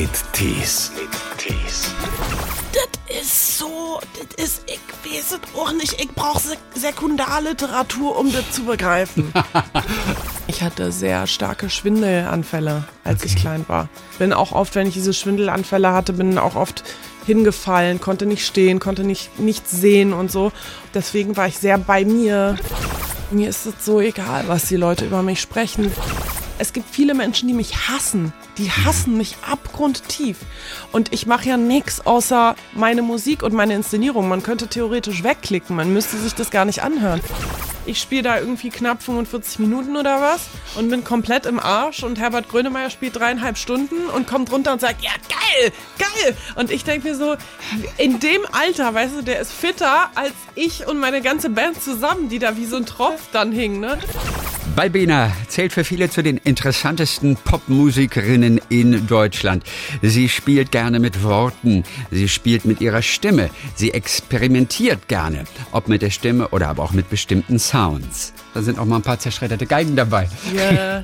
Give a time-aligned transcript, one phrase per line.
[0.00, 0.92] mit Tees.
[1.38, 1.92] Tees.
[2.72, 6.00] Das ist so, das ist, ich weiß es auch nicht.
[6.00, 6.40] Ich brauche
[6.76, 9.32] Sekundarliteratur, um das zu begreifen.
[10.46, 13.88] ich hatte sehr starke Schwindelanfälle, als ich klein war.
[14.20, 16.84] Bin auch oft, wenn ich diese Schwindelanfälle hatte, bin auch oft
[17.26, 20.52] hingefallen, konnte nicht stehen, konnte nicht nichts sehen und so.
[20.94, 22.56] Deswegen war ich sehr bei mir.
[23.32, 25.90] Mir ist es so egal, was die Leute über mich sprechen.
[26.58, 28.32] Es gibt viele Menschen, die mich hassen.
[28.58, 30.38] Die hassen mich abgrundtief.
[30.92, 34.28] Und ich mache ja nichts außer meine Musik und meine Inszenierung.
[34.28, 37.20] Man könnte theoretisch wegklicken, man müsste sich das gar nicht anhören.
[37.86, 40.42] Ich spiele da irgendwie knapp 45 Minuten oder was
[40.76, 44.80] und bin komplett im Arsch und Herbert Grönemeyer spielt dreieinhalb Stunden und kommt runter und
[44.82, 46.36] sagt, ja geil, geil.
[46.56, 47.36] Und ich denke mir so,
[47.96, 52.28] in dem Alter, weißt du, der ist fitter als ich und meine ganze Band zusammen,
[52.28, 53.98] die da wie so ein Tropf dann hing, ne?
[54.78, 59.64] Balbina zählt für viele zu den interessantesten Popmusikerinnen in Deutschland.
[60.02, 66.00] Sie spielt gerne mit Worten, sie spielt mit ihrer Stimme, sie experimentiert gerne, ob mit
[66.00, 68.32] der Stimme oder aber auch mit bestimmten Sounds.
[68.54, 70.28] Da sind auch mal ein paar zerschredderte Geigen dabei.
[70.54, 71.02] Ja.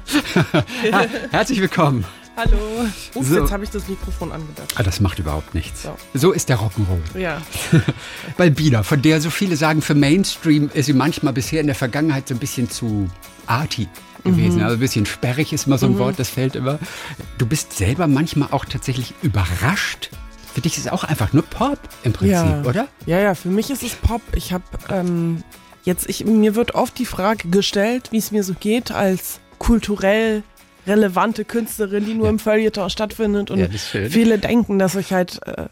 [1.32, 2.04] Herzlich willkommen.
[2.36, 2.56] Hallo.
[3.14, 3.40] Ups, So.
[3.40, 4.72] jetzt habe ich das Mikrofon angedacht.
[4.76, 5.82] Ah, das macht überhaupt nichts.
[5.82, 5.96] So.
[6.14, 7.18] So ist der Rock'n'Roll.
[7.18, 7.42] Ja.
[8.36, 12.28] Balbina, von der so viele sagen, für Mainstream ist sie manchmal bisher in der Vergangenheit
[12.28, 13.10] so ein bisschen zu
[13.46, 13.88] arty
[14.24, 14.62] gewesen.
[14.62, 16.78] Also ein bisschen sperrig ist immer so ein Wort, das fällt immer.
[17.38, 20.10] Du bist selber manchmal auch tatsächlich überrascht.
[20.54, 22.62] Für dich ist es auch einfach nur Pop im Prinzip, ja.
[22.64, 22.88] oder?
[23.06, 24.22] Ja, ja, für mich ist es Pop.
[24.34, 25.42] Ich habe ähm,
[25.82, 30.42] jetzt, ich, mir wird oft die Frage gestellt, wie es mir so geht als kulturell
[30.86, 33.50] relevante Künstlerin, die nur im Feuilleton stattfindet.
[33.50, 35.66] Und Ja, viele denken, dass ich halt äh,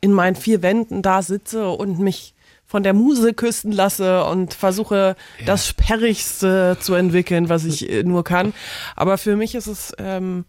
[0.00, 2.34] in meinen vier Wänden da sitze und mich
[2.72, 8.24] von der Muse küssen lasse und versuche, das Sperrigste zu entwickeln, was ich äh, nur
[8.24, 8.54] kann.
[8.96, 10.46] Aber für mich ist es ähm,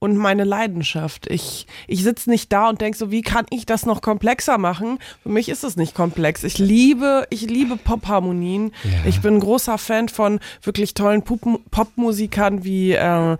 [0.00, 1.30] und meine Leidenschaft.
[1.30, 4.98] Ich, ich sitze nicht da und denke so, wie kann ich das noch komplexer machen?
[5.22, 6.42] Für mich ist es nicht komplex.
[6.42, 8.72] Ich liebe, ich liebe Popharmonien.
[8.82, 8.90] Ja.
[9.06, 13.36] Ich bin ein großer Fan von wirklich tollen Pup- Popmusikern wie äh,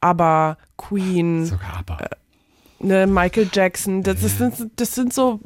[0.00, 1.98] aber Queen, Sogar aber.
[2.80, 4.02] Ne, Michael Jackson.
[4.02, 5.40] Das, das, sind, das sind so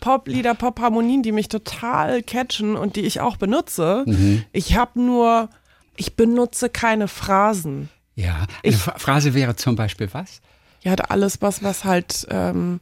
[0.00, 4.04] Poplieder, Popharmonien, die mich total catchen und die ich auch benutze.
[4.06, 4.44] Mhm.
[4.52, 5.48] Ich habe nur,
[5.96, 7.88] ich benutze keine Phrasen.
[8.14, 8.46] Ja.
[8.64, 10.40] Eine ich- Phrase wäre zum Beispiel was?
[10.82, 12.80] Ja, alles was, was halt, ähm,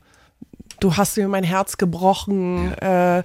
[0.80, 3.22] du hast mir mein Herz gebrochen, äh,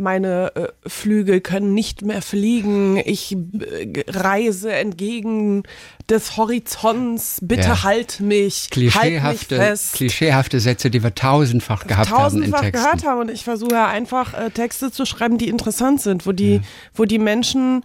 [0.00, 5.62] meine äh, Flügel können nicht mehr fliegen, ich äh, reise entgegen
[6.08, 7.82] des Horizonts, bitte Ja.
[7.84, 9.92] halt mich, halt mich Klischeehafte, fest.
[9.94, 12.82] klischeehafte Sätze, die wir tausendfach gehabt haben in tausendfach Texten.
[12.84, 16.60] gehört haben und ich versuche einfach äh, Texte zu schreiben, die interessant sind, wo die,
[16.94, 17.84] wo die Menschen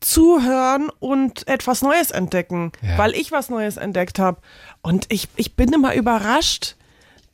[0.00, 2.98] zuhören und etwas Neues entdecken, Ja.
[2.98, 4.38] weil ich was Neues entdeckt habe.
[4.82, 6.76] Und ich, ich bin immer überrascht,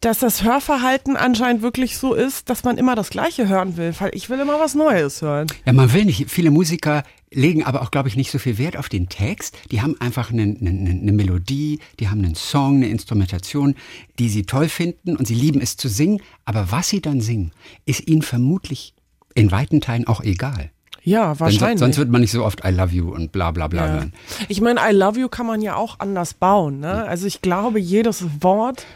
[0.00, 4.10] dass das Hörverhalten anscheinend wirklich so ist, dass man immer das Gleiche hören will, weil
[4.14, 5.46] ich will immer was Neues hören.
[5.66, 6.30] Ja, man will nicht.
[6.30, 9.56] Viele Musiker legen aber auch, glaube ich, nicht so viel Wert auf den Text.
[9.70, 13.74] Die haben einfach eine, eine, eine Melodie, die haben einen Song, eine Instrumentation,
[14.18, 16.20] die sie toll finden und sie lieben es zu singen.
[16.46, 17.52] Aber was sie dann singen,
[17.84, 18.94] ist ihnen vermutlich
[19.34, 20.70] in weiten Teilen auch egal.
[21.02, 21.78] Ja, Denn wahrscheinlich.
[21.78, 23.92] sonst wird man nicht so oft I love you und bla bla bla Ja.
[23.92, 24.12] hören.
[24.48, 26.80] Ich meine, I love you kann man ja auch anders bauen.
[26.80, 27.04] Ne?
[27.04, 28.86] Also ich glaube, jedes Wort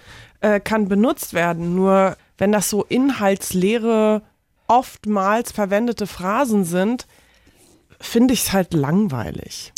[0.45, 1.75] äh, kann benutzt werden.
[1.75, 4.23] Nur wenn das so inhaltsleere,
[4.67, 7.07] oftmals verwendete Phrasen sind,
[7.99, 9.73] finde ich es halt langweilig.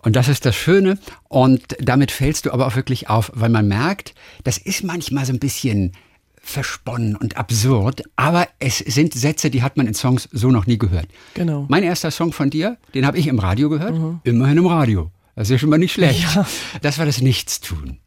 [0.00, 0.98] Und das ist das Schöne.
[1.28, 5.34] Und damit fällst du aber auch wirklich auf, weil man merkt, das ist manchmal so
[5.34, 5.92] ein bisschen
[6.40, 10.78] versponnen und absurd, aber es sind Sätze, die hat man in Songs so noch nie
[10.78, 11.08] gehört.
[11.34, 11.66] Genau.
[11.68, 15.10] Mein erster Song von dir, den habe ich im Radio gehört, immerhin im Radio.
[15.36, 16.26] Das ist ja schon mal nicht schlecht.
[16.80, 17.98] Das war das Nichtstun.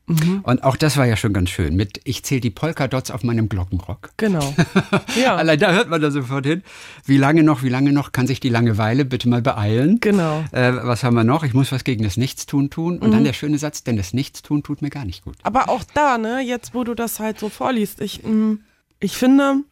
[0.41, 1.75] Und auch das war ja schon ganz schön.
[1.75, 4.09] Mit Ich zähle die Polkadots auf meinem Glockenrock.
[4.17, 4.53] Genau.
[5.15, 6.63] Ja, Allein da hört man da sofort hin.
[7.05, 9.99] Wie lange noch, wie lange noch kann sich die Langeweile bitte mal beeilen?
[9.99, 10.43] Genau.
[10.51, 11.43] Äh, was haben wir noch?
[11.43, 12.97] Ich muss was gegen das Nichtstun tun.
[12.97, 15.35] Und dann der schöne Satz, denn das Nichtstun tut mir gar nicht gut.
[15.43, 18.57] aber auch da, ne, jetzt wo du das halt so vorliest, ich, mh,
[18.99, 19.63] ich finde,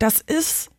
[0.00, 0.70] das ist,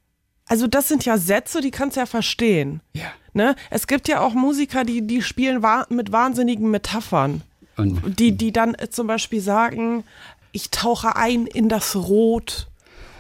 [0.47, 2.81] also das sind ja Sätze, die kannst du ja verstehen.
[2.93, 3.05] Ja.
[3.37, 3.55] Ne?
[3.69, 7.43] Es gibt ja auch Musiker, die, die spielen mit wahnsinnigen Metaphern.
[7.77, 10.03] Und Die, die dann äh, zum Beispiel sagen,
[10.51, 12.67] ich tauche ein in das Rot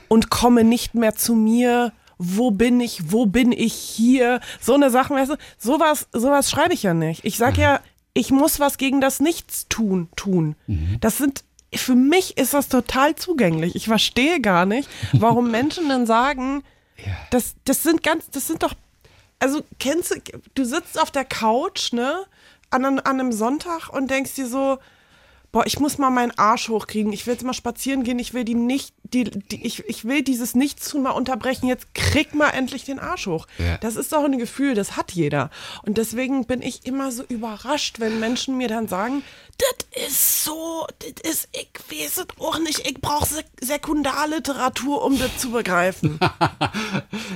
[0.07, 1.93] und komme nicht mehr zu mir.
[2.17, 3.11] Wo bin ich?
[3.11, 4.41] Wo bin ich hier?
[4.59, 7.23] So eine Sache, weißt du, sowas, sowas schreibe ich ja nicht.
[7.23, 7.79] Ich sag ja,
[8.15, 10.55] ich muss was gegen das Nichtstun tun.
[10.99, 11.43] Das sind,
[11.75, 13.75] für mich ist das total zugänglich.
[13.75, 16.63] Ich verstehe gar nicht, warum Menschen dann sagen,
[17.29, 18.73] das, das sind ganz, das sind doch,
[19.39, 20.15] also kennst du,
[20.55, 22.25] du sitzt auf der Couch, ne,
[22.69, 24.79] an, einem- an einem Sonntag und denkst dir so,
[25.57, 27.11] boah, ich muss mal meinen Arsch hochkriegen.
[27.11, 28.19] Ich will jetzt mal spazieren gehen.
[28.19, 31.65] Ich will die nicht, die, die ich, ich will dieses Nichtstun mal unterbrechen.
[31.67, 33.47] Jetzt krieg mal endlich den Arsch hoch.
[33.57, 33.79] Ja.
[33.79, 35.49] Das ist doch ein Gefühl, das hat jeder.
[35.81, 39.23] Und deswegen bin ich immer so überrascht, wenn Menschen mir dann sagen,
[39.57, 45.17] das ist so, das ist, ich weiß es auch nicht, ich brauche Sek Sekundarliteratur, um
[45.17, 46.19] das zu begreifen.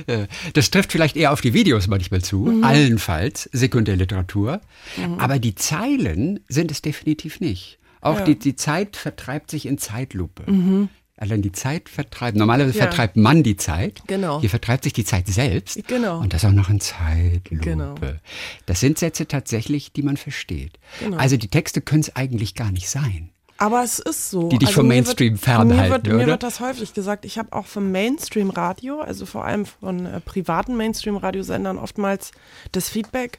[0.06, 2.64] Äh, Das trifft vielleicht eher auf die Videos manchmal zu, Mhm.
[2.64, 4.60] allenfalls Sekundärliteratur.
[5.18, 7.78] Aber die Zeilen sind es definitiv nicht.
[8.02, 8.20] Auch Ja.
[8.20, 8.24] Mhm.
[8.26, 10.44] die, die Zeit vertreibt sich in Zeitlupe.
[11.16, 12.84] Allein die Zeit vertreibt, normalerweise Ja.
[12.86, 14.02] vertreibt man die Zeit.
[14.08, 14.40] Genau.
[14.40, 15.86] Hier vertreibt sich die Zeit selbst.
[15.86, 16.18] Genau.
[16.20, 17.62] Und das auch noch in Zeitlupe.
[17.64, 17.94] Genau.
[18.66, 20.78] Das sind Sätze tatsächlich, die man versteht.
[20.98, 21.16] Genau.
[21.18, 23.30] Also die Texte können es eigentlich gar nicht sein.
[23.58, 24.48] Aber es ist so.
[24.48, 26.26] Die dich vom mir Mainstream wird, fernhalten, mir wird, Mir oder?
[26.26, 27.24] wird das häufig gesagt.
[27.24, 32.32] Ich habe auch vom Mainstream-Radio, also vor allem von äh, privaten Mainstream-Radiosendern oftmals
[32.72, 33.38] das Feedback.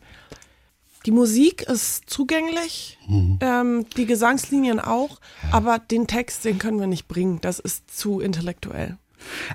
[1.06, 3.40] Die Musik ist zugänglich, Mhm.
[3.42, 5.20] ähm, die Gesangslinien auch,
[5.52, 7.40] aber den Text, den können wir nicht bringen.
[7.42, 8.98] Das ist zu intellektuell.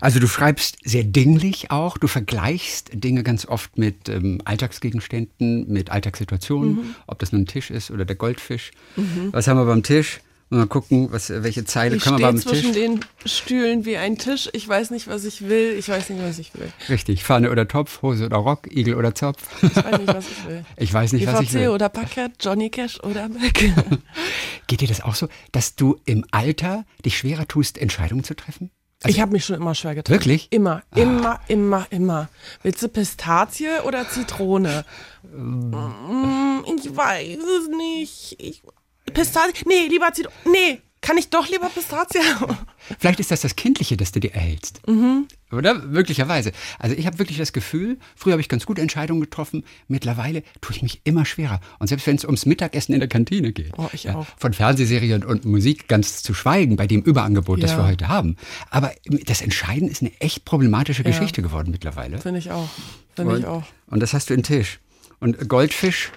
[0.01, 5.91] Also du schreibst sehr dinglich auch, du vergleichst Dinge ganz oft mit ähm, Alltagsgegenständen, mit
[5.91, 6.95] Alltagssituationen, Mhm.
[7.07, 8.71] ob das nun ein Tisch ist oder der Goldfisch.
[9.31, 10.21] Was haben wir beim Tisch?
[10.51, 12.81] Mal gucken, was, welche Zeile Ich können wir stehe beim zwischen Tisch?
[12.83, 14.49] den Stühlen wie ein Tisch.
[14.55, 15.75] Ich weiß nicht, was ich will.
[15.79, 16.73] Ich weiß nicht, was ich will.
[16.89, 19.43] Richtig, Pfanne oder Topf, Hose oder Rock, Igel oder Zopf.
[19.63, 20.65] Ich weiß nicht, was ich will.
[20.79, 21.69] Ich weiß nicht, was ich will.
[21.69, 23.73] oder Parkett, Johnny Cash oder Beck.
[24.69, 28.71] Geht dir das auch so, dass du im Alter dich schwerer tust, Entscheidungen zu treffen?
[29.07, 30.13] ich habe mich schon immer schwer getan.
[30.13, 30.49] Wirklich?
[30.51, 32.29] Immer, immer, immer, immer.
[32.65, 34.85] Willst du Pistazie oder Zitrone?
[35.23, 38.37] Mm, Ich weiß es nicht.
[38.41, 38.63] Ich,
[39.11, 39.65] Pistazie?
[39.67, 40.35] Nee, lieber Zitrone.
[40.51, 42.57] Nee, kann ich doch lieber Pistazie haben?
[42.99, 44.81] Vielleicht ist das das Kindliche, das du dir erhältst.
[45.53, 45.75] Oder?
[45.75, 46.53] Möglicherweise.
[46.79, 50.75] Also ich habe wirklich das Gefühl, früher habe ich ganz gute Entscheidungen getroffen, mittlerweile tue
[50.77, 51.61] ich mich immer schwerer.
[51.79, 53.73] Und selbst wenn es ums Mittagessen in der Kantine geht.
[53.79, 54.27] Oh, ich auch.
[54.39, 57.79] Von Fernsehserien und Musik ganz zu schweigen, bei dem Überangebot, das Ja.
[57.79, 58.37] wir heute haben.
[58.71, 58.93] Aber
[59.27, 61.11] das Entscheiden ist eine echt problematische Ja.
[61.11, 62.19] Geschichte geworden mittlerweile.
[62.19, 62.69] Finde ich auch.
[63.15, 63.65] Finde ich auch.
[63.89, 64.81] und das hast du in Tisch.
[65.21, 66.11] Und Goldfisch,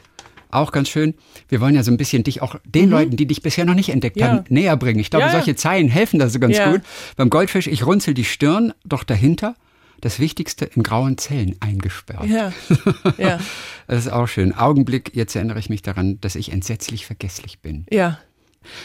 [0.53, 1.13] auch ganz schön.
[1.49, 3.89] Wir wollen ja so ein bisschen dich auch den Leuten, die dich bisher noch nicht
[3.89, 4.21] entdeckt Mhm.
[4.21, 4.27] Ja.
[4.29, 4.99] haben, näher bringen.
[4.99, 6.81] Ich glaube, Ja, solche Zeilen helfen da so ganz gut.
[7.17, 9.55] Beim Goldfisch, ich runzel die Stirn, doch dahinter
[10.01, 12.25] das Wichtigste in grauen Zellen eingesperrt.
[12.25, 12.51] Ja.
[13.17, 13.39] Ja.
[13.87, 14.53] Das ist auch schön.
[14.55, 17.85] Augenblick, jetzt erinnere ich mich daran, dass ich entsetzlich vergesslich bin.
[17.91, 18.17] Ja.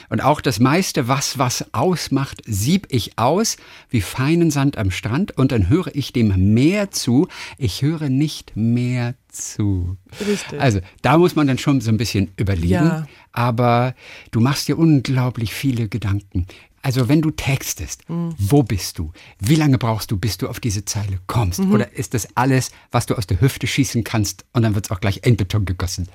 [0.09, 3.57] Und auch das meiste, was was ausmacht, sieb ich aus,
[3.91, 7.29] wie feinen Sand am Strand, und dann höre ich dem Meer zu.
[7.59, 9.97] Ich höre nicht mehr zu.
[10.27, 10.61] Richtig.
[10.61, 12.73] Also, da muss man dann schon so ein bisschen überlegen.
[12.73, 13.07] Ja.
[13.33, 13.95] Aber
[14.31, 16.47] du machst dir unglaublich viele Gedanken.
[16.83, 18.35] Also, wenn du textest, Mhm.
[18.39, 19.11] wo bist du?
[19.41, 21.59] Wie lange brauchst du, bis du auf diese Zeile kommst?
[21.59, 21.73] Mhm.
[21.73, 24.91] Oder ist das alles, was du aus der Hüfte schießen kannst und dann wird es
[24.93, 26.09] auch gleich Endbeton gegossen?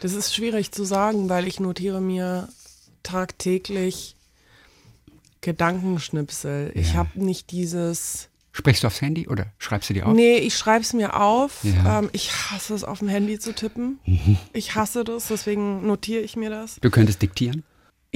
[0.00, 2.48] Das ist schwierig zu sagen, weil ich notiere mir
[3.04, 4.16] tagtäglich
[5.40, 6.72] Gedankenschnipsel.
[6.74, 6.94] Ich Ja.
[6.94, 8.28] habe nicht dieses.
[8.52, 10.14] Sprichst du aufs Handy oder schreibst du dir auf?
[10.14, 11.64] Nee, ich schreibe es mir auf.
[11.64, 11.98] Ja.
[12.00, 13.98] Ähm, ich hasse es, auf dem Handy zu tippen.
[14.52, 16.76] Ich hasse das, deswegen notiere ich mir das.
[16.80, 17.64] Du könntest diktieren?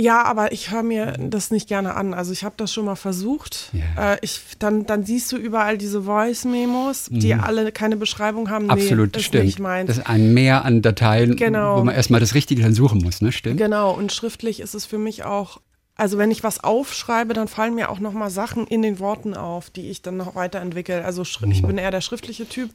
[0.00, 2.14] Ja, aber ich höre mir das nicht gerne an.
[2.14, 3.70] Also ich habe das schon mal versucht.
[3.72, 4.12] Ja.
[4.14, 8.66] Äh, ich, dann, dann siehst du überall diese Voice-Memos, die alle keine Beschreibung haben.
[8.68, 8.80] Nee, Mhm.
[8.80, 9.44] Absolut, ist stimmt.
[9.46, 9.88] nicht meins.
[9.88, 11.80] Das ist ein Mehr an Dateien, Genau.
[11.80, 13.32] wo man erstmal das Richtige dann suchen muss, ne?
[13.32, 13.58] Stimmt?
[13.58, 15.60] Genau, und schriftlich ist es für mich auch,
[15.96, 19.68] also wenn ich was aufschreibe, dann fallen mir auch nochmal Sachen in den Worten auf,
[19.70, 21.04] die ich dann noch weiterentwickle.
[21.04, 22.70] Also ich bin eher der schriftliche Typ.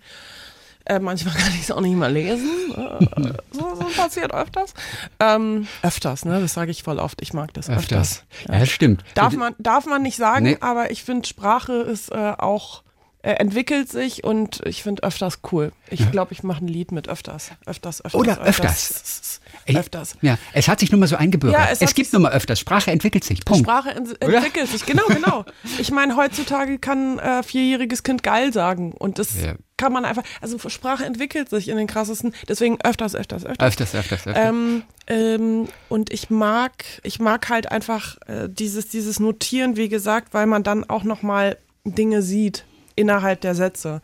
[0.85, 2.49] Äh, manchmal kann ich es auch nicht mal lesen.
[2.75, 4.73] Äh, so, so passiert öfters.
[5.19, 6.41] Ähm, öfters, ne?
[6.41, 7.21] Das sage ich voll oft.
[7.21, 8.23] Ich mag das öfters.
[8.39, 8.51] Öfters.
[8.51, 9.03] Ja, das stimmt.
[9.13, 10.57] Darf man, darf man nicht sagen, Nee.
[10.59, 12.83] aber ich finde, Sprache ist äh, auch,
[13.21, 15.71] äh, entwickelt sich und ich finde öfters cool.
[15.89, 17.51] Ich glaube, ich mache ein Lied mit öfters.
[17.65, 18.19] Öfters, öfters.
[18.19, 18.91] Oder öfters.
[18.91, 19.32] Ey,
[19.67, 20.15] Öfters.
[20.22, 21.60] Ja, es hat sich nur mal so eingebürgert.
[21.60, 22.60] Ja, es es gibt nur mal öfters.
[22.60, 23.43] Sprache entwickelt sich.
[23.46, 23.63] Punkt.
[23.65, 24.36] Sprache ent Oder?
[24.38, 25.46] entwickelt sich, genau, genau.
[25.79, 29.55] Ich meine, heutzutage kann ein äh, vierjähriges Kind geil sagen und das Ja.
[29.77, 33.67] kann man einfach, also Sprache entwickelt sich in den krassesten, deswegen öfters, öfters, öfters.
[33.67, 34.50] Öfters, öfters, öfters.
[34.50, 40.34] Ähm, ähm, und ich mag, ich mag halt einfach äh, dieses, dieses Notieren, wie gesagt,
[40.34, 42.65] weil man dann auch nochmal Dinge sieht
[42.96, 44.01] innerhalb der Sätze.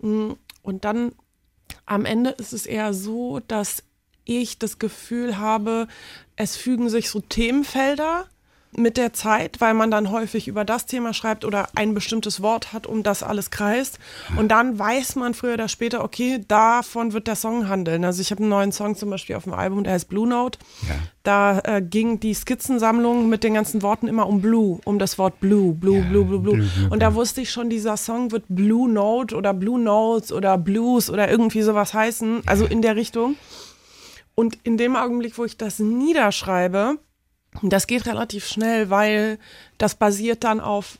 [0.00, 1.12] Mm, Und dann
[1.86, 3.82] am Ende ist es eher so, dass
[4.28, 5.88] ich das Gefühl habe,
[6.36, 8.26] es fügen sich so Themenfelder
[8.76, 12.72] mit der Zeit, weil man dann häufig über das Thema schreibt oder ein bestimmtes Wort
[12.72, 13.98] hat, um das alles kreist.
[14.36, 18.04] Und dann weiß man früher oder später, okay, davon wird der Song handeln.
[18.04, 20.58] Also ich habe einen neuen Song zum Beispiel auf dem Album, der heißt Blue Note.
[20.86, 20.94] Ja.
[21.22, 25.40] Da äh, ging die Skizzensammlung mit den ganzen Worten immer um Blue, um das Wort
[25.40, 26.56] Blue, Blue, Blue, Blue, Blue.
[26.56, 30.30] Blue, Blue, Und da wusste ich schon, dieser Song wird Blue Note oder Blue Notes
[30.30, 33.36] oder Blues oder irgendwie sowas heißen, also in der Richtung.
[34.38, 37.00] Und in dem Augenblick, wo ich das niederschreibe,
[37.60, 39.40] Das geht relativ schnell, weil
[39.78, 40.98] das basiert dann auf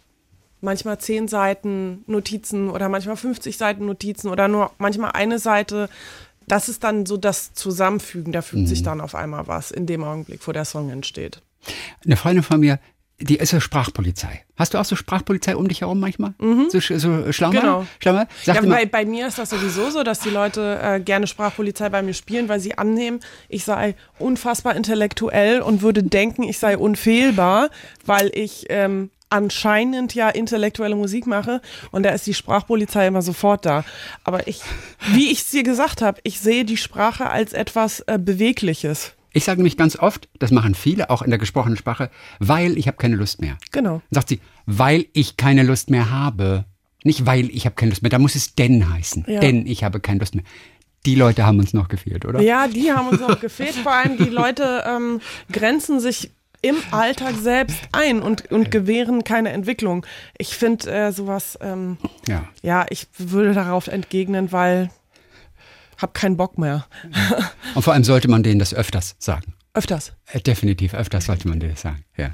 [0.60, 5.88] manchmal zehn Seiten Notizen oder manchmal 50 Seiten Notizen oder nur manchmal eine Seite.
[6.48, 8.66] Das ist dann so das Zusammenfügen, da fügt mhm.
[8.66, 11.40] sich dann auf einmal was in dem Augenblick, wo der Song entsteht.
[12.04, 12.80] Eine Freundin von mir,
[13.20, 14.44] die ist so Sprachpolizei.
[14.56, 16.34] Hast du auch so Sprachpolizei um dich herum manchmal?
[16.38, 16.68] Mhm.
[16.70, 17.60] So, so Schlammer?
[17.60, 17.86] Genau.
[17.98, 18.28] Schlammer?
[18.44, 22.02] Ja, bei, bei, mir ist das sowieso so, dass die Leute äh, gerne Sprachpolizei bei
[22.02, 27.70] mir spielen, weil sie annehmen, ich sei unfassbar intellektuell und würde denken, ich sei unfehlbar,
[28.06, 31.60] weil ich ähm, anscheinend ja intellektuelle Musik mache
[31.90, 33.84] und da ist die Sprachpolizei immer sofort da.
[34.22, 34.60] Aber ich,
[35.12, 39.14] wie ich es dir gesagt habe, ich sehe die Sprache als etwas äh, Bewegliches.
[39.32, 42.86] Ich sage nämlich ganz oft, das machen viele auch in der gesprochenen Sprache, weil ich
[42.86, 43.58] habe keine Lust mehr.
[43.72, 44.02] Genau.
[44.10, 46.64] Dann sagt sie, weil ich keine Lust mehr habe.
[47.04, 49.24] Nicht weil ich habe keine Lust mehr, da muss es denn heißen.
[49.28, 49.40] Ja.
[49.40, 50.44] Denn ich habe keine Lust mehr.
[51.06, 52.40] Die Leute haben uns noch gefehlt, oder?
[52.40, 53.74] Ja, die haben uns noch gefehlt.
[53.74, 55.20] Vor allem die Leute ähm,
[55.52, 60.04] grenzen sich im Alltag selbst ein und, und gewähren keine Entwicklung.
[60.38, 62.44] Ich finde äh, sowas, ähm, ja.
[62.62, 64.90] ja, ich würde darauf entgegnen, weil
[65.98, 66.86] hab keinen Bock mehr.
[67.74, 69.54] Und vor allem sollte man denen das öfters sagen.
[69.74, 70.12] Öfters.
[70.26, 72.04] Äh, definitiv, öfters sollte man das sagen.
[72.16, 72.32] Ja.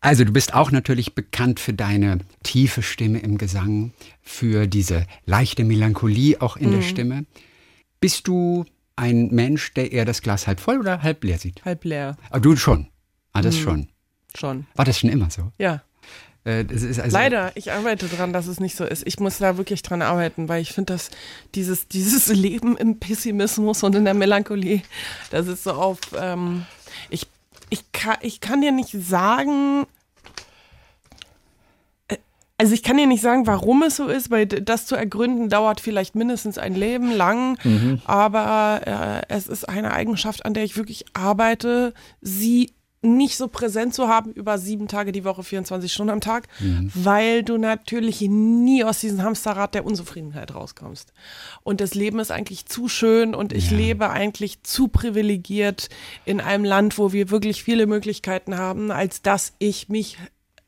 [0.00, 5.64] Also du bist auch natürlich bekannt für deine tiefe Stimme im Gesang, für diese leichte
[5.64, 6.74] Melancholie auch in mhm.
[6.74, 7.26] der Stimme.
[8.00, 8.64] Bist du
[8.96, 11.64] ein Mensch, der eher das Glas halb voll oder halb leer sieht?
[11.64, 12.16] Halb leer.
[12.28, 12.88] Aber ah, du schon.
[13.32, 13.60] Ah, das mhm.
[13.60, 13.88] schon.
[14.36, 14.66] Schon.
[14.74, 15.52] War das schon immer so?
[15.58, 15.82] Ja.
[16.46, 19.04] Äh, also Leider, ich arbeite dran, dass es nicht so ist.
[19.04, 21.10] Ich muss da wirklich dran arbeiten, weil ich finde, dass
[21.54, 24.82] dieses, dieses Leben im Pessimismus und in der Melancholie,
[25.30, 25.98] das ist so auf.
[26.16, 26.64] Ähm,
[27.10, 27.26] ich,
[27.68, 29.86] ich, kann, ich kann dir nicht sagen,
[32.06, 32.16] äh,
[32.58, 35.80] also ich kann dir nicht sagen, warum es so ist, weil das zu ergründen dauert
[35.80, 38.00] vielleicht mindestens ein Leben lang, mhm.
[38.04, 38.82] aber
[39.28, 42.70] äh, es ist eine Eigenschaft, an der ich wirklich arbeite, sie
[43.02, 46.90] nicht so präsent zu haben über sieben Tage die Woche, 24 Stunden am Tag, mhm.
[46.94, 51.12] weil du natürlich nie aus diesem Hamsterrad der Unzufriedenheit rauskommst.
[51.62, 53.76] Und das Leben ist eigentlich zu schön und ich ja.
[53.76, 55.88] lebe eigentlich zu privilegiert
[56.24, 60.18] in einem Land, wo wir wirklich viele Möglichkeiten haben, als dass ich mich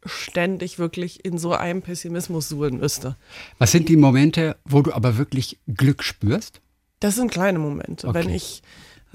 [0.04, 3.16] ständig wirklich in so einem Pessimismus suchen müsste.
[3.58, 6.60] Was sind die Momente, wo du aber wirklich Glück spürst?
[7.00, 8.08] Das sind kleine Momente.
[8.08, 8.18] Okay.
[8.18, 8.62] Wenn ich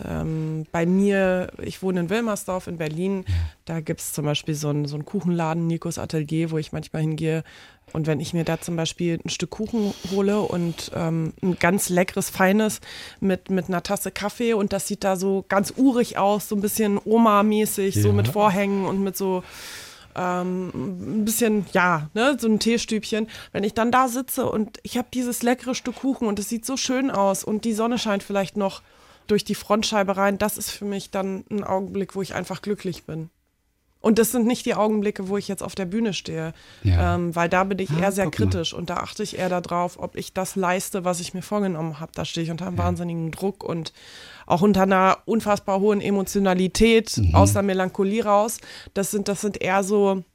[0.04, 3.26] ähm, bei mir, ich wohne in Wilmersdorf in Berlin,
[3.66, 7.04] da gibt es zum Beispiel so einen, so einen Kuchenladen, Nikos Atelier, wo ich manchmal
[7.04, 7.44] hingehe.
[7.92, 11.90] Und wenn ich mir da zum Beispiel ein Stück Kuchen hole und ähm, ein ganz
[11.90, 12.82] leckeres, feines
[13.20, 16.62] mit, mit einer Tasse Kaffee und das sieht da so ganz urig aus, so ein
[16.62, 18.02] bisschen Oma-mäßig, ja.
[18.02, 19.44] so mit Vorhängen und mit so
[20.16, 20.70] ähm,
[21.20, 23.28] ein bisschen, ja, ne, so ein Teestübchen.
[23.52, 26.66] Wenn ich dann da sitze und ich habe dieses leckere Stück Kuchen und es sieht
[26.66, 28.82] so schön aus und die Sonne scheint vielleicht noch
[29.28, 33.06] durch die Frontscheibe rein, das ist für mich dann ein Augenblick, wo ich einfach glücklich
[33.06, 33.30] bin.
[34.04, 36.54] Und das sind nicht die Augenblicke, wo ich jetzt auf der Bühne stehe,
[36.84, 37.16] ja.
[37.16, 39.98] ähm, weil da bin ich ah, eher sehr kritisch und da achte ich eher darauf,
[39.98, 42.12] ob ich das leiste, was ich mir vorgenommen habe.
[42.14, 42.84] Da stehe ich unter einem ja.
[42.84, 43.94] wahnsinnigen Druck und
[44.46, 47.34] auch unter einer unfassbar hohen Emotionalität mhm.
[47.34, 48.60] aus der Melancholie raus.
[48.94, 50.26] Das sind, das sind eher so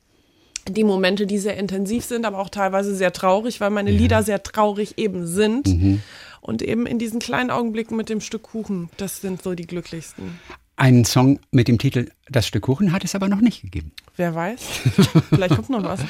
[0.71, 3.91] die Momente, die sehr intensiv sind, aber auch teilweise sehr traurig, weil meine.
[3.91, 5.67] Lieder sehr traurig eben sind.
[5.67, 6.03] Mhm.
[6.41, 10.39] Und eben in diesen kleinen Augenblicken mit dem Stück Kuchen, das sind so die glücklichsten.
[10.77, 13.93] Einen Song mit dem Titel Das Stück Kuchen hat es aber noch nicht gegeben.
[14.17, 14.63] Wer weiß.
[15.31, 16.01] Vielleicht kommt noch was.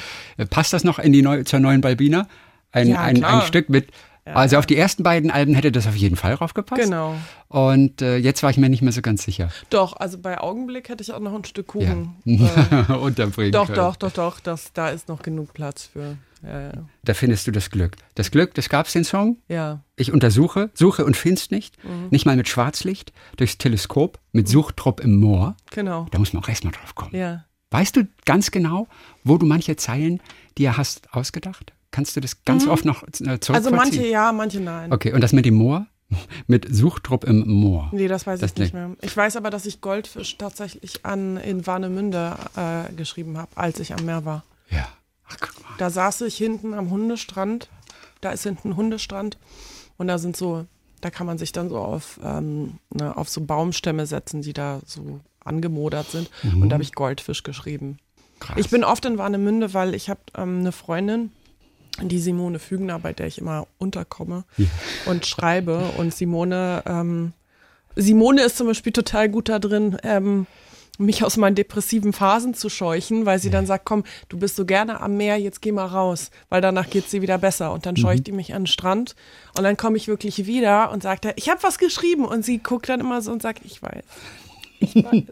[0.49, 2.27] Passt das noch in die neu, zur neuen Balbina?
[2.71, 3.87] Ein, ja, ein, ein Stück mit
[4.29, 4.35] ja.
[4.35, 6.81] Also auf die ersten beiden Alben hätte das auf jeden Fall draufgepasst.
[6.81, 7.15] Genau.
[7.47, 9.49] Und äh, jetzt war ich mir nicht mehr so ganz sicher.
[9.69, 12.85] Doch, also bei Augenblick hätte ich auch noch ein Stück Kuchen ja.
[12.89, 13.77] äh, unterbringen Doch, können.
[13.77, 16.17] doch, doch, doch, das, da ist noch genug Platz für.
[16.43, 16.71] Ja, ja.
[17.03, 17.97] Da findest du das Glück.
[18.15, 19.37] Das Glück, das gab es den Song.
[19.47, 19.83] Ja.
[19.97, 21.83] Ich untersuche, suche und find's nicht.
[21.83, 22.07] Mhm.
[22.11, 24.47] Nicht mal mit Schwarzlicht, durchs Teleskop, mit.
[24.47, 25.57] Suchtrupp im Moor.
[25.71, 26.05] Genau.
[26.11, 27.15] Da muss man auch erstmal drauf kommen.
[27.15, 27.45] Ja.
[27.71, 28.87] Weißt du ganz genau,
[29.23, 30.21] wo du manche Zeilen,
[30.57, 31.73] die ihr hast, ausgedacht?
[31.91, 32.71] Kannst du das ganz mhm.
[32.71, 34.93] oft noch äh, Also manche ja, manche nein.
[34.93, 35.87] Okay, und das mit dem Moor?
[36.47, 37.89] Mit Suchtrupp im Moor.
[37.91, 38.95] Nee, das weiß das ich nicht mehr.
[39.01, 43.93] Ich weiß aber, dass ich Goldfisch tatsächlich an, in Warnemünde äh, geschrieben habe, als ich
[43.93, 44.43] am Meer war.
[44.71, 44.87] Ja.
[45.27, 45.69] Ach, guck mal.
[45.77, 47.69] Da saß ich hinten am Hundestrand.
[48.21, 49.37] Da ist hinten ein Hundestrand.
[49.97, 50.65] Und da sind so,
[51.01, 54.81] da kann man sich dann so auf, ähm, ne, auf so Baumstämme setzen, die da
[54.85, 56.29] so angemodert sind.
[56.41, 56.63] Mhm.
[56.63, 57.97] Und da habe ich Goldfisch geschrieben.
[58.39, 58.57] Krass.
[58.57, 61.31] Ich bin oft in Warnemünde, weil ich habe ähm, eine Freundin,
[62.07, 64.67] die Simone Fügner, bei der ich immer unterkomme ja.
[65.05, 65.91] und schreibe.
[65.97, 67.33] Und Simone, ähm,
[67.95, 70.47] Simone ist zum Beispiel total gut da drin, ähm,
[70.99, 74.65] mich aus meinen depressiven Phasen zu scheuchen, weil sie dann sagt, komm, du bist so
[74.65, 77.71] gerne am Meer, jetzt geh mal raus, weil danach geht sie wieder besser.
[77.71, 78.01] Und dann mhm.
[78.01, 79.15] scheucht die mich an den Strand
[79.57, 82.89] und dann komme ich wirklich wieder und sagt, ich habe was geschrieben und sie guckt
[82.89, 84.03] dann immer so und sagt, ich weiß.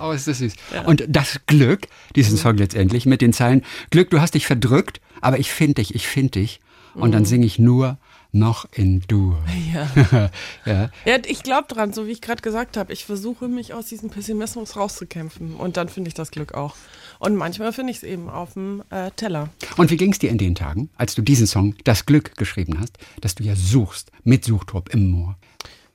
[0.00, 0.54] Oh, ist das süß.
[0.86, 5.38] Und das Glück, diesen Song letztendlich mit den Zeilen, Glück, du hast dich verdrückt, aber
[5.38, 6.60] ich finde dich, ich finde dich.
[6.94, 7.98] Und dann singe ich nur
[8.34, 9.38] noch in Dur.
[9.72, 10.30] Ja.
[10.66, 10.90] ja.
[11.04, 12.92] Ja, ich glaube dran, so wie ich gerade gesagt habe.
[12.92, 15.54] Ich versuche mich aus diesem Pessimismus rauszukämpfen.
[15.54, 16.74] Und dann finde ich das Glück auch.
[17.20, 19.50] Und manchmal finde ich es eben auf dem äh, Teller.
[19.76, 22.78] Und wie ging es dir in den Tagen, als du diesen Song, Das Glück, geschrieben
[22.80, 25.36] hast, dass du ja suchst, mit Suchtrupp im Moor?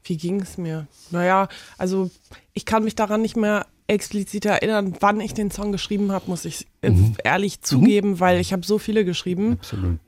[0.10, 0.88] Wie ging es mir?
[1.12, 1.48] Naja,
[1.78, 2.10] also
[2.54, 6.46] ich kann mich daran nicht mehr explizit erinnern, wann ich den Song geschrieben habe, muss
[6.46, 6.92] ich äh,
[7.24, 9.54] ehrlich zugeben, weil ich habe so viele geschrieben.
[9.54, 10.00] Absolut.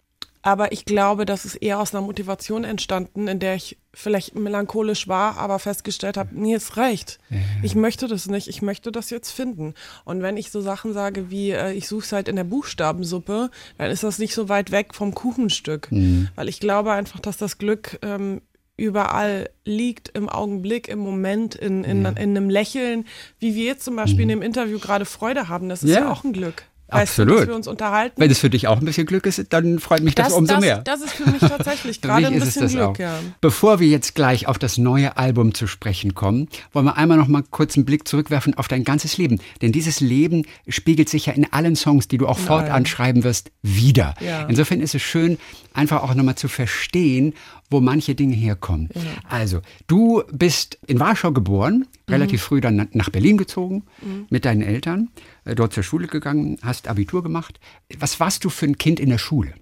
[0.43, 5.07] Aber ich glaube, das ist eher aus einer Motivation entstanden, in der ich vielleicht melancholisch
[5.07, 7.19] war, aber festgestellt habe, nee, es reicht.
[7.61, 9.75] Ich möchte das nicht, ich möchte das jetzt finden.
[10.03, 13.51] Und wenn ich so Sachen sage wie, äh, ich suche es halt in der Buchstabensuppe,
[13.77, 15.89] dann ist das nicht so weit weg vom Kuchenstück.
[16.35, 18.41] Weil ich glaube einfach, dass das Glück ähm,
[18.81, 23.05] überall liegt, im Augenblick, im Moment, in, in, in einem Lächeln,
[23.39, 25.69] wie wir jetzt zum Beispiel in dem Interview gerade Freude haben.
[25.69, 26.11] Das ist ja, Ja.
[26.11, 26.63] auch ein Glück.
[26.93, 27.39] Weißt Du, Absolut.
[27.39, 28.19] dass wir uns unterhalten.
[28.19, 30.61] Wenn es für dich auch ein bisschen Glück ist, dann freut mich das, umso das,
[30.61, 30.79] mehr.
[30.79, 33.17] Das ist für mich tatsächlich gerade ein bisschen das Glück, ja.
[33.39, 37.29] Bevor wir jetzt gleich auf das neue Album zu sprechen kommen, wollen wir einmal noch
[37.29, 39.39] mal kurz einen Blick zurückwerfen auf dein ganzes Leben.
[39.61, 43.51] Denn dieses Leben spiegelt sich ja in allen Songs, die du auch fortan schreiben wirst,
[43.61, 44.13] wieder.
[44.19, 44.47] Ja.
[44.47, 45.37] Insofern ist es schön,
[45.73, 47.35] einfach auch nochmal zu verstehen,
[47.71, 48.89] wo manche Dinge herkommen.
[49.27, 52.13] Also, du bist in Warschau geboren, Mhm.
[52.13, 53.83] relativ früh dann nach Berlin gezogen
[54.29, 55.09] mit deinen Eltern,
[55.45, 57.59] äh, dort zur Schule gegangen, hast Abitur gemacht.
[57.97, 59.53] Was warst du für ein Kind in der Schule?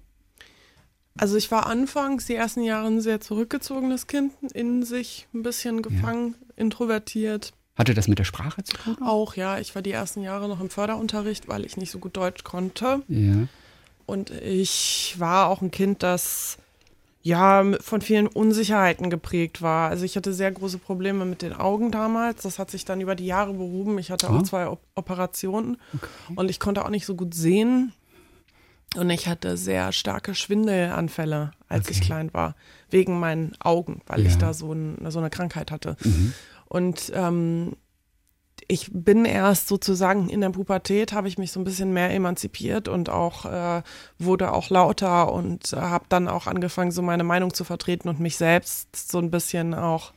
[1.16, 5.82] Also ich war anfangs die ersten Jahre ein sehr zurückgezogenes Kind, in sich ein bisschen
[5.82, 7.52] gefangen, introvertiert.
[7.76, 8.96] Hatte das mit der Sprache zu tun?
[9.02, 12.16] Auch, ja, ich war die ersten Jahre noch im Förderunterricht, weil ich nicht so gut
[12.16, 13.02] Deutsch konnte.
[13.08, 13.46] Ja.
[14.06, 16.58] Und ich war auch ein Kind, das
[17.22, 19.90] ja von vielen Unsicherheiten geprägt war.
[19.90, 22.42] Also ich hatte sehr große Probleme mit den Augen damals.
[22.42, 23.98] Das hat sich dann über die Jahre behoben.
[23.98, 25.76] Ich hatte auch zwei Op Operationen
[26.34, 27.92] und ich konnte auch nicht so gut sehen.
[28.96, 32.56] Und ich hatte sehr starke Schwindelanfälle, als ich klein war,
[32.90, 34.38] wegen meinen Augen, weil ich Ja.
[34.38, 35.96] da so, ein, so eine Krankheit hatte.
[36.66, 37.76] Und ähm,
[38.70, 42.86] ich bin erst sozusagen in der Pubertät, habe ich mich so ein bisschen mehr emanzipiert
[42.86, 43.82] und auch äh,
[44.18, 48.20] wurde auch lauter und äh, habe dann auch angefangen, so meine Meinung zu vertreten und
[48.20, 50.12] mich selbst so ein bisschen auch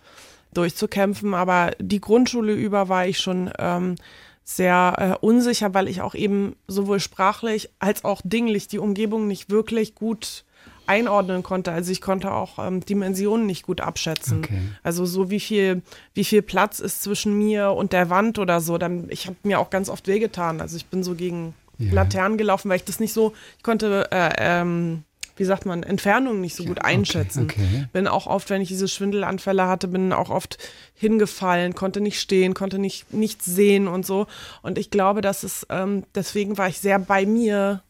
[0.54, 1.34] durchzukämpfen.
[1.34, 3.96] Aber die Grundschule über war ich schon ähm,
[4.44, 9.50] sehr äh, unsicher, weil ich auch eben sowohl sprachlich als auch dinglich die Umgebung nicht
[9.50, 10.46] wirklich gut
[10.88, 11.72] einordnen konnte.
[11.72, 14.40] Also ich konnte auch ähm, Dimensionen nicht gut abschätzen.
[14.40, 14.62] Okay.
[14.84, 15.82] Also so wie viel,
[16.14, 18.78] wie viel Platz ist zwischen mir und der Wand oder so.
[18.78, 20.62] Dann, ich habe mir auch ganz oft wehgetan.
[20.62, 21.92] Also ich bin so gegen Ja.
[21.94, 25.04] Laternen gelaufen, weil ich das nicht so, ich konnte, äh, ähm,
[25.36, 27.46] wie sagt man, Entfernung nicht so gut einschätzen.
[27.46, 27.88] okay.
[27.92, 30.60] Bin auch oft, wenn ich diese Schwindelanfälle hatte, bin auch oft
[30.94, 34.28] hingefallen, konnte nicht stehen, konnte nicht nichts sehen und so.
[34.62, 37.82] Und ich glaube, dass es, ähm, deswegen war ich sehr bei mir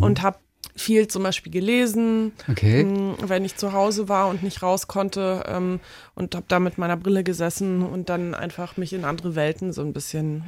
[0.00, 0.38] und habe
[0.74, 2.84] viel zum Beispiel gelesen, Okay.
[2.84, 5.80] mh, wenn ich zu Hause war und nicht raus konnte ähm,
[6.14, 9.82] und habe da mit meiner Brille gesessen und dann einfach mich in andere Welten so
[9.82, 10.44] ein bisschen.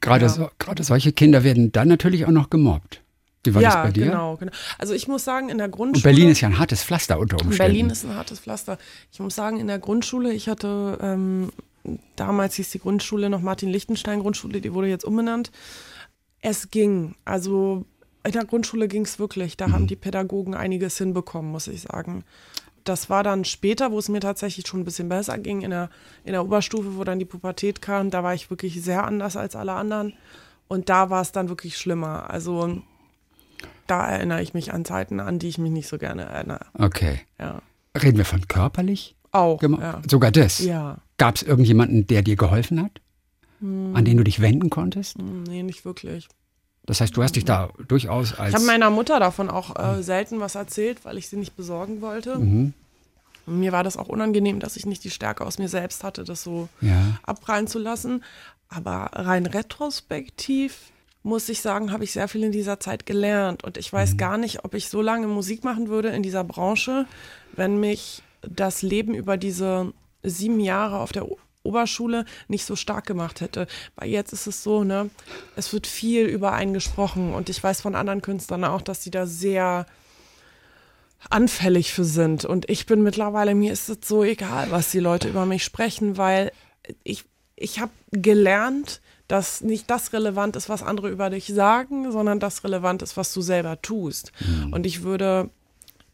[0.00, 0.28] Gerade, Ja.
[0.30, 3.02] so, gerade solche Kinder werden dann natürlich auch noch gemobbt.
[3.44, 4.06] Wie war das ja, bei dir?
[4.06, 4.52] genau, genau.
[4.78, 6.02] Also ich muss sagen, in der Und Grundschule.
[6.14, 7.58] Berlin ist ja ein hartes Pflaster unter Umständen.
[7.58, 8.78] Berlin ist ein hartes Pflaster.
[9.12, 11.50] Ich muss sagen, in der Grundschule, ich hatte ähm,
[12.14, 15.50] damals hieß die Grundschule noch Martin-Lichtenstein-Grundschule, die wurde jetzt umbenannt.
[16.40, 17.14] Es ging.
[17.24, 17.84] Also
[18.24, 19.56] in der Grundschule ging es wirklich.
[19.56, 22.24] Da haben die Pädagogen einiges hinbekommen, muss ich sagen.
[22.84, 25.88] Das war dann später, wo es mir tatsächlich schon ein bisschen besser ging, in der,
[26.24, 28.10] in der Oberstufe, wo dann die Pubertät kam.
[28.10, 30.14] Da war ich wirklich sehr anders als alle anderen.
[30.68, 32.30] Und da war es dann wirklich schlimmer.
[32.30, 32.82] Also
[33.86, 36.66] da erinnere ich mich an Zeiten an, die ich mich nicht so gerne erinnere.
[36.78, 37.20] Okay.
[37.38, 37.62] Ja.
[38.00, 39.14] Reden wir von körperlich?
[39.32, 39.62] Auch.
[39.62, 40.00] Ja.
[40.08, 40.58] Sogar das?
[40.60, 40.98] ja.
[41.18, 43.00] Gab es irgendjemanden, der dir geholfen hat?
[43.60, 45.18] An den du dich wenden konntest?
[45.18, 46.26] Hm, Nee, nicht wirklich.
[46.86, 48.50] Das heißt, du hast dich da durchaus als.
[48.50, 52.00] Ich habe meiner Mutter davon auch äh, selten was erzählt, weil ich sie nicht besorgen
[52.00, 52.38] wollte.
[52.38, 52.74] Mhm.
[53.46, 56.42] Mir war das auch unangenehm, dass ich nicht die Stärke aus mir selbst hatte, das
[56.42, 57.18] so ja.
[57.24, 58.22] abprallen zu lassen.
[58.68, 60.90] Aber rein retrospektiv
[61.24, 63.62] muss ich sagen, habe ich sehr viel in dieser Zeit gelernt.
[63.64, 63.96] Und ich Mhm.
[63.98, 67.06] weiß gar nicht, ob ich so lange Musik machen würde in dieser Branche,
[67.54, 69.92] wenn mich das Leben über diese
[70.24, 71.26] sieben Jahre auf der
[71.62, 73.66] Oberschule nicht so stark gemacht hätte.
[73.96, 75.10] Weil jetzt ist es so, ne,
[75.56, 79.10] es wird viel über einen gesprochen und ich weiß von anderen Künstlern auch, dass die
[79.10, 79.86] da sehr
[81.30, 82.44] anfällig für sind.
[82.44, 86.16] Und ich bin mittlerweile, mir ist es so egal, was die Leute über mich sprechen,
[86.16, 86.52] weil
[87.04, 87.24] ich,
[87.56, 92.64] ich habe gelernt, dass nicht das relevant ist, was andere über dich sagen, sondern das
[92.64, 94.32] relevant ist, was du selber tust.
[94.72, 95.48] Und ich würde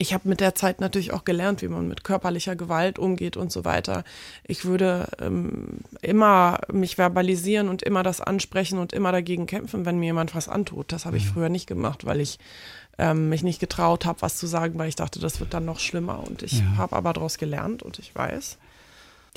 [0.01, 3.51] ich habe mit der Zeit natürlich auch gelernt, wie man mit körperlicher Gewalt umgeht und
[3.51, 4.05] so weiter.
[4.45, 9.99] Ich würde ähm, immer mich verbalisieren und immer das ansprechen und immer dagegen kämpfen, wenn
[9.99, 10.93] mir jemand was antut.
[10.93, 12.39] Das habe ich früher nicht gemacht, weil ich
[12.97, 15.81] ähm, mich nicht getraut habe, was zu sagen, weil ich dachte, das wird dann noch
[15.81, 16.23] schlimmer.
[16.25, 16.77] Und ich Ja.
[16.77, 18.59] habe aber daraus gelernt und ich weiß,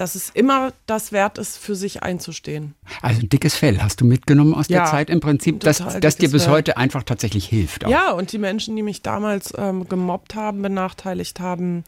[0.02, 2.74] dass es immer das wert ist, für sich einzustehen.
[3.04, 6.00] Also ein dickes Fell hast du mitgenommen aus der Ja, Zeit im Prinzip, das, total
[6.00, 6.54] das dir bis Fell.
[6.54, 7.86] heute einfach tatsächlich hilft.
[7.86, 7.90] Auch.
[7.92, 11.84] Ja, und die Menschen, die mich damals ähm, gemobbt haben, benachteiligt haben,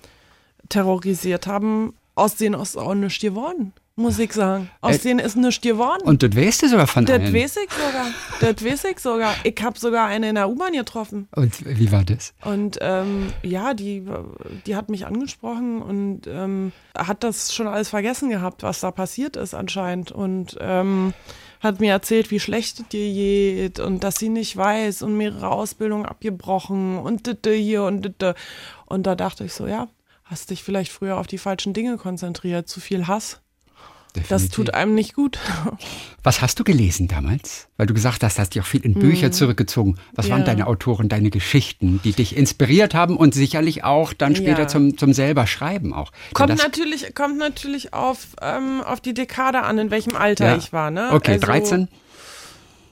[0.69, 4.69] terrorisiert haben, aus denen ist auch nichts geworden, muss ich sagen.
[4.81, 6.01] Aus Äh, denen ist nichts geworden.
[6.03, 7.33] Und das weißt du sogar von das allen.
[7.33, 8.07] weiß ich sogar.
[8.39, 9.35] Das weiß ich sogar.
[9.43, 11.27] Ich habe sogar eine in der U-Bahn getroffen.
[11.35, 12.33] Und wie war das?
[12.43, 14.03] Und ähm, ja, die,
[14.65, 19.35] die hat mich angesprochen und ähm, hat das schon alles vergessen gehabt, was da passiert
[19.35, 20.11] ist anscheinend.
[20.11, 21.13] Und ähm,
[21.59, 25.49] hat mir erzählt, wie schlecht es dir geht und dass sie nicht weiß und mehrere
[25.49, 28.33] Ausbildungen abgebrochen und ditte hier und ditte.
[28.85, 29.87] Und da dachte ich so, ja,
[30.25, 33.39] hast dich vielleicht früher auf die falschen Dinge konzentriert, zu viel Hass.
[34.13, 34.55] Das Definitiv.
[34.55, 35.39] tut einem nicht gut.
[36.21, 37.67] Was hast du gelesen damals?
[37.77, 39.97] Weil du gesagt hast, hast dich auch viel in Bücher zurückgezogen.
[40.13, 40.45] Was waren Mhm.
[40.47, 40.53] Ja.
[40.53, 44.67] deine Autoren, deine Geschichten, die dich inspiriert haben und sicherlich auch dann später Ja.
[44.67, 46.11] zum, zum selber Schreiben auch?
[46.33, 50.57] Kommt das, natürlich, kommt natürlich auf, ähm, auf die Dekade an, in welchem Alter Ja.
[50.57, 50.91] ich war.
[50.91, 51.09] Ne?
[51.11, 51.87] Okay, Also, 13?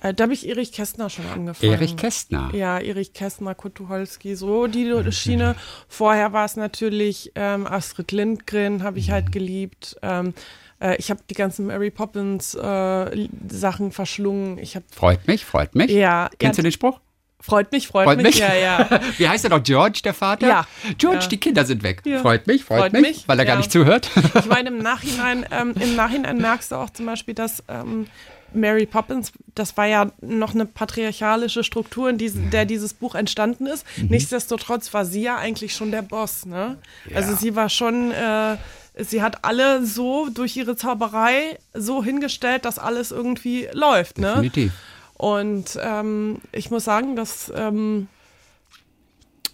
[0.04, 1.72] Äh, da habe ich Erich Kästner schon angefangen.
[1.74, 2.50] Erich Kästner.
[2.56, 5.56] Ja, Erich Kästner, Kurt Tucholsky, so die Schiene.
[5.88, 9.96] Vorher war es natürlich ähm, Astrid Lindgren, habe ich halt geliebt.
[10.02, 10.34] Ähm,
[10.82, 14.58] äh, ich habe die ganzen Mary Poppins äh, Sachen verschlungen.
[14.58, 15.92] Ich habe Freut mich, freut mich.
[15.92, 17.00] ja, Kennst ja, du den Spruch?
[17.44, 18.26] freut mich, freut, Freut mich.
[18.28, 18.38] mich?
[18.38, 18.88] Ja, ja.
[19.18, 19.64] Wie heißt er doch?
[19.64, 20.48] George, der Vater?
[20.48, 20.68] Ja.
[21.00, 21.28] George, Ja.
[21.28, 22.02] die Kinder sind weg.
[22.06, 22.20] Ja.
[22.20, 23.58] Freut mich, freut, Freut mich, mich, weil er gar ja.
[23.58, 24.10] nicht zuhört.
[24.36, 28.06] Ich meine, im Nachhinein, ähm, im Nachhinein merkst du auch zum Beispiel, dass ähm,
[28.54, 33.66] Mary Poppins, das war ja noch eine patriarchalische Struktur, in diese, der dieses Buch entstanden
[33.66, 33.86] ist.
[33.98, 34.08] Mhm.
[34.10, 36.46] Nichtsdestotrotz war sie ja eigentlich schon der Boss.
[36.46, 36.78] Ne?
[37.14, 38.58] Also sie war schon, äh,
[38.98, 44.18] sie hat alle so durch ihre Zauberei so hingestellt, dass alles irgendwie läuft.
[44.18, 44.34] Ne?
[44.34, 44.74] Definitiv.
[45.14, 48.08] Und ähm, ich muss sagen, dass ähm,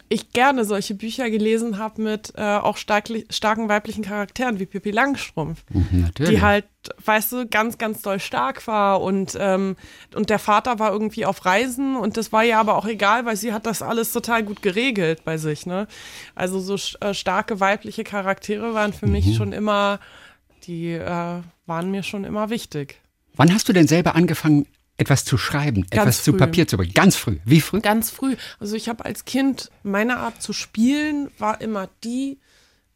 [0.10, 4.92] ich gerne solche Bücher gelesen habe mit äh, auch starkli- starken weiblichen Charakteren wie Pippi
[4.92, 6.36] Langstrumpf, Mhm, Natürlich.
[6.36, 6.66] die halt,
[7.04, 9.76] weißt du, ganz, ganz doll stark war und, ähm,
[10.16, 13.36] und der Vater war irgendwie auf Reisen und das war ihr aber auch egal, weil
[13.36, 15.66] sie hat das alles total gut geregelt bei sich.
[15.66, 15.88] Ne?
[16.36, 20.00] Also so äh, starke weibliche Charaktere waren für mich schon immer,
[20.64, 23.02] die äh, waren mir schon immer wichtig.
[23.36, 24.66] Wann hast du denn selber angefangen,
[24.98, 26.38] etwas zu schreiben, etwas zu früh.
[26.40, 26.94] Papier zu bringen?
[26.94, 27.38] Ganz früh.
[27.46, 27.82] Wie früh?
[27.82, 28.36] Ganz früh.
[28.60, 32.40] Also ich habe als Kind, meine Art zu spielen war immer die,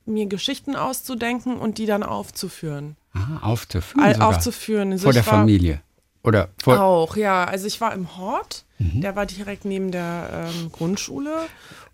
[0.06, 2.98] mir Geschichten auszudenken und die dann aufzuführen.
[3.14, 4.04] Ah, aufzuführen.
[4.04, 4.30] All- sogar.
[4.30, 4.92] aufzuführen.
[4.94, 5.82] Also Vor der war- Familie.
[6.24, 6.80] Oder vor.
[6.80, 7.46] Auch, ja.
[7.46, 9.02] Also ich war im Hort, Mhm.
[9.02, 11.36] der war direkt neben der ähm, Grundschule.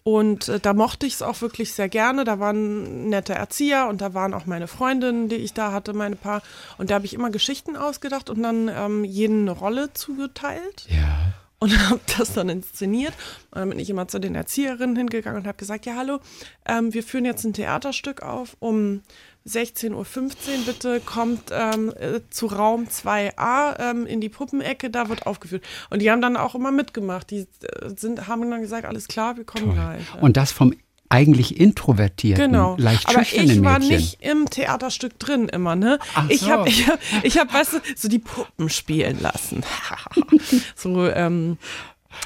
[0.07, 2.23] Und äh, da mochte ich es auch wirklich sehr gerne.
[2.23, 6.15] Da waren nette Erzieher und da waren auch meine Freundinnen, die ich da hatte, meine
[6.15, 6.41] Paar.
[6.77, 11.33] Und da habe ich immer Geschichten ausgedacht und dann ähm, jeden eine Rolle zugeteilt Ja.
[11.59, 13.11] und habe das dann inszeniert.
[13.51, 16.19] Und dann bin ich immer zu den Erzieherinnen hingegangen und habe gesagt, ja hallo,
[16.65, 19.01] ähm, wir führen jetzt ein Theaterstück auf um
[19.47, 20.03] 16.15 Uhr
[20.65, 25.63] bitte kommt ähm, äh, zu Raum 2a ähm, in die Puppenecke, da wird aufgeführt.
[25.89, 27.31] Und die haben dann auch immer mitgemacht.
[27.31, 30.01] Die äh, sind, haben dann gesagt, alles klar, wir kommen gleich.
[30.13, 30.21] Ja.
[30.21, 30.73] Und das vom
[31.09, 32.75] eigentlich introvertierten, Genau.
[32.77, 33.95] leicht Aber schüchternen ich war Mädchen.
[33.95, 35.99] nicht im Theaterstück drin immer, ne?
[36.15, 36.49] Ach ich so.
[36.49, 36.85] habe ich
[37.23, 39.63] ich hab, weißt du, so die Puppen spielen lassen.
[40.75, 41.57] so, ähm,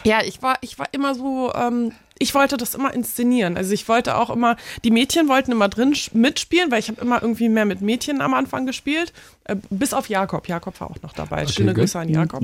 [0.03, 3.57] ja, ich war, ich war immer so, ähm, ich wollte das immer inszenieren.
[3.57, 7.21] Also ich wollte auch immer, die Mädchen wollten immer drin mitspielen, weil ich habe immer
[7.21, 9.11] irgendwie mehr mit Mädchen am Anfang gespielt.
[9.45, 10.47] Äh, bis auf Jakob.
[10.47, 11.47] Jakob war auch noch dabei.
[11.47, 11.81] Schöne gut.
[11.81, 12.43] Grüße an Jakob.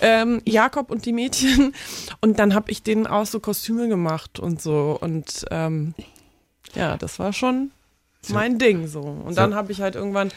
[0.00, 1.72] Ähm, Jakob und die Mädchen.
[2.20, 4.98] Und dann habe ich denen auch so Kostüme gemacht und so.
[5.00, 5.94] Und ähm,
[6.74, 7.70] ja, das war schon
[8.28, 9.00] mein Ding so.
[9.00, 10.30] Und dann habe ich halt irgendwann,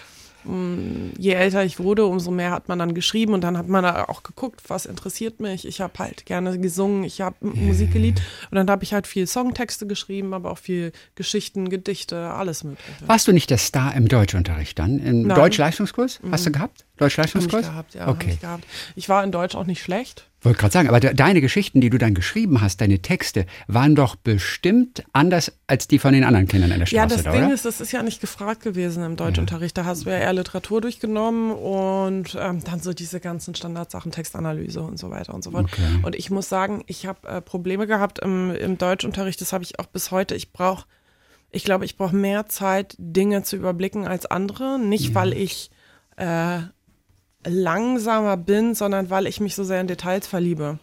[1.18, 4.24] je älter ich wurde, umso mehr hat man dann geschrieben und dann hat man auch
[4.24, 5.68] geguckt, was interessiert mich.
[5.68, 9.28] Ich habe halt gerne gesungen, ich habe Musik geliebt und dann habe ich halt viel
[9.28, 13.08] Songtexte geschrieben, aber auch viel Geschichten, Gedichte, alles mögliche.
[13.08, 15.00] Warst du nicht der Star im Deutschunterricht dann?
[15.00, 15.30] Im.
[15.30, 16.20] Deutschleistungskurs?
[16.32, 16.85] Hast du gehabt?
[16.96, 17.62] Hab Deutschleistungskurs?
[17.66, 18.02] ich gehabt, ja.
[18.06, 18.32] Hab Okay.
[18.34, 18.64] ich, gehabt.
[18.96, 20.30] ich war in Deutsch auch nicht schlecht.
[20.42, 23.96] Wollte gerade sagen, aber de deine Geschichten, die du dann geschrieben hast, deine Texte, waren
[23.96, 27.32] doch bestimmt anders als die von den anderen Kindern in der Ja, Straße, das da,
[27.32, 27.54] Ding oder?
[27.54, 29.76] ist, das ist ja nicht gefragt gewesen im Deutschunterricht.
[29.78, 34.82] Da hast du ja eher Literatur durchgenommen und ähm, dann so diese ganzen Standardsachen, Textanalyse
[34.82, 35.66] und so weiter und so fort.
[35.66, 35.82] Okay.
[36.04, 39.42] Und ich muss sagen, ich habe äh, Probleme gehabt im, im Deutschunterricht.
[39.42, 40.36] Das habe ich auch bis heute.
[40.36, 40.86] Ich brauche,
[41.50, 44.78] ich glaube, ich brauche mehr Zeit, Dinge zu überblicken als andere.
[44.80, 45.72] Nicht, weil ich
[46.18, 46.60] äh,
[47.46, 50.80] langsamer bin, sondern weil ich mich so sehr in Details verliebe.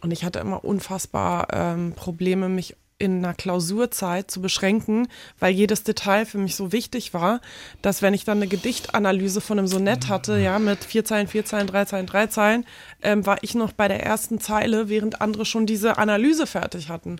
[0.00, 5.08] Und ich hatte immer unfassbar ähm, Probleme, mich in einer Klausurzeit zu beschränken,
[5.40, 7.40] weil jedes Detail für mich so wichtig war,
[7.82, 11.44] dass wenn ich dann eine Gedichtanalyse von einem Sonett hatte, ja, mit vier Zeilen, vier
[11.44, 12.64] Zeilen, drei Zeilen, drei Zeilen,
[13.02, 17.16] ähm, war ich noch bei der ersten Zeile, während andere schon diese Analyse fertig hatten.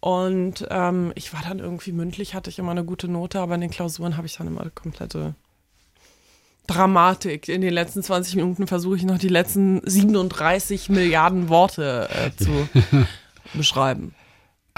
[0.00, 3.60] Und ähm, ich war dann irgendwie mündlich, hatte ich immer eine gute Note, aber in
[3.60, 5.34] den Klausuren habe ich dann immer komplette
[6.66, 7.48] Dramatik.
[7.48, 12.68] In den letzten 20 Minuten versuche ich noch die letzten 37 Milliarden Worte äh, zu
[13.54, 14.14] beschreiben.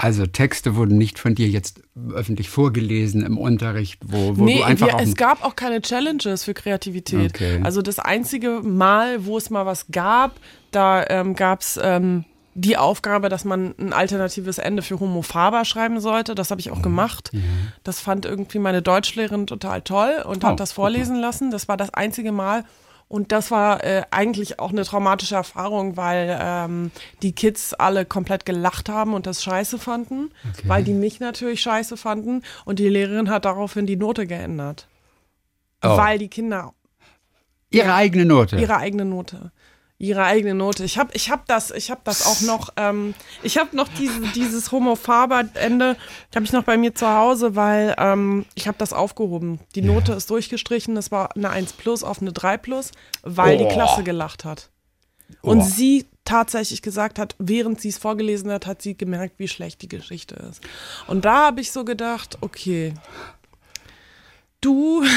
[0.01, 1.81] Also Texte wurden nicht von dir jetzt
[2.13, 6.45] öffentlich vorgelesen im Unterricht, wo, wo nee, du einfach auch es gab auch keine Challenges
[6.45, 7.35] für Kreativität.
[7.35, 7.59] Okay.
[7.63, 10.39] Also das einzige Mal, wo es mal was gab,
[10.71, 12.23] da ähm, gab es ähm,
[12.55, 16.35] die Aufgabe, dass man ein alternatives Ende für Homo Faber schreiben sollte.
[16.35, 17.31] Das habe ich auch gemacht.
[17.83, 21.51] Das fand irgendwie meine Deutschlehrerin total toll und Oh, hat das vorlesen lassen.
[21.51, 22.65] Das war das einzige Mal.
[23.07, 26.91] Und das war äh, eigentlich auch eine traumatische Erfahrung, weil ähm,
[27.23, 30.29] die Kids alle komplett gelacht haben und das scheiße fanden,
[30.63, 32.43] weil die mich natürlich scheiße fanden.
[32.65, 34.87] Und die Lehrerin hat daraufhin die Note geändert.
[35.83, 35.97] Oh.
[35.97, 36.73] Weil die Kinder
[37.71, 38.57] ihre eigene Note.
[38.57, 39.51] ihre eigene Note.
[40.01, 40.85] Ihre eigene Note.
[40.85, 44.21] Ich habe ich hab das, ich habe das auch noch, ähm, ich habe noch diese,
[44.33, 45.97] dieses Homo Faber Ende,
[46.33, 49.59] habe ich noch bei mir zu Hause, weil ähm, ich habe das aufgehoben.
[49.75, 52.91] Die Note ist durchgestrichen, das war eine 1 plus auf eine 3 plus,
[53.23, 53.67] weil die Oh.
[53.73, 54.69] Klasse gelacht hat.
[55.41, 55.63] Und Oh.
[55.63, 59.89] sie tatsächlich gesagt hat, während sie es vorgelesen hat, hat sie gemerkt, wie schlecht die
[59.89, 60.61] Geschichte ist.
[61.07, 62.93] Und da habe ich so gedacht, okay,
[64.61, 65.03] du,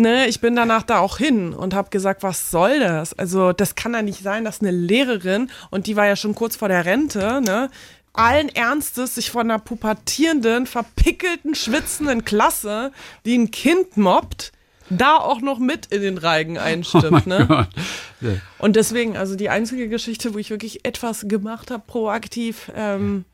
[0.00, 3.16] ne, ich bin danach da auch hin und habe gesagt, was soll das?
[3.18, 6.56] Also das kann ja nicht sein, dass eine Lehrerin, und die war ja schon kurz
[6.56, 7.70] vor der Rente, ne,
[8.12, 12.92] allen Ernstes sich von einer pubertierenden, verpickelten, schwitzenden Klasse,
[13.24, 14.52] die ein Kind mobbt,
[14.90, 17.46] da auch noch mit in den Reigen einstimmt, ne?
[17.46, 17.68] Gott.
[18.58, 22.72] Und deswegen, also die einzige Geschichte, wo ich wirklich etwas gemacht habe, proaktiv.
[22.74, 23.24] Ähm,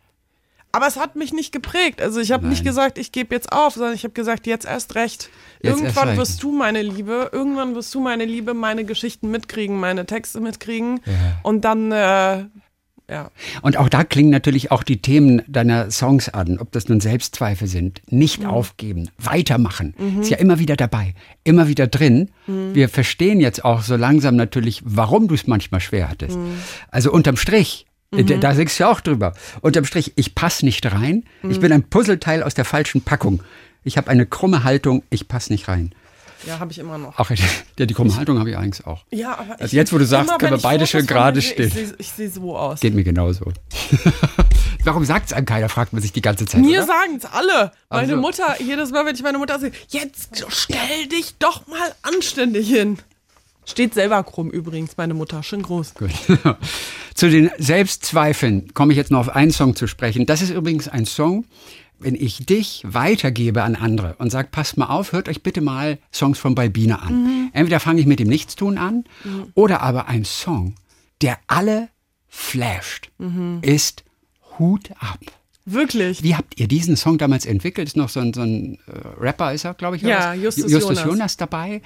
[0.73, 2.03] aber es hat mich nicht geprägt.
[2.03, 4.95] Also ich habe nicht gesagt, ich gebe jetzt auf, sondern ich habe gesagt, jetzt erst
[4.95, 5.31] recht.
[5.63, 6.21] Jetzt erst irgendwann recht.
[6.21, 11.01] wirst du meine Liebe, irgendwann wirst du meine Liebe, meine Geschichten mitkriegen, meine Texte mitkriegen.
[11.07, 11.13] Ja.
[11.43, 12.45] Und dann, äh,
[13.09, 13.31] ja.
[13.63, 17.69] Und auch da klingen natürlich auch die Themen deiner Songs an, ob das nun Selbstzweifel
[17.69, 18.03] sind.
[18.11, 18.47] Nicht Mhm.
[18.51, 19.95] aufgeben, weitermachen.
[20.21, 22.31] Ist ja immer wieder dabei, immer wieder drin.
[22.49, 22.75] Mhm.
[22.75, 26.37] Wir verstehen jetzt auch so langsam natürlich, warum du es manchmal schwer hattest.
[26.37, 26.59] Mhm.
[26.91, 27.87] Also unterm Strich.
[28.13, 29.35] Äh, Da singst du ja auch drüber.
[29.61, 31.25] Unterm Strich, ich passe nicht rein.
[31.43, 31.51] Mhm.
[31.51, 33.43] Ich bin ein Puzzleteil aus der falschen Packung.
[33.85, 35.95] Ich habe eine krumme Haltung, ich passe nicht rein.
[36.47, 37.19] Ja, habe ich immer noch.
[37.19, 37.37] Auch ja,
[37.87, 39.05] die krumme Haltung habe ich eigentlich auch.
[39.11, 41.67] Ja, aber Also jetzt, wo du sagst, immer, können wir beide schön gerade sehe, stehen.
[41.67, 42.81] Ich sehe ich seh so aus.
[42.81, 43.53] Geht mir genauso.
[44.85, 46.61] Warum sagt es einem keiner, fragt man sich die ganze Zeit.
[46.61, 47.73] Mir sagen es alle.
[47.91, 51.95] Meine Also- Mutter, jedes Mal, wenn ich meine Mutter sehe, jetzt stell dich doch mal
[52.03, 52.99] anständig hin.
[53.65, 55.43] Steht selber krumm übrigens, meine Mutter.
[55.43, 55.95] Schön groß.
[55.95, 56.11] Gut.
[57.17, 60.27] Zu den Selbstzweifeln komme ich jetzt noch auf einen Song zu sprechen.
[60.27, 61.47] Das ist übrigens ein Song,
[61.99, 65.99] wenn ich dich weitergebe an andere und sage, passt mal auf, hört euch bitte mal
[66.13, 67.51] Songs von Balbina an.
[67.55, 69.05] Entweder fange ich mit dem Nichtstun an
[69.55, 70.75] oder aber ein Song,
[71.23, 71.89] der alle
[72.29, 73.11] flasht,
[73.63, 74.05] ist
[74.59, 75.21] Hut ab.
[75.67, 76.23] Wirklich.
[76.23, 77.89] Wie habt ihr diesen Song damals entwickelt?
[77.89, 80.03] Ist noch so ein, so ein äh, Rapper, ist er, glaube ich.
[80.03, 80.33] Ja?
[80.33, 81.05] Justus Justus Jonas.
[81.05, 81.83] Jonas dabei.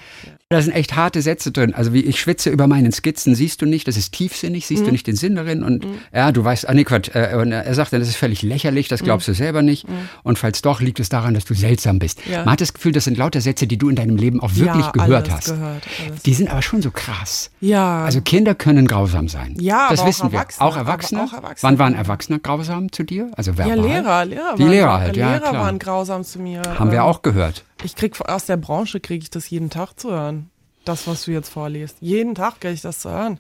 [0.51, 1.73] Da sind echt harte Sätze drin.
[1.75, 4.87] Also wie ich schwitze über meinen Skizzen, siehst du nicht, das ist tiefsinnig, siehst Mhm.
[4.87, 5.63] du nicht den Sinn darin.
[5.63, 7.09] Und ja, du weißt, ah nee, Quatsch.
[7.15, 9.87] Äh, und er sagt dann, das ist völlig lächerlich, das glaubst du selber nicht.
[10.25, 12.27] Und falls doch, liegt es daran, dass du seltsam bist.
[12.27, 12.33] Mhm.
[12.33, 12.39] Ja.
[12.45, 14.85] Man hat das Gefühl, das sind lauter Sätze, die du in deinem Leben auch wirklich
[14.85, 15.47] ja, gehört hast.
[15.47, 15.83] Gehört.
[16.27, 17.51] Die sind aber schon so krass.
[17.61, 18.05] Ja.
[18.05, 19.55] Also Kinder können grausam sein.
[19.59, 20.39] Ja, das aber auch wissen wir.
[20.41, 21.23] Erwachsene, Auch Erwachsene.
[21.25, 21.71] auch Erwachsene.
[21.71, 23.31] Wann waren Erwachsene grausam zu dir?
[23.37, 23.83] Also ja?
[23.85, 24.55] Lehrer, Lehrer.
[24.57, 25.65] Die waren, Lehrer halt, ja, Lehrer klar.
[25.65, 26.63] waren grausam zu mir.
[26.63, 27.65] Haben wir Ähm, auch gehört.
[27.85, 30.51] Ich krieg aus der Branche kriege ich das jeden Tag zu hören.
[30.85, 31.97] Das, was du jetzt vorliest.
[32.01, 33.39] Jeden Tag kriege ich das zu hören.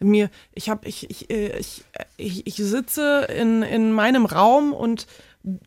[0.00, 4.72] Mir, ich habe, ich, ich, äh, ich, äh, ich, ich sitze in, in meinem Raum
[4.72, 5.06] und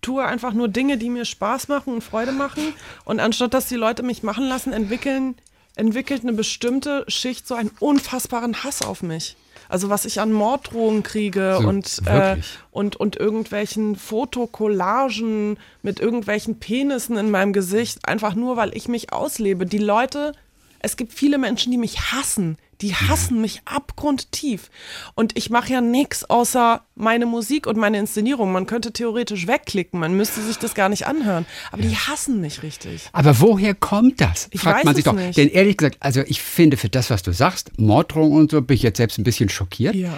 [0.01, 2.73] tue einfach nur Dinge, die mir Spaß machen und Freude machen.
[3.05, 5.35] Und anstatt dass die Leute mich machen lassen, entwickeln,
[5.75, 9.37] entwickelt eine bestimmte Schicht so einen unfassbaren Hass auf mich.
[9.69, 12.37] Also was ich an Morddrohungen kriege So, und, äh,
[12.71, 19.13] und, und irgendwelchen Fotokollagen mit irgendwelchen Penissen in meinem Gesicht, einfach nur, weil ich mich
[19.13, 19.65] auslebe.
[19.65, 20.33] Die Leute,
[20.79, 22.57] es gibt viele Menschen, die mich hassen.
[22.81, 24.69] Die hassen mich abgrundtief.
[25.15, 28.51] Und ich mache ja nichts außer meine Musik und meine Inszenierung.
[28.51, 31.45] Man könnte theoretisch wegklicken, man müsste sich das gar nicht anhören.
[31.71, 33.09] Aber die hassen mich richtig.
[33.13, 34.47] Aber woher kommt das?
[34.51, 35.17] Ich Fragt weiß man sich es doch.
[35.17, 35.37] nicht.
[35.37, 38.75] Denn ehrlich gesagt, also ich finde für das, was du sagst, Morddrohung und so, bin
[38.75, 39.95] ich jetzt selbst ein bisschen schockiert.
[39.95, 40.13] Ja.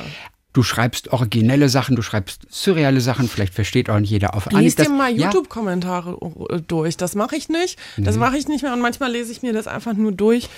[0.52, 4.64] Du schreibst originelle Sachen, du schreibst surreale Sachen, vielleicht versteht auch nicht jeder auf Anhieb.
[4.64, 6.18] Lies dir mal ja, YouTube-Kommentare
[6.50, 6.98] äh, durch.
[6.98, 7.78] Das mache ich nicht.
[7.98, 8.74] Das mache ich nicht mehr.
[8.74, 10.50] Und manchmal lese ich mir das einfach nur durch,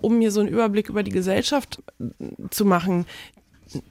[0.00, 2.04] um mir so einen Überblick über die Gesellschaft äh,
[2.50, 3.06] zu machen.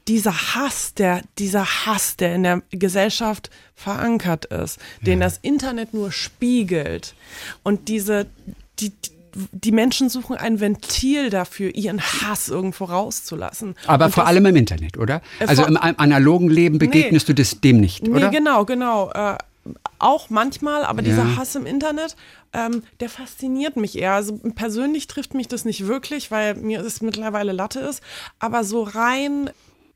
[0.07, 6.11] dieser Hass, der, dieser Hass, der in der Gesellschaft verankert ist, den das Internet nur
[6.13, 7.13] spiegelt
[7.63, 8.25] und diese,
[8.79, 8.93] die,
[9.51, 13.75] die Menschen suchen ein Ventil dafür, ihren Hass irgendwo rauszulassen.
[13.85, 15.21] Aber Und vor das- allem im Internet, oder?
[15.39, 18.29] Äh, Also im analogen Leben begegnest du das dem nicht, Nee, oder?
[18.29, 19.11] genau, genau.
[19.11, 19.37] Äh,
[19.99, 21.35] auch manchmal, aber dieser Ja.
[21.37, 22.15] Hass im Internet,
[22.53, 24.13] ähm, der fasziniert mich eher.
[24.13, 28.01] Also persönlich trifft mich das nicht wirklich, weil mir es mittlerweile Latte ist.
[28.39, 29.49] Aber so rein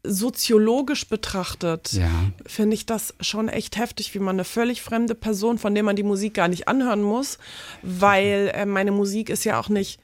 [0.04, 2.10] soziologisch betrachtet, Ja.
[2.46, 5.96] finde ich das schon echt heftig, wie man eine völlig fremde Person, von der man
[5.98, 7.38] die Musik gar nicht anhören muss,
[7.82, 10.00] weil äh, meine Musik ist ja auch nicht.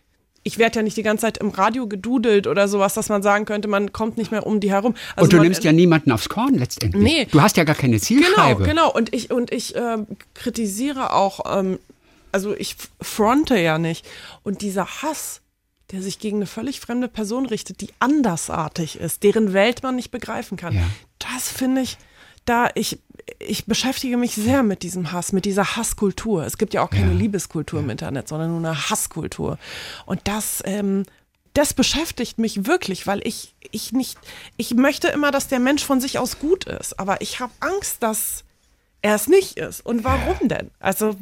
[0.47, 3.45] Ich werde ja nicht die ganze Zeit im Radio gedudelt oder sowas, dass man sagen
[3.45, 4.93] könnte, man kommt nicht mehr um die herum.
[5.15, 7.01] Also Und du man, nimmst ja niemanden aufs Korn letztendlich.
[7.03, 7.25] Nee.
[7.31, 8.63] Du hast ja gar keine Genau, Zielscheibe.
[8.63, 8.91] genau.
[8.93, 10.05] Und ich, und ich ähm,
[10.35, 11.79] kritisiere auch, ähm,
[12.31, 14.05] also ich fronte ja nicht.
[14.43, 15.41] Und dieser Hass,
[15.91, 20.11] der sich gegen eine völlig fremde Person richtet, die andersartig ist, deren Welt man nicht
[20.11, 20.83] begreifen kann, Ja.
[21.17, 21.97] das finde ich,
[22.45, 22.99] da ich,
[23.39, 26.45] ich beschäftige mich sehr mit diesem Hass, mit dieser Hasskultur.
[26.45, 27.17] Es gibt ja auch keine Ja.
[27.17, 29.57] Liebeskultur im Internet, sondern nur eine Hasskultur.
[30.05, 31.05] Und das, ähm,
[31.53, 34.17] das beschäftigt mich wirklich, weil ich, ich nicht,
[34.57, 38.03] ich möchte immer, dass der Mensch von sich aus gut ist, aber ich habe Angst,
[38.03, 38.43] dass
[39.01, 39.83] er es nicht ist.
[39.85, 40.69] Und warum denn?
[40.79, 41.15] Also,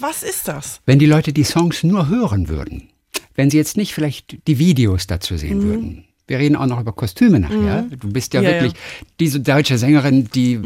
[0.00, 0.80] was ist das?
[0.86, 2.90] Wenn die Leute die Songs nur hören würden,
[3.34, 5.38] wenn sie jetzt nicht vielleicht die Videos dazu Mhm.
[5.38, 6.04] sehen würden.
[6.28, 7.82] Wir reden auch noch über Kostüme nachher.
[7.98, 8.78] Du bist ja, Ja, wirklich ja.
[9.18, 10.60] diese deutsche Sängerin, die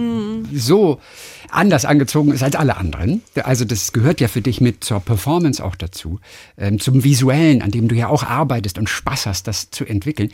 [0.52, 1.00] so
[1.48, 3.22] anders angezogen ist als alle anderen.
[3.44, 6.18] Also das gehört ja für dich mit zur Performance auch dazu,
[6.58, 10.30] ähm, zum Visuellen, an dem du ja auch arbeitest und Spaß hast, das zu entwickeln.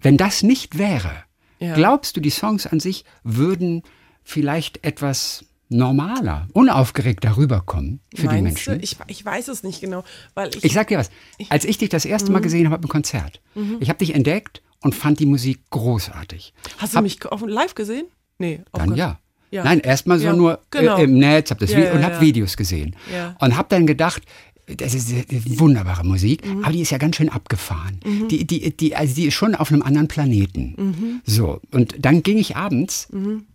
[0.00, 1.10] Wenn das nicht wäre,
[1.58, 1.74] Ja.
[1.74, 3.82] glaubst du, die Songs an sich würden
[4.22, 8.74] vielleicht etwas normaler, unaufgeregter rüberkommen für die Meinst Menschen?
[8.78, 8.80] du?
[8.84, 11.10] Ich, ich weiß es nicht genau, weil ich, Ich sag dir was,
[11.50, 13.40] als ich dich das erste Mal gesehen habe im Konzert,
[13.80, 16.52] ich habe dich entdeckt und fand die Musik großartig.
[16.78, 18.06] hast du hab- mich auf, live gesehen?
[18.38, 19.18] Nee, Dann ja.
[19.50, 19.64] Ja.
[19.64, 20.98] Nein, erstmal so Ja, nur genau.
[20.98, 22.20] äh, im Netz, hab das Ja, und hab ja.
[22.20, 22.94] Videos gesehen.
[23.40, 24.22] Und hab dann gedacht,
[24.66, 25.24] das ist äh,
[25.58, 26.62] wunderbare Musik, Mhm.
[26.64, 27.98] aber die ist ja ganz schön abgefahren.
[28.30, 30.74] Die, die, die, also die ist schon auf einem anderen Planeten.
[30.76, 31.20] Mhm.
[31.24, 33.08] So, und dann ging ich abends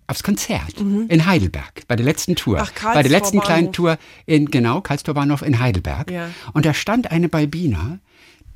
[0.08, 2.58] aufs Konzert in Heidelberg, bei der letzten Tour.
[2.60, 3.72] Ach, bei der letzten kleinen.
[3.72, 6.10] Tour in, genau, Karlstor Bahnhof in Heidelberg.
[6.10, 6.30] Ja.
[6.54, 8.00] Und da stand eine Balbina,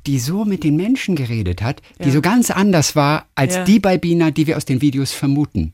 [0.08, 2.12] die so mit den Menschen geredet hat, die Ja.
[2.12, 3.64] so ganz anders war als Ja.
[3.66, 5.74] die Balbina, die wir aus den Videos vermuten.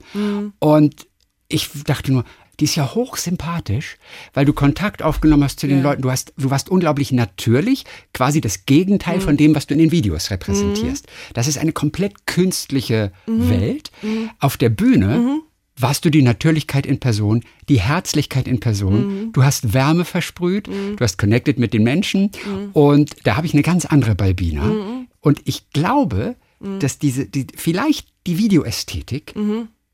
[0.60, 1.08] Und
[1.48, 2.26] ich dachte nur,
[2.60, 3.98] die ist ja hochsympathisch,
[4.34, 5.84] weil du Kontakt aufgenommen hast zu den Ja.
[5.84, 6.02] Leuten.
[6.04, 9.92] Du, hast, du warst unglaublich natürlich, quasi das Gegenteil von dem, was du in den
[9.92, 11.08] Videos repräsentierst.
[11.34, 13.92] Das ist eine komplett künstliche Welt.
[14.40, 15.40] Auf der Bühne
[15.78, 19.32] warst du die Natürlichkeit in Person, die Herzlichkeit in Person.
[19.34, 22.32] Du hast Wärme versprüht, du hast connected mit den Menschen.
[22.74, 24.72] Und da habe ich eine ganz andere Balbina.
[25.20, 26.36] Und ich glaube,
[26.80, 29.34] dass diese, die, vielleicht die Videoästhetik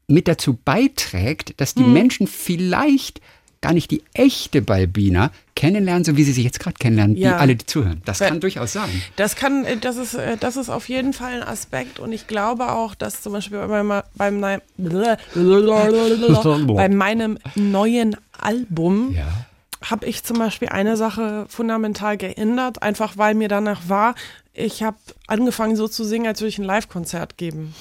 [0.08, 3.22] mit dazu beiträgt, dass die Menschen vielleicht
[3.62, 7.34] gar nicht die echte Balbina kennenlernen, so wie sie sich jetzt gerade kennenlernen, Ja.
[7.34, 8.02] die alle, die zuhören.
[8.06, 8.90] Das kann durchaus sein.
[9.18, 12.28] Das kann, äh, das ist, äh, das ist auf jeden Fall ein Aspekt und ich
[12.28, 14.62] glaube auch, dass zum Beispiel bei, meinem- beim, nei-
[15.36, 19.28] bei meinem neuen Album Ja.
[19.90, 24.16] habe ich zum Beispiel eine Sache fundamental geändert, einfach weil mir danach war,
[24.60, 27.74] ich habe angefangen so zu singen, als würde ich ein Live-Konzert geben.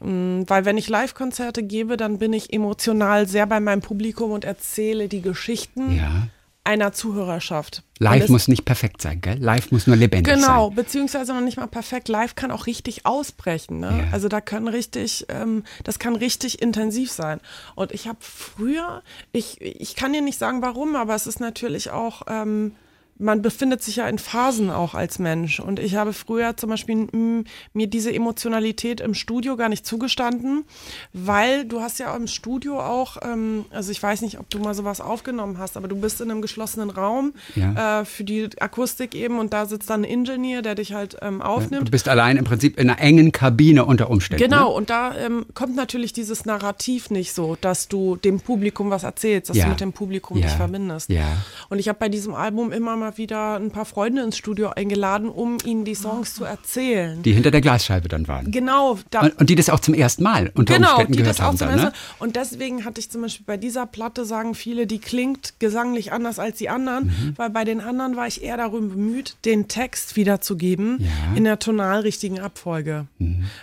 [0.00, 4.44] Mm, Weil wenn ich Live-Konzerte gebe, dann bin ich emotional sehr bei meinem Publikum und
[4.44, 6.28] erzähle die Geschichten Ja.
[6.62, 7.82] einer Zuhörerschaft.
[7.98, 9.38] Live muss nicht perfekt sein, gell?
[9.38, 10.76] Live muss nur lebendig Genau, sein.
[10.76, 12.08] beziehungsweise noch nicht mal perfekt.
[12.08, 13.80] Live kann auch richtig ausbrechen.
[13.80, 14.04] Ne?
[14.06, 14.12] Ja.
[14.12, 17.40] Also da kann richtig, ähm, das kann richtig intensiv sein.
[17.74, 21.90] Und ich habe früher, ich, ich kann dir nicht sagen warum, aber es ist natürlich
[21.90, 22.72] auch, ähm,
[23.18, 25.60] man befindet sich ja in Phasen auch als Mensch.
[25.60, 30.64] Und ich habe früher zum Beispiel mm, mir diese Emotionalität im Studio gar nicht zugestanden,
[31.12, 34.74] weil du hast ja im Studio auch, ähm, also ich weiß nicht, ob du mal
[34.74, 38.00] sowas aufgenommen hast, aber du bist in einem geschlossenen Raum Ja.
[38.00, 41.38] äh, für die Akustik eben und da sitzt dann ein Ingenieur, der dich halt ähm,
[41.38, 41.90] Du aufnimmt.
[41.90, 44.42] bist allein im Prinzip in einer engen Kabine unter Umständen.
[44.42, 44.74] Genau, Ne?
[44.74, 49.50] und da ähm, kommt natürlich dieses Narrativ nicht so, dass du dem Publikum was erzählst,
[49.50, 49.64] dass Ja.
[49.64, 50.46] du mit dem Publikum Ja.
[50.46, 51.10] dich verbindest.
[51.10, 51.24] Ja.
[51.68, 55.28] Und ich habe bei diesem Album immer mal wieder ein paar Freunde ins Studio eingeladen,
[55.28, 57.22] um ihnen die Songs zu erzählen.
[57.22, 58.50] Die hinter der Glasscheibe dann waren.
[58.50, 61.36] genau, da, Und, und die das auch zum ersten Mal unter Genau, Umständen die gehört
[61.38, 61.98] das auch haben zum dann, ersten ne?
[62.18, 62.24] Mal.
[62.26, 66.38] Und deswegen hatte ich zum Beispiel bei dieser Platte, sagen viele, die klingt gesanglich anders
[66.38, 67.32] als die anderen, Mhm.
[67.36, 71.30] weil bei den anderen war ich eher darum bemüht, den Text wiederzugeben Ja.
[71.30, 71.36] Mhm.
[71.36, 73.06] in der tonal richtigen Abfolge.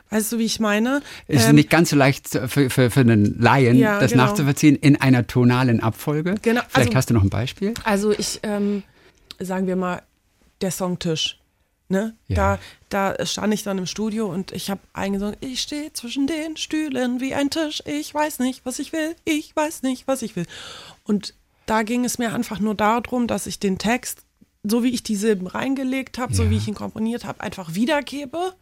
[0.10, 1.02] Weißt du, wie ich meine?
[1.28, 4.26] Es ist Ähm, nicht ganz so leicht für, für, für einen Laien, Ja, das genau.
[4.26, 6.36] nachzuvollziehen in einer tonalen Abfolge.
[6.42, 7.74] Genau, Vielleicht also- hast du noch ein Beispiel.
[7.84, 8.84] Also ich, ähm,
[9.46, 10.02] sagen wir mal,
[10.62, 11.38] der Song Tisch.
[11.90, 12.16] Ne?
[12.30, 12.58] Ja.
[12.90, 16.56] Da, da stand ich dann im Studio und ich habe eingesungen, ich stehe zwischen den
[16.56, 20.38] Stühlen wie ein Tisch, ich weiß nicht, was ich will, ich weiß nicht, was ich
[20.38, 20.46] will.
[21.04, 21.34] Und
[21.66, 24.20] da ging es mir einfach nur darum, dass ich den Text,
[24.64, 26.50] so wie ich die Silben reingelegt habe, so Ja.
[26.50, 28.54] wie ich ihn komponiert habe, einfach wiedergebe,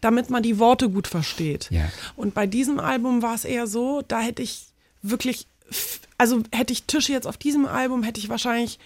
[0.00, 1.68] damit man die Worte gut versteht.
[1.70, 1.88] Ja.
[2.16, 4.66] Und bei diesem Album war es eher so, da hätte ich
[5.02, 5.46] wirklich,
[6.22, 8.78] also hätte ich Tische jetzt auf diesem Album, hätte ich wahrscheinlich,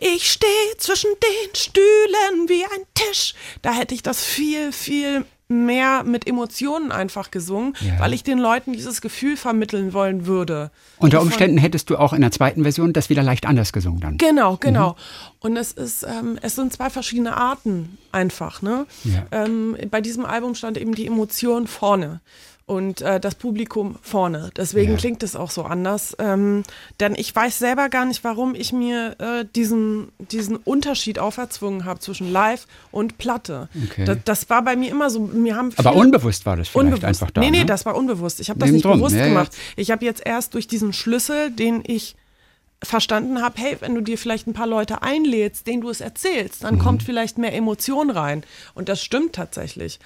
[0.00, 3.34] ich stehe zwischen den Stühlen wie ein Tisch.
[3.62, 7.98] Da hätte ich das viel, viel mehr mit Emotionen einfach gesungen, Ja.
[7.98, 10.70] weil ich den Leuten dieses Gefühl vermitteln wollen würde.
[10.98, 14.16] Unter Umständen hättest du auch in der zweiten Version das wieder leicht anders gesungen dann.
[14.18, 14.94] Genau, genau.
[15.40, 18.62] Und es ist, ähm, es sind zwei verschiedene Arten einfach.
[18.62, 18.86] Ne?
[19.02, 19.26] Ja.
[19.32, 22.20] Ähm, bei diesem Album stand eben die Emotion vorne
[22.66, 24.50] und äh, das Publikum vorne.
[24.56, 24.96] Deswegen Ja.
[24.98, 26.16] klingt es auch so anders.
[26.18, 26.62] Ähm,
[26.98, 32.00] denn ich weiß selber gar nicht, warum ich mir äh, diesen, diesen Unterschied auferzwungen habe
[32.00, 33.68] zwischen Live und Platte.
[33.90, 34.06] Okay.
[34.06, 35.20] Das, das war bei mir immer so.
[35.20, 37.04] Mir haben Aber unbewusst war das vielleicht unbewusst.
[37.04, 37.40] einfach da.
[37.42, 37.66] nee, nee, ne?
[37.66, 38.40] das war unbewusst.
[38.40, 39.28] Ich habe das Eben nicht drum, bewusst ja, ja.
[39.28, 39.52] gemacht.
[39.76, 42.16] Ich habe jetzt erst durch diesen Schlüssel, den ich
[42.82, 46.62] verstanden habe, hey, wenn du dir vielleicht ein paar Leute einlädst, denen du es erzählst,
[46.62, 46.66] Mhm.
[46.66, 48.42] dann kommt vielleicht mehr Emotion rein.
[48.74, 49.98] Und das stimmt tatsächlich.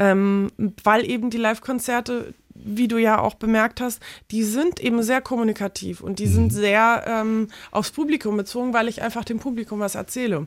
[0.00, 0.50] Ähm,
[0.82, 6.00] weil eben die Live-Konzerte, wie du ja auch bemerkt hast, die sind eben sehr kommunikativ
[6.00, 6.32] und die Mhm.
[6.32, 10.46] sind sehr ähm, aufs Publikum bezogen, weil ich einfach dem Publikum was erzähle.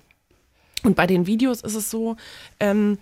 [0.83, 2.17] Und bei den Videos ist es so,
[2.59, 2.97] ähm,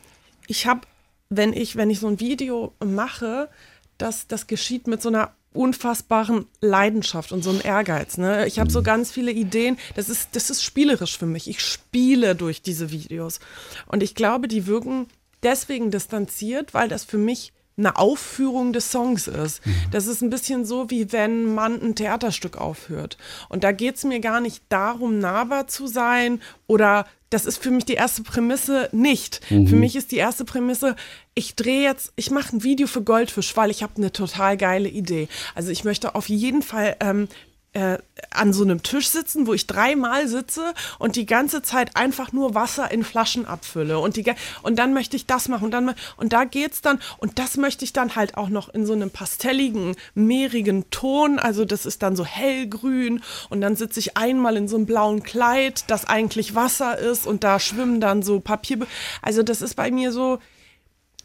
[0.48, 0.82] ich habe,
[1.30, 3.50] wenn ich, wenn ich so ein Video mache,
[3.98, 8.18] das, das geschieht mit so einer unfassbaren Leidenschaft und so einem Ehrgeiz.
[8.18, 8.48] Ne?
[8.48, 9.78] Ich habe so ganz viele Ideen.
[9.96, 11.50] Das ist, das ist spielerisch für mich.
[11.50, 13.40] Ich spiele durch diese Videos.
[13.88, 15.08] Und ich glaube, die wirken
[15.44, 19.62] deswegen distanziert, weil das für mich eine Aufführung des Songs ist.
[19.92, 23.18] Das ist ein bisschen so, wie wenn man ein Theaterstück aufhört.
[23.50, 27.72] Und da geht es mir gar nicht darum, nahbar zu sein oder das ist für
[27.72, 29.40] mich die erste Prämisse nicht.
[29.70, 30.98] Für mich ist die erste Prämisse,
[31.34, 34.90] ich drehe jetzt, ich mache ein Video für Goldfisch, weil ich habe eine total geile
[34.90, 35.30] Idee.
[35.56, 37.30] Also ich möchte auf jeden Fall ähm,
[37.74, 37.98] äh,
[38.32, 42.54] an so einem Tisch sitzen, wo ich dreimal sitze und die ganze Zeit einfach nur
[42.54, 46.34] Wasser in Flaschen abfülle und die und dann möchte ich das machen und dann und
[46.34, 49.96] da geht's dann und das möchte ich dann halt auch noch in so einem pastelligen,
[50.16, 54.76] mehrigen Ton, also das ist dann so hellgrün und dann sitze ich einmal in so
[54.76, 58.86] einem blauen Kleid, das eigentlich Wasser ist und da schwimmen dann so Papier,
[59.22, 60.40] also das ist bei mir so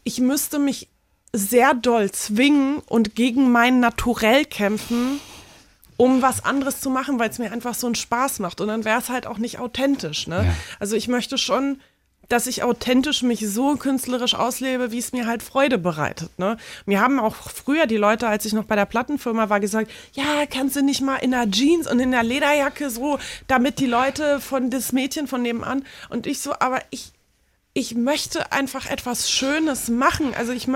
[0.05, 0.87] ich müsste mich
[1.33, 5.19] sehr doll zwingen und gegen mein Naturell kämpfen,
[5.97, 8.61] um was anderes zu machen, weil es mir einfach so einen Spaß macht.
[8.61, 10.27] Und dann wäre es halt auch nicht authentisch.
[10.27, 10.45] Ne?
[10.45, 10.53] Ja.
[10.79, 11.79] Also ich möchte schon,
[12.29, 16.37] dass ich authentisch mich so künstlerisch auslebe, wie es mir halt Freude bereitet.
[16.37, 16.57] Ne?
[16.85, 20.45] Mir haben auch früher die Leute, als ich noch bei der Plattenfirma war, gesagt, ja,
[20.45, 23.17] kannst du nicht mal in der Jeans und in der Lederjacke so,
[23.47, 25.85] damit die Leute von das Mädchen von nebenan.
[26.09, 27.13] Und ich so, aber ich,
[27.73, 30.33] ich möchte einfach etwas Schönes machen.
[30.35, 30.67] Also ich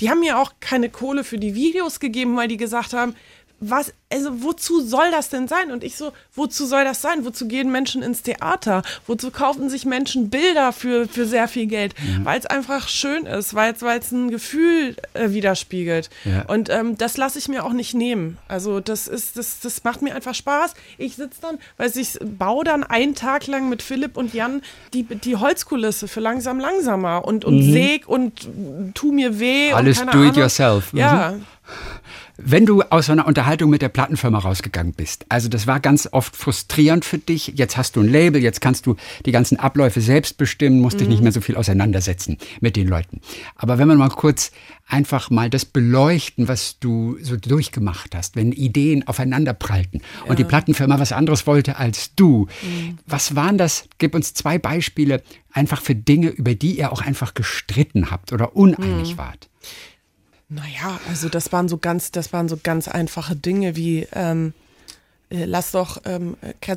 [0.00, 3.14] die haben mir auch keine Kohle für die Videos gegeben, weil die gesagt haben,
[3.60, 5.70] was, also wozu soll das denn sein?
[5.70, 7.24] Und ich so, wozu soll das sein?
[7.24, 8.82] Wozu gehen Menschen ins Theater?
[9.06, 11.94] Wozu kaufen sich Menschen Bilder für, für sehr viel Geld?
[12.22, 16.10] Weil es einfach schön ist, weil es ein Gefühl äh, widerspiegelt.
[16.24, 16.44] Ja.
[16.46, 18.38] Und ähm, das lasse ich mir auch nicht nehmen.
[18.46, 20.74] Also das ist, das, das macht mir einfach Spaß.
[20.98, 25.02] Ich sitze dann, weiß ich, baue dann einen Tag lang mit Philipp und Jan die,
[25.02, 28.48] die Holzkulisse für langsam langsamer und, und säg und
[28.94, 29.70] tu mir weh.
[29.70, 29.74] Mhm.
[29.74, 30.34] Alles do it Ahnung.
[30.34, 30.92] yourself.
[30.92, 30.98] Mhm.
[30.98, 31.34] Ja,
[32.36, 36.06] Wenn du aus so einer Unterhaltung mit der Plattenfirma rausgegangen bist, also das war ganz
[36.12, 37.52] oft frustrierend für dich.
[37.54, 41.08] Jetzt hast du ein Label, jetzt kannst du die ganzen Abläufe selbst bestimmen, musst dich
[41.08, 43.22] nicht mehr so viel auseinandersetzen mit den Leuten.
[43.56, 44.52] Aber wenn wir mal kurz
[44.86, 50.44] einfach mal das beleuchten, was du so durchgemacht hast, wenn Ideen aufeinander prallten und die
[50.44, 52.48] Plattenfirma was anderes wollte als du.
[53.06, 53.88] Was waren das?
[53.98, 55.22] Gib uns zwei Beispiele
[55.52, 59.48] einfach für Dinge, über die ihr auch einfach gestritten habt oder uneinig wart.
[60.54, 64.54] Naja, also das waren so ganz, das waren so ganz einfache Dinge wie ähm,
[65.30, 66.36] äh, lass doch, ähm,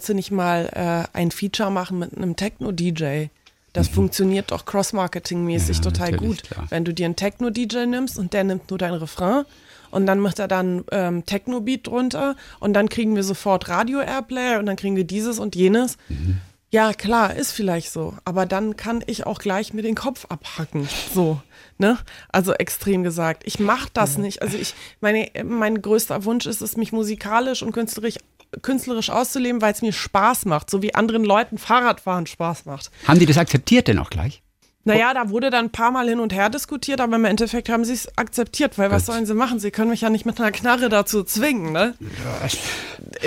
[0.09, 0.69] du nicht mal
[1.13, 3.28] äh, ein Feature machen mit einem Techno-DJ?
[3.73, 5.84] Das funktioniert doch cross-marketing-mäßig Mhm.
[5.84, 6.43] Ja, total gut.
[6.43, 6.65] klar.
[6.69, 9.45] Wenn du dir einen Techno-DJ nimmst und der nimmt nur dein Refrain
[9.91, 14.65] und dann macht er dann ähm, Techno-Beat drunter und dann kriegen wir sofort Radio-Airplay und
[14.65, 15.97] dann kriegen wir dieses und jenes.
[16.09, 16.39] Mhm.
[16.71, 18.15] Ja, klar, ist vielleicht so.
[18.25, 20.89] Aber dann kann ich auch gleich mir den Kopf abhacken.
[21.13, 21.39] So,
[21.78, 21.97] ne?
[22.30, 23.43] Also extrem gesagt.
[23.45, 24.41] Ich mache das nicht.
[24.41, 28.15] Also ich, meine, mein größter Wunsch ist es, mich musikalisch und künstlerisch,
[28.61, 30.69] künstlerisch auszuleben, weil es mir Spaß macht.
[30.69, 32.91] So wie anderen Leuten Fahrradfahren Spaß macht.
[33.07, 34.41] Haben die das akzeptiert denn auch gleich?
[34.88, 37.85] Naja, da wurde dann ein paar Mal hin und her diskutiert, aber im Endeffekt haben
[37.85, 39.59] sie es akzeptiert, weil was sollen sie machen?
[39.59, 41.93] Sie können mich ja nicht mit einer Knarre dazu zwingen, ne?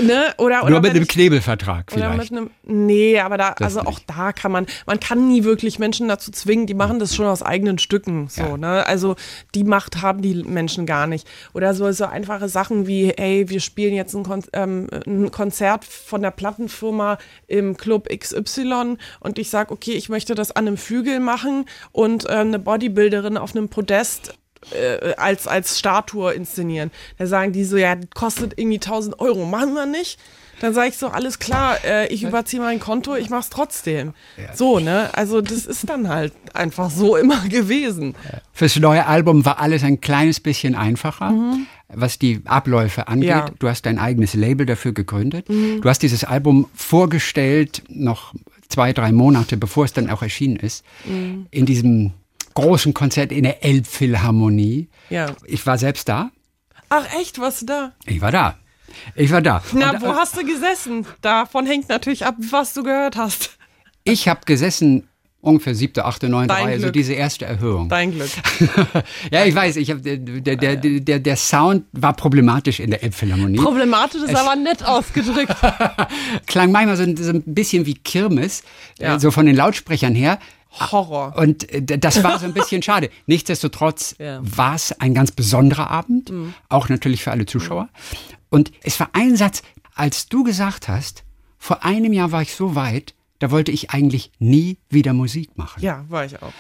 [0.03, 0.35] ne?
[0.39, 2.31] Oder, oder Nur mit einem ich- Knebelvertrag Oder vielleicht.
[2.33, 2.51] mit einem.
[2.65, 6.31] Nee, aber da, Das also auch da kann man, man kann nie wirklich Menschen dazu
[6.31, 8.29] zwingen, die machen das schon aus eigenen Stücken.
[8.29, 8.57] So, Ja.
[8.57, 8.87] ne?
[8.87, 9.17] Also
[9.55, 11.27] die Macht haben die Menschen gar nicht.
[11.53, 15.85] Oder so, so einfache Sachen wie, ey, wir spielen jetzt ein, Kon ähm, ein Konzert
[15.85, 20.77] von der Plattenfirma im Club XY und ich sage, okay, ich möchte das an einem
[20.77, 21.50] Flügel machen
[21.93, 24.35] und äh, eine Bodybuilderin auf einem Podest
[24.73, 26.91] äh, als, als Statue inszenieren.
[27.19, 30.19] Da sagen die so, ja, kostet irgendwie 1000 Euro, machen wir nicht.
[30.61, 34.13] Dann sage ich so, alles klar, äh, ich überziehe mein Konto, ich mach's trotzdem.
[34.55, 35.09] So, ne?
[35.15, 38.15] Also das ist dann halt einfach so immer gewesen.
[38.53, 41.35] Fürs neue Album war alles ein kleines bisschen einfacher,
[41.89, 43.31] was die Abläufe angeht.
[43.31, 43.47] Ja.
[43.59, 45.49] Du hast dein eigenes Label dafür gegründet.
[45.49, 48.35] Du hast dieses Album vorgestellt, noch
[48.71, 52.13] zwei, drei Monate, bevor es dann auch erschienen ist, in diesem
[52.55, 54.89] großen Konzert in der Elbphilharmonie.
[55.11, 55.35] Ja.
[55.45, 56.31] Ich war selbst da.
[56.89, 57.93] Ach echt, was da?
[58.07, 58.57] Ich war da.
[59.15, 59.63] Ich war da.
[59.73, 61.07] Na, Und, wo äh, hast du gesessen?
[61.21, 63.57] Davon hängt natürlich ab, was du gehört hast.
[64.05, 65.09] ich habe gesessen,
[65.43, 66.93] ungefähr siebte, achte, neunte Reihe, also Glück.
[66.93, 67.89] diese erste Erhöhung.
[67.89, 68.29] Dein Glück.
[69.31, 73.57] ja, ich weiß, ich hab, der, der, der, der, Sound war problematisch in der Elbphilharmonie.
[73.59, 75.55] Problematisch ist aber nett ausgedrückt.
[76.47, 78.63] Klang manchmal so, ein- so ein bisschen wie Kirmes,
[78.99, 79.17] Ja.
[79.17, 80.39] äh, so von den Lautsprechern her.
[80.79, 81.35] Horror.
[81.37, 83.11] Und äh, das war so ein bisschen schade.
[83.27, 84.41] Nichtsdestotrotz Ja.
[84.41, 84.57] Mhm.
[84.57, 86.33] war es ein ganz besonderer Abend,
[86.69, 87.89] auch natürlich für alle Zuschauer.
[88.51, 89.63] Und es war ein Satz,
[89.95, 91.25] als du gesagt hast,
[91.59, 95.83] vor einem Jahr war ich so weit, da wollte ich eigentlich nie wieder Musik machen.
[95.83, 96.53] Ja, war ich auch.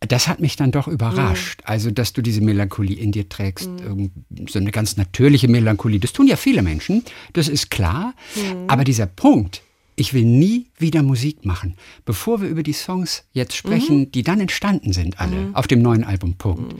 [0.00, 1.60] Das hat mich dann doch überrascht.
[1.62, 1.66] Mhm.
[1.70, 4.10] Also, dass du diese Melancholie in dir trägst, irgend-
[4.50, 5.98] so eine ganz natürliche Melancholie.
[6.00, 7.02] Das tun ja viele Menschen,
[7.32, 8.12] das ist klar.
[8.36, 8.64] Mhm.
[8.68, 9.62] Aber dieser Punkt,
[9.96, 11.76] ich will nie wieder Musik machen.
[12.04, 14.12] Bevor wir über die Songs jetzt sprechen, Mhm.
[14.12, 16.74] die dann entstanden sind, alle auf dem neuen Album Punkt.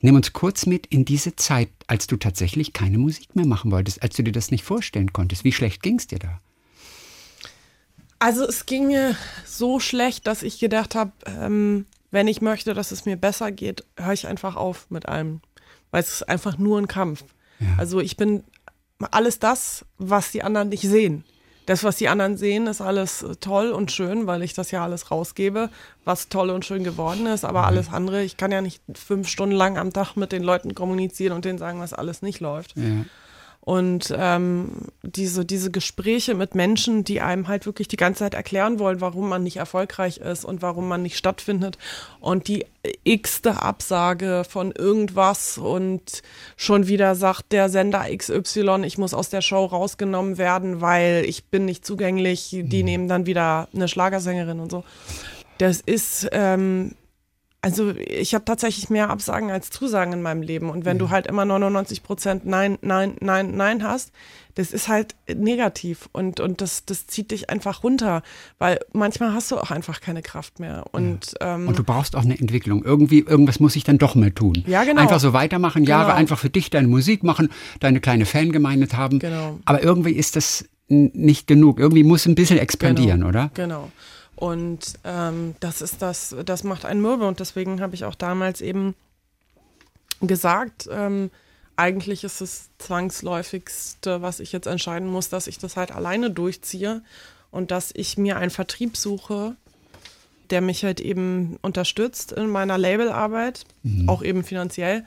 [0.00, 4.02] Nimm uns kurz mit in diese Zeit, als du tatsächlich keine Musik mehr machen wolltest,
[4.02, 5.44] als du dir das nicht vorstellen konntest.
[5.44, 6.40] Wie schlecht ging es dir da?
[8.18, 12.92] Also es ging mir so schlecht, dass ich gedacht habe, ähm, wenn ich möchte, dass
[12.92, 15.40] es mir besser geht, höre ich einfach auf mit allem.
[15.90, 17.24] Weil es ist einfach nur ein Kampf.
[17.78, 18.44] Also ich bin
[18.98, 21.24] alles das, was die anderen nicht sehen.
[21.66, 24.84] Das, was die anderen sehen, ist alles äh, toll und schön, weil ich das ja
[24.84, 25.68] alles rausgebe,
[26.04, 27.44] was toll und schön geworden ist.
[27.44, 30.76] Aber alles andere, ich kann ja nicht fünf Stunden lang am Tag mit den Leuten
[30.76, 32.76] kommunizieren und denen sagen, was alles nicht läuft.
[32.76, 33.04] Ja.
[33.66, 34.70] Und ähm,
[35.02, 39.28] diese, diese Gespräche mit Menschen, die einem halt wirklich die ganze Zeit erklären wollen, warum
[39.28, 41.76] man nicht erfolgreich ist und warum man nicht stattfindet.
[42.20, 42.64] Und die
[43.02, 46.22] x-te Absage von irgendwas und
[46.56, 51.46] schon wieder sagt der Sender XY, ich muss aus der Show rausgenommen werden, weil ich
[51.46, 52.50] bin nicht zugänglich.
[52.52, 54.84] Die nehmen dann wieder eine Schlagersängerin und so.
[55.58, 56.92] Das ist, ähm,
[57.66, 60.70] also ich habe tatsächlich mehr Absagen als Zusagen in meinem Leben.
[60.70, 64.12] Und wenn du halt immer 99 Prozent Nein, Nein, Nein, Nein hast,
[64.54, 68.22] das ist halt negativ und, und das, das zieht dich einfach runter,
[68.60, 70.84] weil manchmal hast du auch einfach keine Kraft mehr.
[70.92, 72.84] Und, ähm, Und du brauchst auch eine Entwicklung.
[72.84, 74.62] Irgendwie, irgendwas muss ich dann doch mehr tun.
[74.68, 75.00] Ja, genau.
[75.02, 76.16] Einfach so weitermachen, Jahre Genau.
[76.18, 77.48] einfach für dich deine Musik machen,
[77.80, 79.18] deine kleine Fangemeinde haben.
[79.18, 79.58] Genau.
[79.64, 81.80] Aber irgendwie ist das nicht genug.
[81.80, 83.50] Irgendwie muss ein bisschen expandieren, genau, oder?
[83.54, 83.90] Genau.
[84.36, 87.26] Und ähm, das ist das, das macht einen mürbe.
[87.26, 88.94] Und deswegen habe ich auch damals eben
[90.20, 91.30] gesagt, ähm,
[91.76, 97.02] eigentlich ist es zwangsläufigste, was ich jetzt entscheiden muss, dass ich das halt alleine durchziehe
[97.50, 99.56] und dass ich mir einen Vertrieb suche,
[100.50, 103.64] der mich halt eben unterstützt in meiner Labelarbeit,
[104.06, 105.04] auch eben finanziell.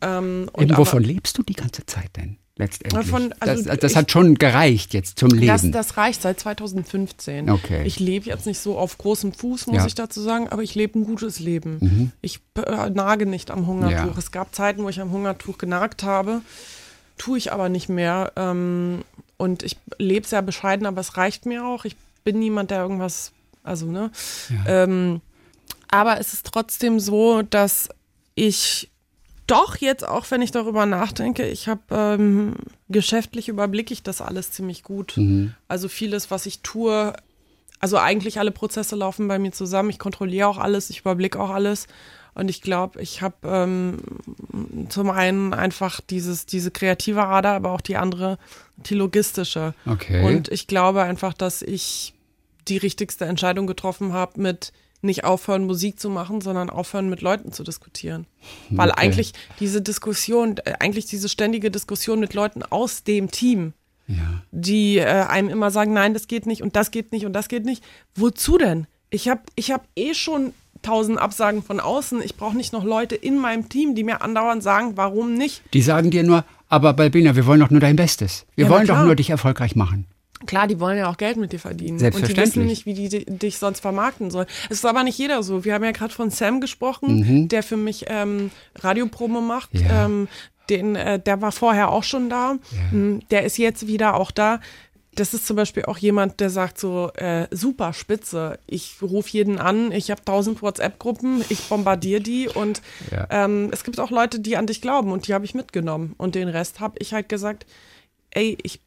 [0.00, 3.06] Ähm, und Eben, aber- wovon lebst du die ganze Zeit denn letztendlich?
[3.06, 5.46] Von- also das das ich- hat schon gereicht jetzt zum Leben.
[5.46, 7.50] Das, das reicht seit 2015.
[7.50, 7.82] Okay.
[7.84, 9.82] Ich lebe jetzt nicht so auf großem Fuß, muss Ja.
[9.82, 9.86] Mhm.
[9.88, 12.12] ich dazu sagen, aber ich lebe ein gutes Leben.
[12.20, 14.12] Ich äh, nage nicht am Hungertuch.
[14.14, 14.18] Ja.
[14.18, 16.42] Es gab Zeiten, wo ich am Hungertuch genagt habe,
[17.18, 18.32] tue ich aber nicht mehr.
[18.36, 19.02] Ähm,
[19.38, 21.84] und ich lebe sehr bescheiden, aber es reicht mir auch.
[21.84, 23.32] Ich bin niemand, der irgendwas,
[23.64, 24.10] also, ne?
[24.66, 25.20] Ähm,
[25.88, 27.88] aber es ist trotzdem so, dass
[28.36, 28.88] ich
[29.52, 32.54] doch jetzt auch, wenn ich darüber nachdenke, ich habe ähm,
[32.88, 35.14] geschäftlich überblicke ich das alles ziemlich gut.
[35.68, 37.12] Also vieles, was ich tue,
[37.78, 39.90] also eigentlich alle Prozesse laufen bei mir zusammen.
[39.90, 41.86] Ich kontrolliere auch alles, ich überblicke auch alles.
[42.34, 43.98] Und ich glaube, ich habe ähm,
[44.88, 48.38] zum einen einfach dieses, diese kreative Ader, aber auch die andere,
[48.76, 49.74] die logistische.
[49.84, 50.24] Okay.
[50.24, 52.14] Und ich glaube einfach, dass ich
[52.68, 54.72] die richtigste Entscheidung getroffen habe mit
[55.02, 58.26] nicht aufhören, Musik zu machen, sondern aufhören, mit Leuten zu diskutieren.
[58.70, 59.00] Weil Okay.
[59.00, 63.72] eigentlich diese Diskussion, äh, eigentlich diese ständige Diskussion mit Leuten aus dem Team,
[64.08, 64.42] ja.
[64.50, 67.48] die äh, einem immer sagen, nein, das geht nicht und das geht nicht und das
[67.48, 67.82] geht nicht.
[68.14, 68.86] Wozu denn?
[69.10, 72.20] Ich habe ich hab eh schon tausend Absagen von außen.
[72.22, 75.62] Ich brauche nicht noch Leute in meinem Team, die mir andauernd sagen, warum nicht.
[75.74, 78.46] Die sagen dir nur, aber Balbina, wir wollen doch nur dein Bestes.
[78.56, 80.06] Wir Ja, wollen doch nur dich erfolgreich machen.
[80.46, 81.92] Klar, die wollen ja auch Geld mit dir verdienen.
[81.92, 82.46] Und die Selbstverständlich.
[82.56, 84.46] wissen nicht, wie die di- dich sonst vermarkten sollen.
[84.70, 85.64] Es ist aber nicht jeder so.
[85.64, 89.74] Wir haben ja gerade von Sam gesprochen, der für mich ähm, Radiopromo macht.
[89.74, 89.80] Mhm.
[89.80, 90.04] Ja.
[90.06, 90.28] Ähm,
[90.70, 92.54] den, äh, der war vorher auch schon da.
[92.92, 94.60] Mm, Der ist jetzt wieder auch da.
[95.14, 98.58] Das ist zum Beispiel auch jemand, der sagt so, äh, super spitze.
[98.66, 102.80] Ich rufe jeden an, ich habe tausend WhatsApp-Gruppen, ich bombardiere die und
[103.10, 103.26] Ja.
[103.28, 106.14] ähm, es gibt auch Leute, die an dich glauben und die habe ich mitgenommen.
[106.16, 107.66] Und den Rest habe ich halt gesagt,
[108.30, 108.80] ey, ich,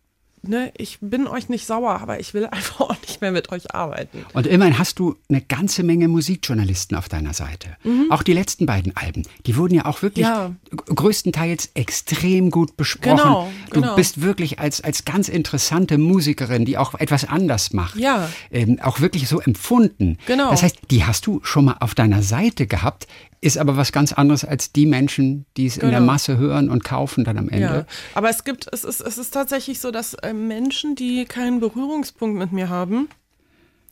[0.47, 3.73] ne, ich bin euch nicht sauer, aber ich will einfach auch nicht mehr mit euch
[3.73, 4.25] arbeiten.
[4.33, 7.77] Und immerhin hast du eine ganze Menge Musikjournalisten auf deiner Seite.
[8.09, 10.31] Auch die letzten beiden Alben, die wurden ja auch wirklich Mhm.
[10.31, 10.51] Ja.
[10.95, 13.17] größtenteils extrem gut besprochen.
[13.17, 13.95] Genau, Du genau.
[13.95, 18.29] bist wirklich als, als ganz interessante Musikerin, die auch etwas anders macht, Ja.
[18.51, 20.17] ähm, auch wirklich so empfunden.
[20.25, 20.49] Genau.
[20.49, 23.07] Das heißt, die hast du schon mal auf deiner Seite gehabt,
[23.41, 26.11] ist aber was ganz anderes als die Menschen, die es in der Genau.
[26.11, 27.61] Masse hören und kaufen dann am Ende.
[27.61, 31.59] Ja, aber es gibt, es ist, es ist tatsächlich so, dass äh, Menschen, die keinen
[31.59, 33.09] Berührungspunkt mit mir haben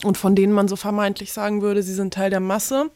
[0.03, 2.89] und von denen man so vermeintlich sagen würde, sie sind Teil der Masse.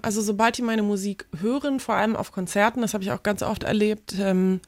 [0.00, 3.42] Also sobald die meine Musik hören, vor allem auf Konzerten, das habe ich auch ganz
[3.42, 4.60] oft erlebt, ähm,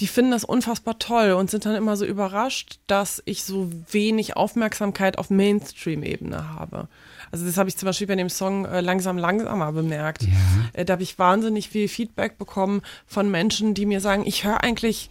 [0.00, 4.36] die finden das unfassbar toll und sind dann immer so überrascht, dass ich so wenig
[4.36, 6.88] Aufmerksamkeit auf Mainstream-Ebene habe.
[7.30, 10.26] Also das habe ich zum Beispiel bei dem Song äh, Langsam Langsamer bemerkt.
[10.72, 14.62] Äh, da habe ich wahnsinnig viel Feedback bekommen von Menschen, die mir sagen, ich höre
[14.62, 15.10] eigentlich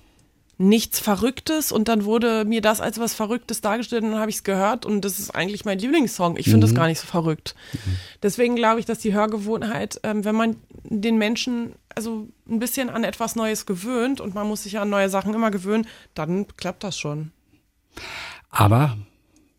[0.57, 4.37] nichts Verrücktes und dann wurde mir das als was Verrücktes dargestellt und dann habe ich
[4.37, 6.37] es gehört und das ist eigentlich mein Lieblingssong.
[6.37, 7.55] Ich finde das gar nicht so verrückt.
[8.21, 13.03] Deswegen glaube ich, dass die Hörgewohnheit, ähm, wenn man den Menschen also ein bisschen an
[13.03, 16.83] etwas Neues gewöhnt und man muss sich ja an neue Sachen immer gewöhnen, dann klappt
[16.83, 17.31] das schon.
[18.49, 18.97] Aber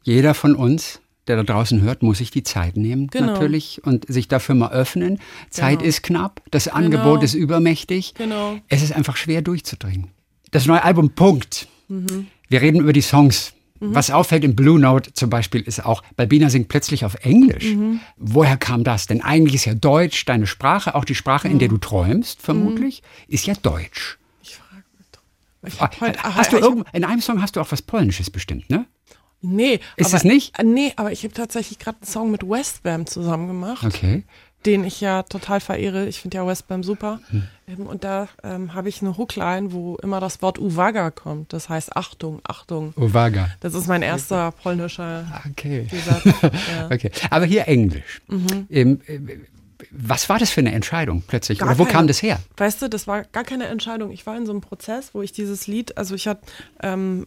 [0.03, 3.33] jeder von uns, der da draußen hört, muss sich die Zeit nehmen, Genau.
[3.33, 5.18] natürlich, und sich dafür mal öffnen.
[5.51, 5.89] Zeit Genau.
[5.89, 8.14] ist knapp, das Angebot ist übermächtig.
[8.14, 8.59] Genau.
[8.68, 10.09] Es ist einfach schwer durchzudringen.
[10.51, 11.66] Das neue Album, Punkt.
[11.89, 12.27] Mhm.
[12.49, 13.53] Wir reden über die Songs.
[13.81, 17.75] Was auffällt im Blue Note zum Beispiel ist auch, Balbina singt plötzlich auf Englisch.
[17.75, 18.01] Mhm.
[18.16, 19.07] Woher kam das?
[19.07, 23.03] Denn eigentlich ist ja Deutsch deine Sprache, auch die Sprache, in der du träumst, vermutlich,
[23.29, 24.16] ist ja Deutsch.
[24.43, 24.83] Ich frage
[25.62, 25.75] mich.
[25.75, 28.87] Ich heute, hast du irgend, in einem Song hast du auch was Polnisches bestimmt, ne?
[29.45, 29.81] Nee.
[29.97, 30.59] Ist aber, es nicht?
[30.59, 33.85] äh, Nee, aber ich habe tatsächlich gerade einen Song mit Westbam zusammen gemacht.
[33.85, 34.25] Okay.
[34.67, 36.07] den ich ja total verehre.
[36.07, 37.21] Ich finde ja Westbam super.
[37.29, 37.43] Hm.
[37.69, 41.53] Ähm, und da ähm, habe ich eine Hookline, wo immer das Wort Uwaga kommt.
[41.53, 42.95] Das heißt Achtung, Achtung.
[42.97, 43.51] Uwaga.
[43.61, 45.87] Das ist mein erster polnischer Okay.
[46.43, 46.87] Ja.
[46.91, 47.11] okay.
[47.31, 48.23] Aber hier Englisch.
[48.71, 49.19] Ähm, äh,
[49.91, 51.59] was war das für eine Entscheidung plötzlich?
[51.59, 51.93] Gar Oder wo keine.
[51.97, 52.39] kam das her?
[52.57, 54.11] Weißt du, das war gar keine Entscheidung.
[54.13, 56.41] Ich war in so einem Prozess, wo ich dieses Lied, also ich hatte,
[56.83, 57.27] ähm,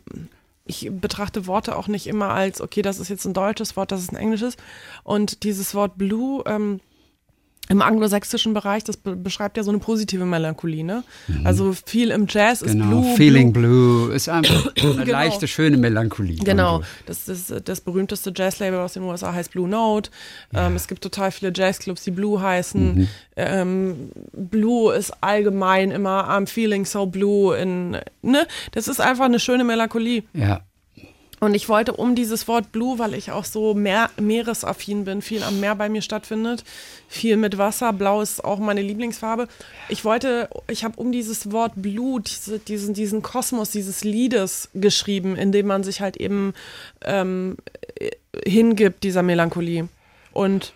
[0.68, 4.01] ich betrachte Worte auch nicht immer als, okay, das ist jetzt ein deutsches Wort, das
[4.01, 4.57] ist ein englisches.
[5.03, 6.80] Und dieses Wort Blue, ähm,
[7.70, 11.03] im anglosächsischen Bereich, das be beschreibt ja so eine positive Melancholie, ne?
[11.43, 13.01] Also viel im Jazz ist Genau.
[13.01, 13.15] Blue.
[13.15, 14.07] Feeling Blue.
[14.07, 16.38] Blue ist einfach eine leichte, schöne Melancholie.
[16.38, 20.11] Genau, das ist das berühmteste Jazzlabel aus den USA heißt Blue Note.
[20.53, 22.95] Ähm, es gibt total viele Jazzclubs, die Blue heißen.
[22.95, 23.07] Mhm.
[23.36, 29.39] Ähm, Blue ist allgemein immer I'm feeling so blue in ne, das ist einfach eine
[29.39, 30.24] schöne Melancholie.
[30.34, 30.61] Ja.
[31.39, 35.43] Und ich wollte um dieses Wort Blue, weil ich auch so Meer, meeresaffin bin, viel
[35.43, 36.63] am Meer bei mir stattfindet,
[37.07, 39.47] viel mit Wasser, Blau ist auch meine Lieblingsfarbe.
[39.88, 45.35] Ich wollte, ich habe um dieses Wort Blue, diese, diesen, diesen Kosmos dieses Liedes geschrieben,
[45.35, 46.53] in dem man sich halt eben
[47.05, 47.57] ähm,
[47.99, 48.09] äh,
[48.43, 49.89] hingibt, dieser Melancholie.
[50.33, 50.73] Und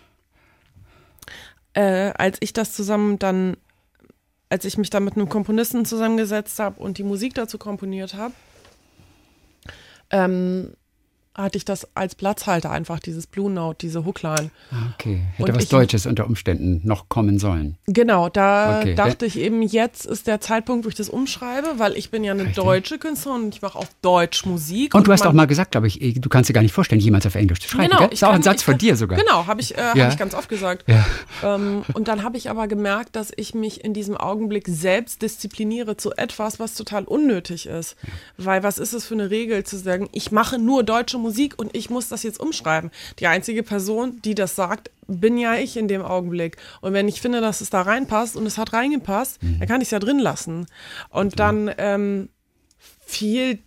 [1.74, 3.56] äh, als ich das zusammen dann,
[4.48, 8.34] als ich mich da mit einem Komponisten zusammengesetzt habe und die Musik dazu komponiert habe,
[10.12, 10.74] ähm,
[11.34, 14.50] hatte ich das als Platzhalter einfach, dieses Blue Note, diese Hookline.
[14.70, 15.20] Ah, Okay.
[15.36, 17.76] Hätte Und was ich- Deutsches unter Umständen noch kommen sollen.
[17.86, 18.94] Genau, da Okay.
[18.94, 22.32] dachte ich eben, jetzt ist der Zeitpunkt, wo ich das umschreibe, weil ich bin ja
[22.32, 22.62] eine Richtig.
[22.62, 24.94] deutsche Künstlerin und ich mache auf Deutsch Musik.
[24.94, 27.00] Und du hast auch mal gesagt, glaube ich, eh, du kannst dir gar nicht vorstellen,
[27.00, 27.88] jemals auf Englisch zu schreiben.
[27.88, 28.12] Genau, gell?
[28.12, 29.18] ist auch ein Satz von kann- dir sogar.
[29.18, 30.04] Genau, habe ich, äh, Ja.
[30.04, 30.84] hab ich ganz oft gesagt.
[30.86, 31.04] Ja.
[31.42, 35.96] Ähm, und dann habe ich aber gemerkt, dass ich mich in diesem Augenblick selbst diszipliniere
[35.96, 37.96] zu etwas, was total unnötig ist.
[38.36, 41.21] Weil was ist es für eine Regel zu sagen, ich mache nur deutsche Musik
[41.58, 42.90] und ich muss das jetzt umschreiben.
[43.18, 46.56] Die einzige Person, die das sagt, bin ja ich in dem Augenblick.
[46.80, 49.88] Und wenn ich finde, dass es da reinpasst und es hat reingepasst, dann kann ich
[49.88, 50.66] es ja drin lassen.
[51.10, 52.28] Und dann ähm,
[53.04, 53.58] fiel,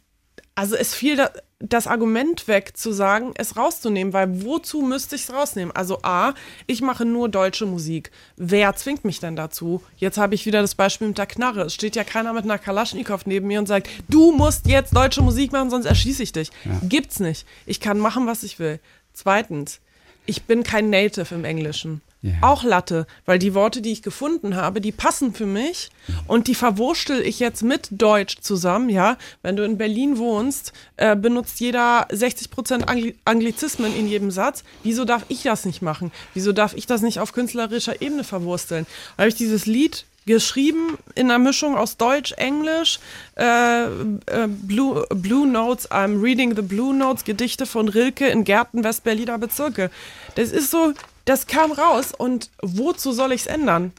[0.56, 1.30] also es fiel da,
[1.60, 5.74] das Argument weg zu sagen, es rauszunehmen, weil wozu müsste ich es rausnehmen?
[5.74, 6.34] Also A,
[6.68, 8.12] ich mache nur deutsche Musik.
[8.36, 9.82] Wer zwingt mich denn dazu?
[9.98, 11.64] Jetzt habe ich wieder das Beispiel mit der Knarre.
[11.64, 15.22] Es steht ja keiner mit einer Kalaschnikow neben mir und sagt, du musst jetzt deutsche
[15.22, 16.52] Musik machen, sonst erschieße ich dich.
[16.84, 17.48] Gibt's nicht.
[17.66, 18.80] Ich kann machen, was ich will.
[19.14, 19.80] Zweitens,
[20.26, 22.02] ich bin kein Native im Englischen.
[22.26, 22.34] Ja.
[22.42, 25.90] auch Latte, weil die Worte, die ich gefunden habe, die passen für mich
[26.28, 29.18] und die verwurschtel ich jetzt mit Deutsch zusammen, ja.
[29.44, 34.64] Wenn du in Berlin wohnst, äh, benutzt jeder 60 Prozent Angli Anglizismen in jedem Satz.
[34.82, 36.12] Wieso darf ich das nicht machen?
[36.34, 38.88] Wieso darf ich das nicht auf künstlerischer Ebene verwursteln?
[39.20, 43.00] Habe ich dieses Lied geschrieben in einer Mischung aus Deutsch, Englisch,
[43.38, 48.84] äh, äh, Blue, Blue Notes, I'm reading the Blue Notes, Gedichte von Rilke in Gärten
[48.84, 49.92] Westberliner Bezirke.
[50.34, 50.94] Das ist so,
[51.26, 53.92] das kam raus und wozu soll ich es ändern?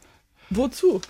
[0.51, 1.01] Wozu?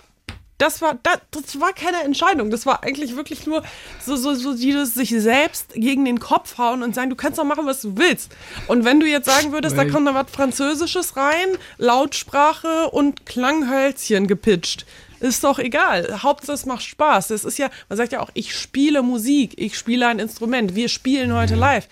[0.57, 2.49] Das war, das, das war keine Entscheidung.
[2.49, 3.61] Das war eigentlich wirklich nur
[4.03, 7.43] so, so, so dieses sich selbst gegen den Kopf hauen und sagen, du kannst doch
[7.43, 8.35] machen, was du willst.
[8.67, 14.25] Und wenn du jetzt sagen würdest, da kommt da was Französisches rein, Lautsprache und Klanghölzchen
[14.25, 14.87] gepitcht.
[15.19, 16.23] Ist doch egal.
[16.23, 17.27] Hauptsache es macht Spaß.
[17.27, 20.89] Das ist ja, man sagt ja auch, ich spiele Musik, ich spiele ein Instrument, wir
[20.89, 21.87] spielen heute live.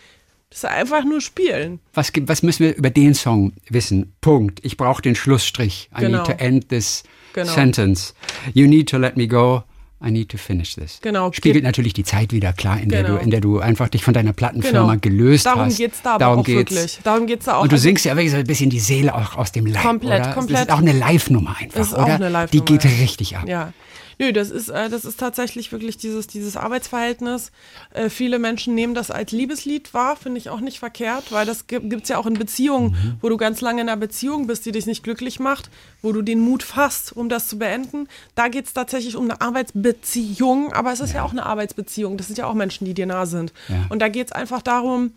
[0.56, 1.80] Das ist einfach nur spielen.
[1.94, 4.14] Was, was müssen wir über den Song wissen?
[4.22, 4.60] Punkt.
[4.64, 5.90] Ich brauche den Schlussstrich.
[5.94, 6.20] I Genau.
[6.20, 7.04] need to end this
[7.34, 7.52] Genau.
[7.52, 8.14] sentence.
[8.54, 9.64] You need to let me go.
[10.06, 11.00] I need to finish this.
[11.02, 11.34] Genau.
[11.34, 13.18] Spiegelt Geht- natürlich die Zeit wieder, klar, in, der, Genau.
[13.18, 15.76] du, in der du einfach dich von deiner Plattenfirma gelöst Darum hast.
[15.78, 16.72] geht's da aber Darum auch geht's.
[16.72, 17.00] wirklich.
[17.04, 17.64] Darum geht's da auch.
[17.64, 19.82] Und du Also- singst ja wirklich so ein bisschen die Seele auch aus dem Leib,
[19.84, 20.34] Komplett, oder?
[20.34, 20.58] komplett.
[20.60, 22.16] Das ist auch eine Live-Nummer einfach, Das ist auch oder?
[22.16, 22.90] eine Die Live-Nummer, geht ja.
[23.02, 23.48] richtig ab.
[23.50, 23.74] Ja.
[24.18, 27.52] Nö, das ist, äh, das ist tatsächlich wirklich dieses, dieses Arbeitsverhältnis.
[27.94, 31.68] Äh, viele Menschen nehmen das als Liebeslied wahr, finde ich auch nicht verkehrt, weil das
[31.68, 33.18] gibt es ja auch in Beziehungen, Mhm.
[33.22, 35.70] wo du ganz lange in einer Beziehung bist, die dich nicht glücklich macht,
[36.02, 38.08] wo du den Mut fasst, um das zu beenden.
[38.36, 41.24] Da geht es tatsächlich um eine Arbeitsbeziehung, aber es ist ja.
[41.24, 42.18] auch eine Arbeitsbeziehung.
[42.18, 43.54] Das sind ja auch Menschen, die dir nah sind.
[43.70, 43.86] Ja.
[43.90, 45.12] Und da geht es einfach darum,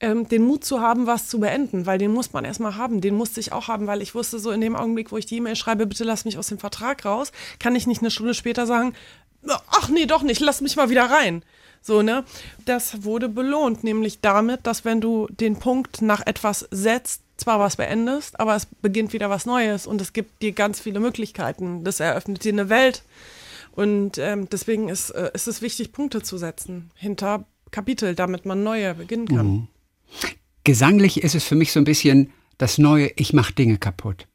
[0.00, 3.00] ähm, den Mut zu haben, was zu beenden, weil den muss man erstmal haben.
[3.00, 5.36] Den musste ich auch haben, weil ich wusste, so in dem Augenblick, wo ich die
[5.36, 8.66] E-Mail schreibe, bitte lass mich aus dem Vertrag raus, kann ich nicht eine Stunde später
[8.66, 8.94] sagen,
[9.70, 11.42] ach nee, doch nicht, lass mich mal wieder rein.
[11.80, 12.24] So, ne?
[12.64, 17.76] Das wurde belohnt, nämlich damit, dass wenn du den Punkt nach etwas setzt, zwar was
[17.76, 21.84] beendest, aber es beginnt wieder was Neues und es gibt dir ganz viele Möglichkeiten.
[21.84, 23.02] Das eröffnet dir eine Welt.
[23.72, 28.62] Und ähm, deswegen ist, äh, ist es wichtig, Punkte zu setzen hinter Kapitel, damit man
[28.62, 29.68] neue beginnen kann.
[30.64, 34.26] Gesanglich ist es für mich so ein bisschen das neue Ich mach Dinge kaputt.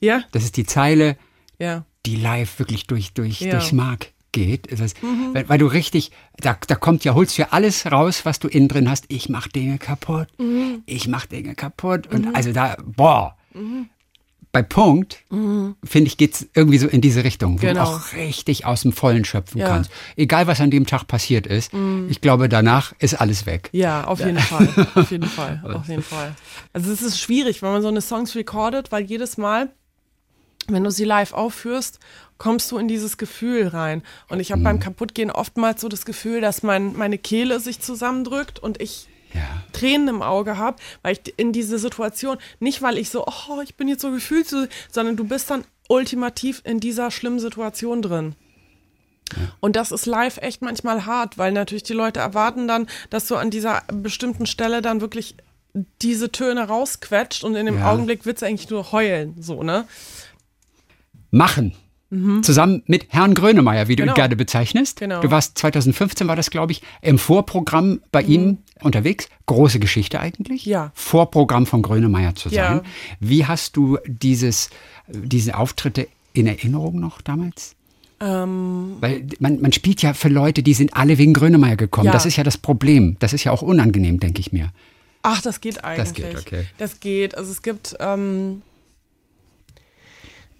[0.00, 1.16] Ja, Das ist die Zeile,
[1.58, 1.84] ja.
[2.06, 3.48] die live wirklich durch, durch, Ja.
[3.48, 3.50] Mhm.
[3.52, 4.68] durchs Mark geht.
[4.80, 4.94] Das,
[5.32, 8.48] weil, weil du richtig, da, da kommt ja, holst du ja alles raus, was du
[8.48, 9.04] innen drin hast.
[9.08, 10.28] Ich mach Dinge kaputt.
[10.38, 10.82] Mhm.
[10.86, 12.06] Ich mach Dinge kaputt.
[12.06, 13.36] Und also da, boah.
[14.52, 17.68] Bei Punkt, finde ich, geht's irgendwie so in diese Richtung, wo Mhm.
[17.70, 17.84] Genau.
[17.84, 19.66] du auch richtig aus dem Vollen schöpfen Ja.
[19.68, 19.70] Mhm.
[19.72, 19.90] kannst.
[20.16, 21.70] Egal, was an dem Tag passiert ist.
[22.08, 23.68] Ich glaube, danach ist alles weg.
[23.72, 24.68] Ja, auf jeden Fall.
[24.96, 25.62] Auf jeden Fall.
[25.72, 26.34] Auf jeden Fall.
[26.72, 29.70] Also es ist schwierig, wenn man so eine Songs recordet, weil jedes Mal,
[30.66, 32.00] wenn du sie live aufführst,
[32.38, 34.02] kommst du in dieses Gefühl rein.
[34.28, 38.58] Und ich habe beim Kaputtgehen oftmals so das Gefühl, dass mein, meine Kehle sich zusammendrückt
[38.58, 39.62] und ich Ja.
[39.72, 43.76] Tränen im Auge habe, weil ich in diese Situation, nicht weil ich so, oh, ich
[43.76, 44.48] bin jetzt so gefühlt,
[44.90, 48.34] sondern du bist dann ultimativ in dieser schlimmen Situation drin.
[49.60, 53.36] Und das ist live echt manchmal hart, weil natürlich die Leute erwarten dann, dass du
[53.36, 55.36] an dieser bestimmten Stelle dann wirklich
[56.02, 57.92] diese Töne rausquetscht und in dem Ja.
[57.92, 59.84] Augenblick willst du eigentlich nur heulen, so, ne?
[61.30, 61.74] Machen.
[62.42, 64.08] Zusammen mit Herrn Grönemeyer, wie du ihn Mhm.
[64.08, 64.14] Genau.
[64.16, 64.98] gerne bezeichnest.
[64.98, 65.20] Genau.
[65.20, 69.28] Du warst 2015, war das, glaube ich, im Vorprogramm bei Ihnen unterwegs.
[69.46, 70.66] Große Geschichte eigentlich.
[70.66, 70.72] Mhm.
[70.72, 70.92] Ja.
[70.94, 72.68] Vorprogramm von Grönemeyer zu Ja.
[72.68, 72.80] sein.
[73.20, 74.70] Wie hast du dieses,
[75.08, 77.76] diese Auftritte in Erinnerung noch damals?
[78.20, 82.06] Ähm, Weil man, man spielt ja für Leute, die sind alle wegen Grönemeyer gekommen.
[82.06, 82.12] Ja.
[82.12, 83.16] Das ist ja das Problem.
[83.20, 84.70] Das ist ja auch unangenehm, denke ich mir.
[85.22, 86.14] ach, das geht eigentlich.
[86.14, 86.64] geht, okay.
[86.78, 87.36] Das geht.
[87.36, 88.62] Also es gibt, ähm,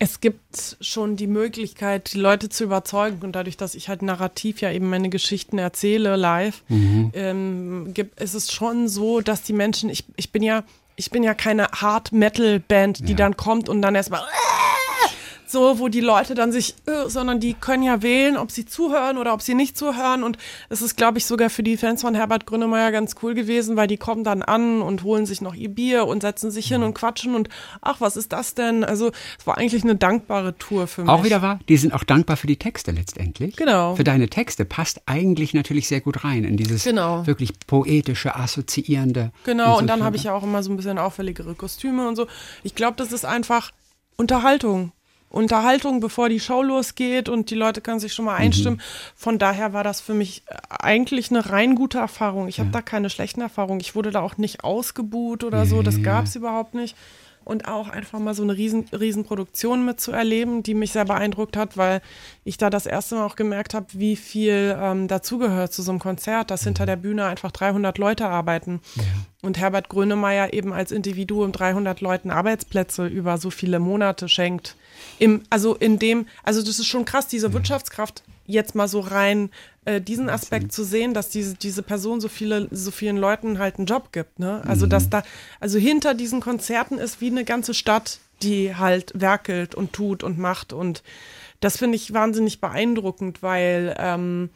[0.03, 3.19] es gibt schon die Möglichkeit, die Leute zu überzeugen.
[3.23, 7.11] Und dadurch, dass ich halt narrativ ja eben meine Geschichten erzähle live, Mhm.
[7.15, 10.65] ähm, gibt, ist es schon so, dass die Menschen, ich, ich bin ja,
[10.97, 13.17] ich bin ja keine Hard-Metal-Band, die Ja.
[13.19, 14.23] dann kommt und dann erstmal
[15.51, 19.19] so, wo die Leute dann sich, äh, sondern die können ja wählen, ob sie zuhören
[19.19, 20.23] oder ob sie nicht zuhören.
[20.23, 20.39] Und
[20.69, 23.87] es ist, glaube ich, sogar für die Fans von Herbert Grönemeyer ganz cool gewesen, weil
[23.87, 26.75] die kommen dann an und holen sich noch ihr Bier und setzen sich Mhm.
[26.75, 27.49] hin und quatschen und
[27.81, 28.85] ach, was ist das denn?
[28.85, 31.11] Also es war eigentlich eine dankbare Tour für mich.
[31.11, 33.57] Auch wieder wahr, die sind auch dankbar für die Texte letztendlich.
[33.57, 33.97] Genau.
[33.97, 37.27] Für deine Texte passt eigentlich natürlich sehr gut rein in dieses Genau.
[37.27, 39.33] wirklich poetische, assoziierende.
[39.45, 42.27] Genau, und dann habe ich ja auch immer so ein bisschen auffälligere Kostüme und so.
[42.63, 43.71] Ich glaube, das ist einfach
[44.17, 44.93] Unterhaltung.
[45.31, 48.83] Unterhaltung, bevor die Show losgeht und die Leute können sich schon mal einstimmen.
[49.15, 52.49] Von daher war das für mich äh, eigentlich eine rein gute Erfahrung.
[52.49, 53.81] Ich habe da keine schlechten Erfahrungen.
[53.81, 55.83] Ich wurde da auch nicht ausgebuht oder so.
[55.83, 56.97] Das gab es überhaupt nicht.
[57.45, 61.77] und auch einfach mal so eine riesen, riesen Produktion mitzuerleben, die mich sehr beeindruckt hat,
[61.77, 62.03] weil
[62.45, 66.01] ich da das erste Mal auch gemerkt habe, wie viel ähm, dazugehört zu so einem
[66.01, 68.81] Konzert, dass hinter der Bühne einfach 300 Leute arbeiten.
[68.97, 69.03] Ja.
[69.43, 74.77] Und Herbert Grönemeyer eben als Individuum 300 Leuten Arbeitsplätze über so viele Monate schenkt.
[75.21, 79.51] Im, also in dem, also das ist schon krass, diese Wirtschaftskraft jetzt mal so rein
[79.85, 83.77] äh, diesen Aspekt zu sehen, dass diese, diese Person so viele, so vielen Leuten halt
[83.77, 84.39] einen Job gibt.
[84.39, 84.63] Ne?
[84.67, 84.91] Also mhm.
[84.91, 85.23] dass da,
[85.61, 90.39] also hinter diesen Konzerten ist wie eine ganze Stadt, die halt werkelt und tut und
[90.39, 90.73] macht.
[90.73, 91.03] Und
[91.61, 94.49] das finde ich wahnsinnig beeindruckend, weil ähm,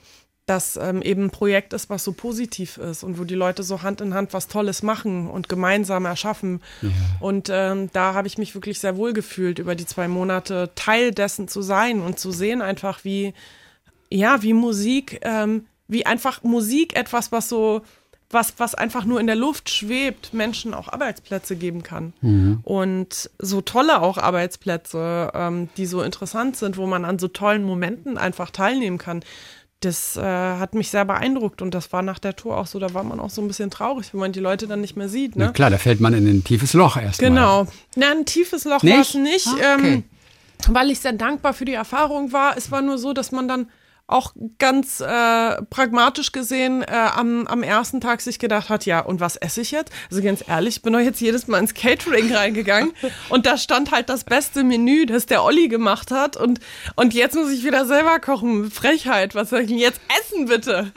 [0.46, 3.82] das ähm, eben ein Projekt ist, was so positiv ist und wo die Leute so
[3.82, 6.60] Hand in Hand was Tolles machen und gemeinsam erschaffen.
[6.82, 6.90] Ja.
[7.20, 11.12] Und ähm, da habe ich mich wirklich sehr wohl gefühlt, über die zwei Monate Teil
[11.12, 13.32] dessen zu sein und zu sehen einfach, wie
[14.10, 17.82] ja, wie Musik, ähm, wie einfach Musik etwas, was so,
[18.30, 22.12] was, was einfach nur in der Luft schwebt, Menschen auch Arbeitsplätze geben kann.
[22.20, 22.60] Mhm.
[22.62, 27.64] Und so tolle auch Arbeitsplätze, ähm, die so interessant sind, wo man an so tollen
[27.64, 29.24] Momenten einfach teilnehmen kann.
[29.84, 32.94] Das äh, hat mich sehr beeindruckt und das war nach der Tour auch so, da
[32.94, 35.36] war man auch so ein bisschen traurig, wenn man die Leute dann nicht mehr sieht.
[35.36, 35.46] Ne?
[35.46, 37.30] Na klar, da fällt man in ein tiefes Loch erstmal.
[37.30, 37.66] Genau.
[37.96, 39.92] Na, ein tiefes Loch war es nicht, ah, okay.
[39.92, 40.04] ähm,
[40.68, 42.56] weil ich sehr dankbar für die Erfahrung war.
[42.56, 43.68] Es war nur so, dass man dann
[44.06, 49.20] auch ganz äh, pragmatisch gesehen äh, am, am ersten Tag sich gedacht hat, ja, und
[49.20, 49.90] was esse ich jetzt?
[50.10, 52.92] Also ganz ehrlich, ich bin doch jetzt jedes Mal ins Catering reingegangen
[53.30, 56.60] und da stand halt das beste Menü, das der Olli gemacht hat und,
[56.96, 58.70] und jetzt muss ich wieder selber kochen.
[58.70, 60.92] Frechheit, was soll ich denn jetzt essen, bitte?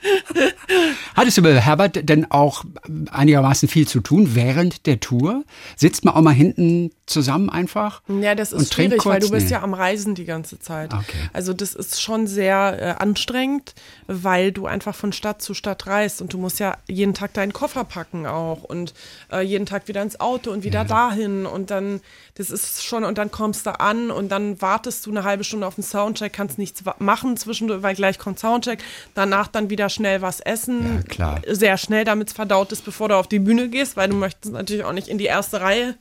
[1.15, 2.65] Hattest du mit Herbert denn auch
[3.11, 5.45] einigermaßen viel zu tun während der Tour?
[5.77, 8.01] Sitzt man auch mal hinten zusammen einfach?
[8.09, 9.53] Ja, das ist schwierig, weil du bist nee.
[9.53, 10.93] ja am Reisen die ganze Zeit.
[10.93, 11.29] Okay.
[11.31, 13.73] Also das ist schon sehr äh, anstrengend,
[14.07, 17.53] weil du einfach von Stadt zu Stadt reist und du musst ja jeden Tag deinen
[17.53, 18.93] Koffer packen auch und
[19.31, 20.85] äh, jeden Tag wieder ins Auto und wieder ja.
[20.85, 22.01] dahin und dann,
[22.35, 25.67] das ist schon, und dann kommst du an und dann wartest du eine halbe Stunde
[25.67, 28.83] auf den Soundcheck, kannst nichts machen zwischendurch, weil gleich kommt Soundcheck,
[29.13, 30.97] danach dann wieder schnell was essen.
[30.97, 31.41] Ja, klar.
[31.47, 34.53] Sehr schnell, damit es verdaut ist, bevor du auf die Bühne gehst, weil du möchtest
[34.53, 35.95] natürlich auch nicht in die erste Reihe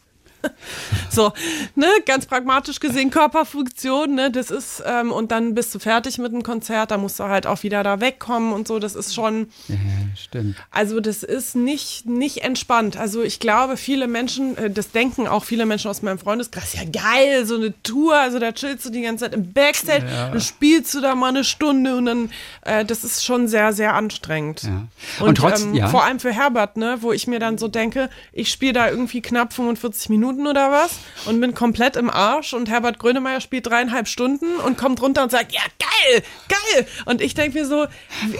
[1.11, 1.33] so,
[1.75, 6.33] ne, ganz pragmatisch gesehen, Körperfunktion, ne, das ist, ähm, und dann bist du fertig mit
[6.33, 9.49] dem Konzert, da musst du halt auch wieder da wegkommen und so, das ist schon.
[9.69, 9.77] Ja,
[10.17, 10.57] stimmt.
[10.71, 12.97] Also, das ist nicht, nicht entspannt.
[12.97, 16.83] Also, ich glaube, viele Menschen, äh, das denken auch viele Menschen aus meinem Freundeskreis, ja
[16.85, 20.31] geil, so eine Tour, also da chillst du die ganze Zeit im Backstage, ja.
[20.31, 22.31] dann spielst du da mal eine Stunde und dann,
[22.63, 24.63] äh, das ist schon sehr, sehr anstrengend.
[24.63, 24.87] Ja.
[25.21, 28.11] Und, und trotz, ähm, vor allem für Herbert, ne, wo ich mir dann so denke,
[28.33, 32.55] ich spiele da irgendwie knapp 45 Minuten Minuten oder was und bin komplett im Arsch
[32.55, 36.87] und Herbert Grönemeyer spielt dreieinhalb Stunden und kommt runter und sagt, ja, geil, geil.
[37.07, 37.87] Und ich denke mir so,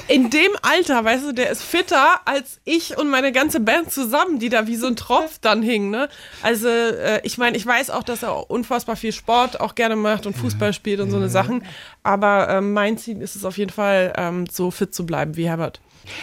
[0.09, 4.39] in dem Alter, weißt du, der ist fitter als ich und meine ganze Band zusammen,
[4.39, 6.09] die da wie so ein Tropf dann hing, ne?
[6.43, 9.97] Also, äh, ich meine, ich weiß auch, dass er auch unfassbar viel Sport auch gerne
[9.97, 11.65] macht und Fußball spielt und so eine Sachen,
[12.03, 15.49] aber äh, mein Ziel ist es auf jeden Fall, ähm, so fit zu bleiben wie
[15.49, 15.81] Herbert.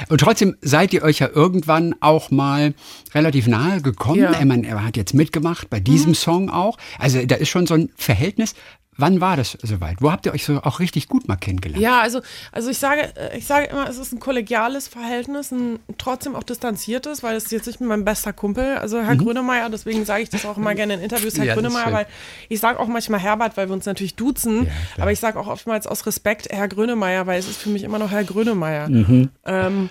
[0.09, 2.73] Und trotzdem seid ihr euch ja irgendwann auch mal
[3.13, 4.21] relativ nahe gekommen.
[4.21, 4.31] Ja.
[4.31, 6.15] Er, man, er hat jetzt mitgemacht bei diesem mhm.
[6.15, 6.77] Song auch.
[6.99, 8.55] Also da ist schon so ein Verhältnis.
[8.97, 10.01] Wann war das soweit?
[10.01, 11.81] Wo habt ihr euch so auch richtig gut mal kennengelernt?
[11.81, 12.21] Ja, also,
[12.51, 17.23] also ich sage, ich sage immer, es ist ein kollegiales Verhältnis, ein trotzdem auch distanziertes,
[17.23, 19.19] weil es jetzt nicht mit meinem bester Kumpel, also Herr mhm.
[19.19, 22.05] Grönemeyer, deswegen sage ich das auch immer gerne in Interviews, Herr ja, Grönemeyer, weil
[22.49, 25.47] ich sage auch manchmal Herbert, weil wir uns natürlich duzen, ja, aber ich sage auch
[25.47, 28.89] oftmals aus Respekt Herr Grönemeyer, weil es ist für mich immer noch Herr Grönemeyer.
[28.89, 29.29] Mhm.
[29.45, 29.89] Ähm,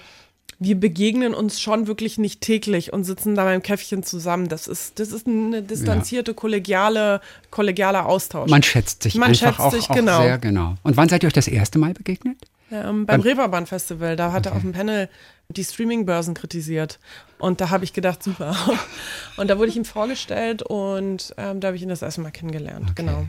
[0.62, 4.48] wir begegnen uns schon wirklich nicht täglich und sitzen da beim Käffchen zusammen.
[4.48, 8.50] Das ist, das ist eine distanzierte, kollegiale, kollegialer Austausch.
[8.50, 10.22] Man schätzt sich Man einfach schätzt auch, sich, auch genau.
[10.22, 10.74] sehr genau.
[10.82, 12.38] Und wann seid ihr euch das erste Mal begegnet?
[12.70, 14.54] Ähm, beim, beim Reeperbahn Festival, da hat okay.
[14.54, 15.08] er auf dem Panel
[15.48, 16.98] die Streamingbörsen kritisiert.
[17.38, 18.56] Und da habe ich gedacht, super.
[19.36, 22.30] Und da wurde ich ihm vorgestellt und ähm, da habe ich ihn das erste Mal
[22.30, 22.90] kennengelernt.
[22.90, 23.04] Okay.
[23.04, 23.26] Genau.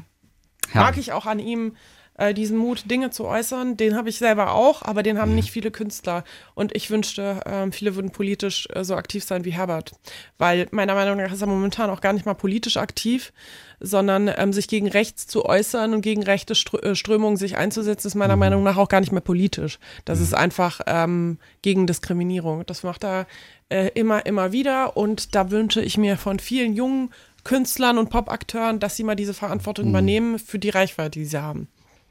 [0.74, 1.76] Mag ich auch an ihm,
[2.16, 3.78] äh, diesen Mut, Dinge zu äußern.
[3.78, 5.36] Den habe ich selber auch, aber den haben mhm.
[5.36, 6.24] nicht viele Künstler.
[6.54, 9.94] Und ich wünschte, äh, viele würden politisch äh, so aktiv sein wie Herbert.
[10.38, 13.34] Weil meiner Meinung nach ist er momentan auch gar nicht mal politisch aktiv,
[13.80, 18.16] sondern ähm, sich gegen rechts zu äußern und gegen rechte äh, Strömungen sich einzusetzen, ist
[18.16, 18.40] meiner mhm.
[18.40, 19.80] Meinung nach auch gar nicht mehr politisch.
[20.06, 20.24] Das mhm.
[20.26, 22.66] ist einfach ähm, gegen Diskriminierung.
[22.66, 23.28] Das macht er
[23.70, 24.96] äh, immer, immer wieder.
[24.98, 27.10] Und da wünsche ich mir von vielen jungen
[27.44, 29.92] Künstlern und Popakteuren, dass sie mal diese Verantwortung mhm.
[29.92, 31.68] übernehmen für die Reichweite, die sie haben.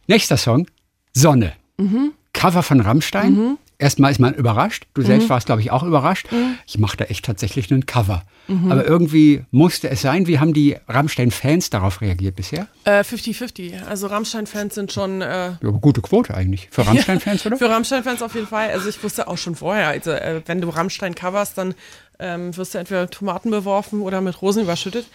[0.07, 0.67] Nächster Song,
[1.15, 1.53] Sonne.
[1.79, 2.13] Mhm.
[2.33, 3.33] Cover von Rammstein.
[3.35, 3.59] Mhm.
[3.79, 4.87] erstmal ist man überrascht.
[4.95, 5.29] Du selbst Mhm.
[5.31, 6.29] warst, glaube ich, auch überrascht.
[6.69, 8.23] Ich mache da echt tatsächlich einen Cover.
[8.69, 10.27] Aber irgendwie musste es sein.
[10.29, 12.69] Wie haben die Rammstein-Fans darauf reagiert bisher?
[12.85, 13.83] Äh, 50-50.
[13.89, 16.69] Also Rammstein-Fans sind schon äh, Ja, gute Quote eigentlich.
[16.71, 17.57] Für Rammstein-Fans, oder?
[17.57, 18.71] Für Rammstein-Fans auf jeden Fall.
[18.71, 21.75] Also ich wusste auch schon vorher, also äh, wenn du Rammstein coverst, dann
[22.21, 25.07] ähm, wirst du entweder Tomaten beworfen oder mit Rosen überschüttet.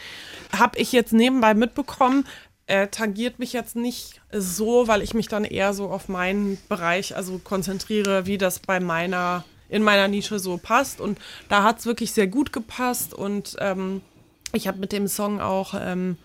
[0.57, 2.25] Hab ich jetzt nebenbei mitbekommen,
[2.67, 7.15] äh, tangiert mich jetzt nicht so, weil ich mich dann eher so auf meinen Bereich
[7.15, 11.01] also konzentriere, wie das bei meiner in meiner Nische so passt.
[11.01, 13.13] Und da hat es wirklich sehr gut gepasst.
[13.13, 14.01] Und ähm,
[14.53, 16.17] ich habe mit dem Song auch ähm,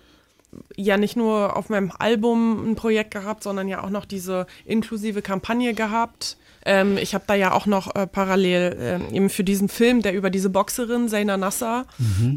[0.76, 5.22] ja nicht nur auf meinem Album ein Projekt gehabt, sondern ja auch noch diese inklusive
[5.22, 6.36] Kampagne gehabt.
[6.64, 10.14] Ähm, ich habe da ja auch noch äh, parallel ähm, eben für diesen Film, der
[10.14, 11.86] über diese Boxerin Zaina Nasser,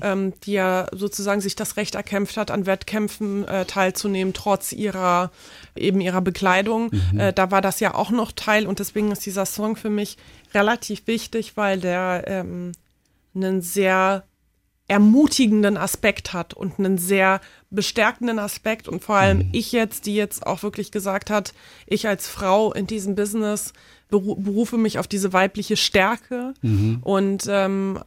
[0.02, 5.32] ähm, die ja sozusagen sich das Recht erkämpft hat, an Wettkämpfen äh, teilzunehmen, trotz ihrer
[5.76, 6.92] eben ihrer Bekleidung.
[7.18, 10.18] Äh, da war das ja auch noch Teil und deswegen ist dieser Song für mich
[10.54, 12.72] relativ wichtig, weil der ähm,
[13.36, 14.24] einen sehr
[14.88, 18.88] ermutigenden Aspekt hat und einen sehr bestärkenden Aspekt.
[18.88, 21.54] Und vor allem ich jetzt, die jetzt auch wirklich gesagt hat,
[21.88, 23.74] ich als Frau in diesem Business
[24.10, 26.54] berufe mich auf diese weibliche Stärke
[27.02, 28.00] und ähm,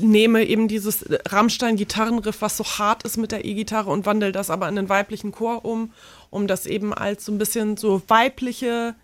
[0.00, 4.68] nehme eben dieses Rammstein-Gitarrenriff, was so hart ist mit der E-Gitarre und wandle das aber
[4.68, 5.92] in einen weiblichen Chor um,
[6.30, 8.94] um das eben als so ein bisschen so weibliche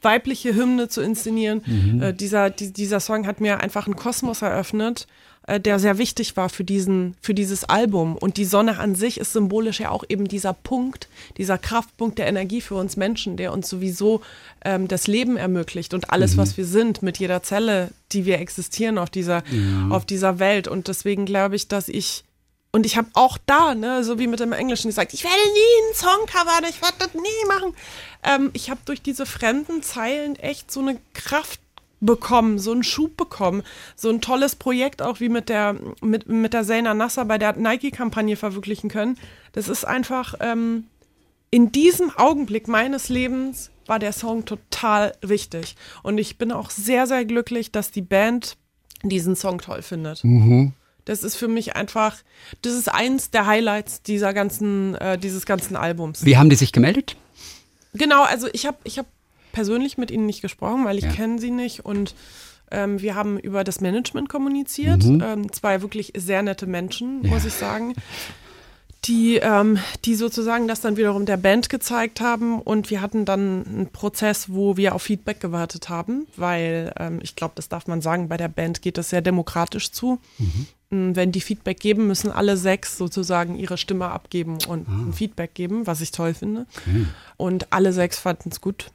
[0.00, 1.62] weibliche Hymne zu inszenieren.
[2.00, 5.06] Äh, dieser, die, dieser Song hat mir einfach einen Kosmos eröffnet,
[5.48, 8.16] äh, der sehr wichtig war für, diesen, für dieses Album.
[8.16, 12.26] Und die Sonne an sich ist symbolisch ja auch eben dieser Punkt, dieser Kraftpunkt der
[12.26, 14.20] Energie für uns Menschen, der uns sowieso
[14.64, 18.98] ähm, das Leben ermöglicht und alles, was wir sind, mit jeder Zelle, die wir existieren
[18.98, 19.42] auf dieser,
[19.90, 20.68] auf dieser Welt.
[20.68, 22.24] Und deswegen glaube ich, dass ich
[22.70, 25.86] und ich habe auch da, ne, so wie mit dem Englischen gesagt, ich werde nie
[25.86, 27.74] einen Song covern, ich werde das nie machen.
[28.22, 31.60] Ähm, ich habe durch diese fremden Zeilen echt so eine Kraft
[32.00, 33.62] bekommen, so einen Schub bekommen,
[33.96, 37.56] so ein tolles Projekt auch wie mit der mit, mit der Zaina Nasser bei der
[37.56, 39.18] Nike-Kampagne verwirklichen können.
[39.52, 40.84] Das ist einfach ähm,
[41.50, 47.06] in diesem Augenblick meines Lebens war der Song total wichtig und ich bin auch sehr
[47.06, 48.56] sehr glücklich, dass die Band
[49.02, 50.22] diesen Song toll findet.
[51.08, 52.18] Das ist für mich einfach,
[52.60, 56.22] das ist eins der Highlights dieser ganzen, äh, dieses ganzen Albums.
[56.22, 57.16] Wie haben die sich gemeldet?
[57.94, 59.06] Genau, also ich habe ich hab
[59.58, 61.10] persönlich mit ihnen nicht gesprochen, weil ich Ja.
[61.10, 62.14] kenne sie nicht und
[62.70, 65.02] ähm, wir haben über das Management kommuniziert.
[65.02, 65.20] Mhm.
[65.20, 67.94] Ähm, zwei wirklich sehr nette Menschen, muss ich sagen,
[69.04, 73.66] die, ähm, die sozusagen das dann wiederum der Band gezeigt haben und wir hatten dann
[73.66, 78.00] einen Prozess, wo wir auf Feedback gewartet haben, weil ähm, ich glaube, das darf man
[78.00, 80.18] sagen, bei der Band geht das sehr demokratisch zu.
[80.90, 85.54] Mm, Wenn die Feedback geben, müssen alle sechs sozusagen ihre Stimme abgeben und ein Feedback
[85.54, 86.66] geben, was ich toll finde.
[87.36, 88.90] Und alle sechs fanden es gut.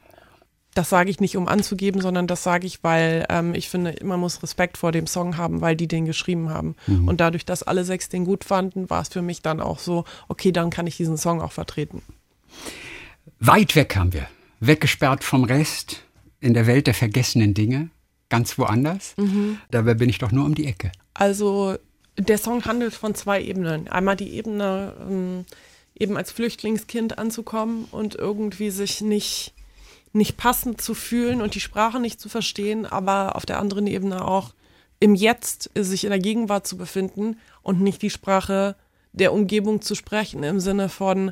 [0.76, 4.20] Das sage ich nicht, um anzugeben, sondern das sage ich, weil ähm, ich finde, man
[4.20, 6.76] muss Respekt vor dem Song haben, weil die den geschrieben haben.
[7.06, 10.06] Und dadurch, dass alle sechs den gut fanden, war es für mich dann auch so,
[10.28, 12.02] okay, dann kann ich diesen Song auch vertreten.
[13.40, 14.28] Weit weg haben wir.
[14.60, 16.04] Weggesperrt vom Rest,
[16.40, 17.90] in der Welt der vergessenen Dinge,
[18.30, 19.16] ganz woanders.
[19.72, 20.92] Dabei bin ich doch nur um die Ecke.
[21.14, 21.78] Also
[22.18, 23.88] der Song handelt von zwei Ebenen.
[23.88, 25.46] Einmal die Ebene, ähm,
[25.98, 29.54] eben als Flüchtlingskind anzukommen und irgendwie sich nicht,
[30.14, 34.26] nicht passend zu fühlen und die Sprache nicht zu verstehen, aber auf der anderen Ebene
[34.26, 34.54] auch
[35.00, 38.76] im Jetzt sich in der Gegenwart zu befinden und nicht die Sprache
[39.12, 41.32] der Umgebung zu sprechen, im Sinne von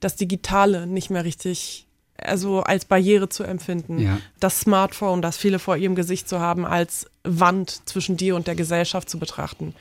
[0.00, 3.98] das Digitale nicht mehr richtig, also als Barriere zu empfinden.
[3.98, 4.18] Ja.
[4.38, 8.54] Das Smartphone, das viele vor ihrem Gesicht zu haben, als Wand zwischen dir und der
[8.54, 9.74] Gesellschaft zu betrachten.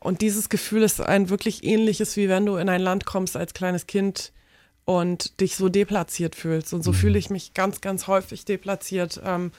[0.00, 3.54] Und dieses Gefühl ist ein wirklich ähnliches, wie wenn du in ein Land kommst als
[3.54, 4.32] kleines Kind
[4.86, 6.72] und dich so deplatziert fühlst.
[6.72, 9.20] Und so fühle ich mich ganz, ganz häufig deplatziert.
[9.22, 9.50] Ähm,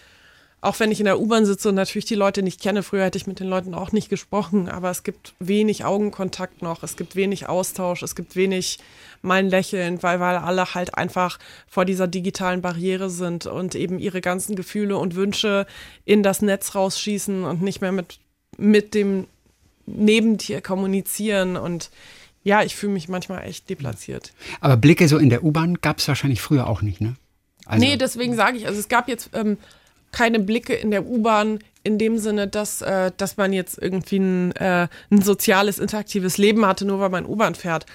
[0.62, 3.18] auch wenn ich in der U-Bahn sitze und natürlich die Leute nicht kenne, früher hätte
[3.18, 7.16] ich mit den Leuten auch nicht gesprochen, aber es gibt wenig Augenkontakt noch, es gibt
[7.16, 8.80] wenig Austausch, es gibt wenig
[9.22, 14.00] mal ein Lächeln, weil, weil alle halt einfach vor dieser digitalen Barriere sind und eben
[14.00, 15.68] ihre ganzen Gefühle und Wünsche
[16.06, 18.20] in das Netz rausschießen und nicht mehr mit,
[18.58, 19.28] mit dem
[19.86, 21.56] Nebentier kommunizieren.
[21.56, 21.92] Und
[22.48, 24.32] ja, ich fühle mich manchmal echt deplatziert.
[24.62, 27.16] Aber Blicke so in der U-Bahn gab es wahrscheinlich früher auch nicht, ne?
[27.66, 29.58] Also, nee, deswegen sage ich, also es gab jetzt ähm,
[30.14, 34.56] keine Blicke in der U-Bahn in dem Sinne, dass, äh, dass man jetzt irgendwie ein,
[34.56, 37.86] äh, ein soziales, interaktives Leben hatte, nur weil man U-Bahn fährt.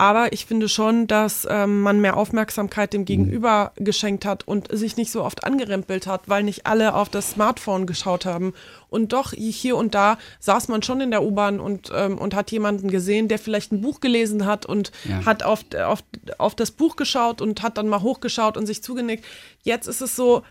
[0.00, 4.96] Aber ich finde schon, dass ähm, man mehr Aufmerksamkeit dem Gegenüber geschenkt hat und sich
[4.96, 8.54] nicht so oft angerempelt hat, weil nicht alle auf das Smartphone geschaut haben.
[8.90, 12.52] Und doch hier und da saß man schon in der U-Bahn und, ähm, und hat
[12.52, 15.26] jemanden gesehen, der vielleicht ein Buch gelesen hat und Ja.
[15.26, 16.04] hat auf, auf,
[16.38, 19.24] auf das Buch geschaut und hat dann mal hochgeschaut und sich zugenickt.
[19.64, 20.42] Jetzt ist es so,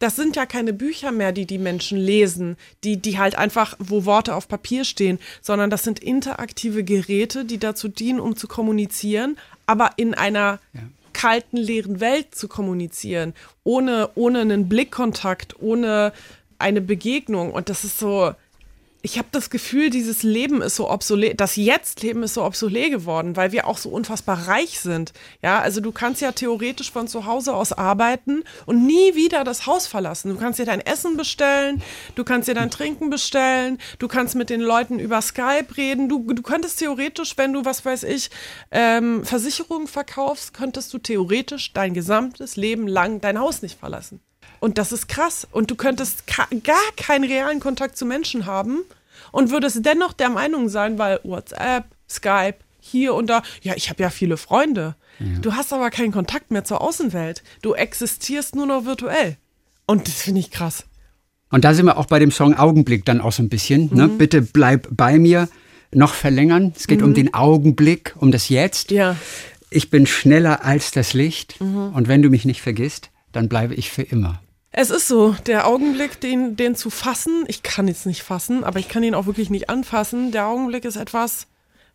[0.00, 4.06] das sind ja keine Bücher mehr, die die Menschen lesen, die, die halt einfach, wo
[4.06, 9.36] Worte auf Papier stehen, sondern das sind interaktive Geräte, die dazu dienen, um zu kommunizieren,
[9.66, 10.80] aber in einer ja.
[11.12, 16.14] kalten, leeren Welt zu kommunizieren, ohne, ohne einen Blickkontakt, ohne
[16.58, 17.52] eine Begegnung.
[17.52, 18.32] Und das ist so,
[19.02, 23.34] ich habe das Gefühl, dieses Leben ist so obsolet, das Jetzt-Leben ist so obsolet geworden,
[23.34, 25.12] weil wir auch so unfassbar reich sind.
[25.42, 29.66] Ja, also du kannst ja theoretisch von zu Hause aus arbeiten und nie wieder das
[29.66, 30.30] Haus verlassen.
[30.30, 31.82] Du kannst dir dein Essen bestellen,
[32.14, 36.08] du kannst dir dein Trinken bestellen, du kannst mit den Leuten über Skype reden.
[36.08, 38.30] Du, du könntest theoretisch, wenn du, was weiß ich,
[38.70, 44.20] ähm, Versicherungen verkaufst, könntest du theoretisch dein gesamtes Leben lang dein Haus nicht verlassen.
[44.60, 45.48] Und das ist krass.
[45.50, 48.80] Und du könntest gar keinen realen Kontakt zu Menschen haben
[49.32, 54.02] und würdest dennoch der Meinung sein, weil WhatsApp, Skype, hier und da, ja, ich habe
[54.02, 54.94] ja viele Freunde.
[55.18, 55.38] Ja.
[55.40, 57.42] Du hast aber keinen Kontakt mehr zur Außenwelt.
[57.62, 59.36] Du existierst nur noch virtuell.
[59.86, 60.84] Und das finde ich krass.
[61.50, 63.90] Und da sind wir auch bei dem Song Augenblick dann auch so ein bisschen.
[63.92, 64.06] Ne?
[64.06, 64.18] Mhm.
[64.18, 65.48] Bitte bleib bei mir.
[65.92, 66.72] Noch verlängern.
[66.76, 67.06] Es geht mhm.
[67.06, 68.92] um den Augenblick, um das Jetzt.
[68.92, 69.16] Ja.
[69.70, 71.60] Ich bin schneller als das Licht.
[71.60, 71.92] Mhm.
[71.92, 74.40] Und wenn du mich nicht vergisst, dann bleibe ich für immer.
[74.72, 78.78] Es ist so, der Augenblick, den, den zu fassen, ich kann jetzt nicht fassen, aber
[78.78, 80.30] ich kann ihn auch wirklich nicht anfassen.
[80.30, 81.48] Der Augenblick ist etwas,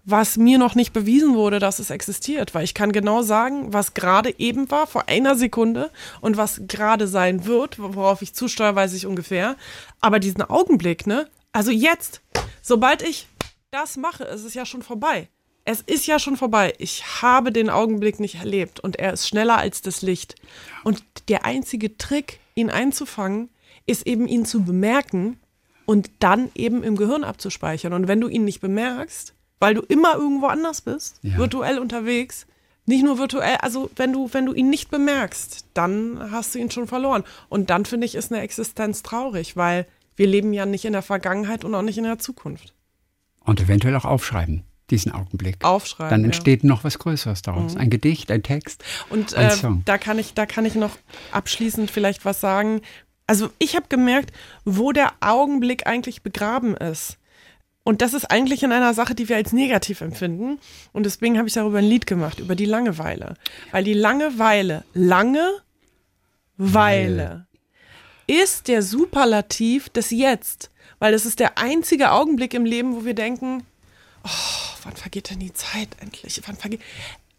[0.04, 3.94] was mir noch nicht bewiesen wurde, dass es existiert, weil ich kann genau sagen, was
[3.94, 8.94] gerade eben war, vor einer Sekunde und was gerade sein wird, worauf ich zusteuere, weiß
[8.94, 9.56] ich ungefähr.
[10.02, 11.30] Aber diesen Augenblick, ne?
[11.54, 12.22] Also jetzt,
[12.62, 13.28] sobald ich
[13.72, 15.30] das mache, ist es ja schon vorbei.
[15.64, 16.74] Es ist ja schon vorbei.
[16.78, 20.36] Ich habe den Augenblick nicht erlebt und er ist schneller als das Licht.
[20.84, 23.50] Und der einzige Trick, ihn einzufangen,
[23.86, 25.38] ist eben ihn zu bemerken
[25.86, 27.94] und dann eben im Gehirn abzuspeichern.
[27.94, 31.38] Und wenn du ihn nicht bemerkst, weil du immer irgendwo anders bist, ja.
[31.38, 32.48] virtuell unterwegs,
[32.88, 36.72] nicht nur virtuell, also wenn du, wenn du ihn nicht bemerkst, dann hast du ihn
[36.72, 37.24] schon verloren.
[37.50, 41.02] Und dann finde ich, ist eine Existenz traurig, weil wir leben ja nicht in der
[41.02, 42.74] Vergangenheit und auch nicht in der Zukunft.
[43.44, 45.64] Und eventuell auch aufschreiben diesen Augenblick.
[45.64, 46.12] Aufschreiben.
[46.12, 46.70] Dann entsteht ja.
[46.70, 47.74] noch was Größeres daraus.
[47.74, 47.82] Mhm.
[47.82, 48.84] Ein Gedicht, ein Text.
[49.10, 49.82] Und ein äh, Song.
[49.86, 50.98] da kann ich, da kann ich noch
[51.32, 52.82] abschließend vielleicht was sagen.
[53.28, 54.32] Also ich habe gemerkt,
[54.64, 57.18] wo der Augenblick eigentlich begraben ist.
[57.84, 60.60] Und das ist eigentlich in einer Sache, die wir als negativ empfinden.
[60.92, 63.36] Und deswegen habe ich darüber ein Lied gemacht, über die Langeweile.
[63.72, 65.48] Weil die Langeweile, lange
[66.58, 67.46] Weile,
[68.26, 70.72] ist der Superlativ des Jetzt.
[70.98, 73.64] Weil das ist der einzige Augenblick im Leben, wo wir denken,
[74.26, 76.42] oh, wann vergeht denn die Zeit endlich?
[76.46, 76.82] Wann vergeht.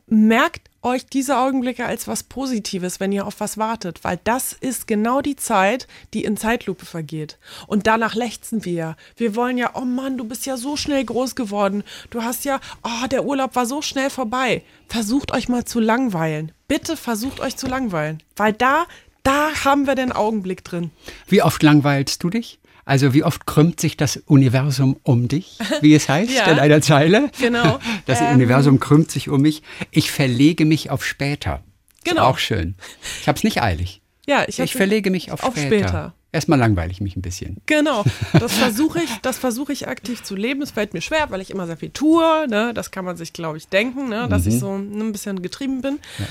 [0.08, 4.86] Merkt euch diese Augenblicke als was Positives, wenn ihr auf was wartet, weil das ist
[4.86, 7.38] genau die Zeit, die in Zeitlupe vergeht.
[7.66, 8.96] Und danach lechzen wir.
[9.16, 11.82] Wir wollen ja, oh Mann, du bist ja so schnell groß geworden.
[12.10, 14.62] Du hast ja, oh, der Urlaub war so schnell vorbei.
[14.86, 16.52] Versucht euch mal zu langweilen.
[16.68, 18.86] Bitte versucht euch zu langweilen, weil da,
[19.24, 20.92] da haben wir den Augenblick drin.
[21.26, 22.60] Wie oft langweilst du dich?
[22.86, 26.80] Also wie oft krümmt sich das Universum um dich, wie es heißt ja, in einer
[26.80, 27.30] Zeile?
[27.38, 27.78] Genau.
[28.06, 29.62] Das ähm, Universum krümmt sich um mich.
[29.90, 31.64] Ich verlege mich auf später.
[32.04, 32.22] Genau.
[32.22, 32.76] Ist auch schön.
[33.20, 34.00] Ich habe es nicht eilig.
[34.28, 35.88] Ja, ich, ich verlege mich auf, auf später.
[35.88, 36.14] später.
[36.30, 37.56] Erstmal langweile ich mich ein bisschen.
[37.66, 40.62] Genau, das versuche ich, das versuche ich aktiv zu leben.
[40.62, 42.46] Es fällt mir schwer, weil ich immer sehr viel tue.
[42.48, 42.72] Ne?
[42.74, 44.28] Das kann man sich, glaube ich, denken, ne?
[44.28, 44.50] dass mhm.
[44.50, 45.98] ich so ein bisschen getrieben bin.
[46.18, 46.26] Ja.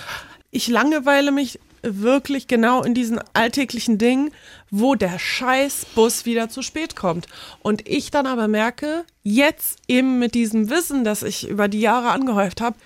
[0.56, 4.32] Ich langeweile mich wirklich genau in diesen alltäglichen Dingen,
[4.72, 7.28] wo der Scheißbus wieder zu spät kommt.
[7.62, 12.12] Und ich dann aber merke, jetzt eben mit diesem Wissen, das ich über die Jahre
[12.12, 12.78] angehäuft habe,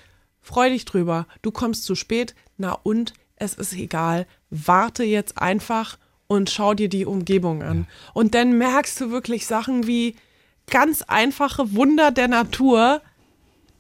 [0.41, 1.27] freu dich drüber.
[1.43, 4.25] Du kommst zu spät, na und es ist egal.
[4.49, 7.85] Warte jetzt einfach und schau dir die Umgebung an.
[8.15, 10.15] Und dann merkst du wirklich Sachen wie
[10.71, 13.03] ganz einfache Wunder der Natur.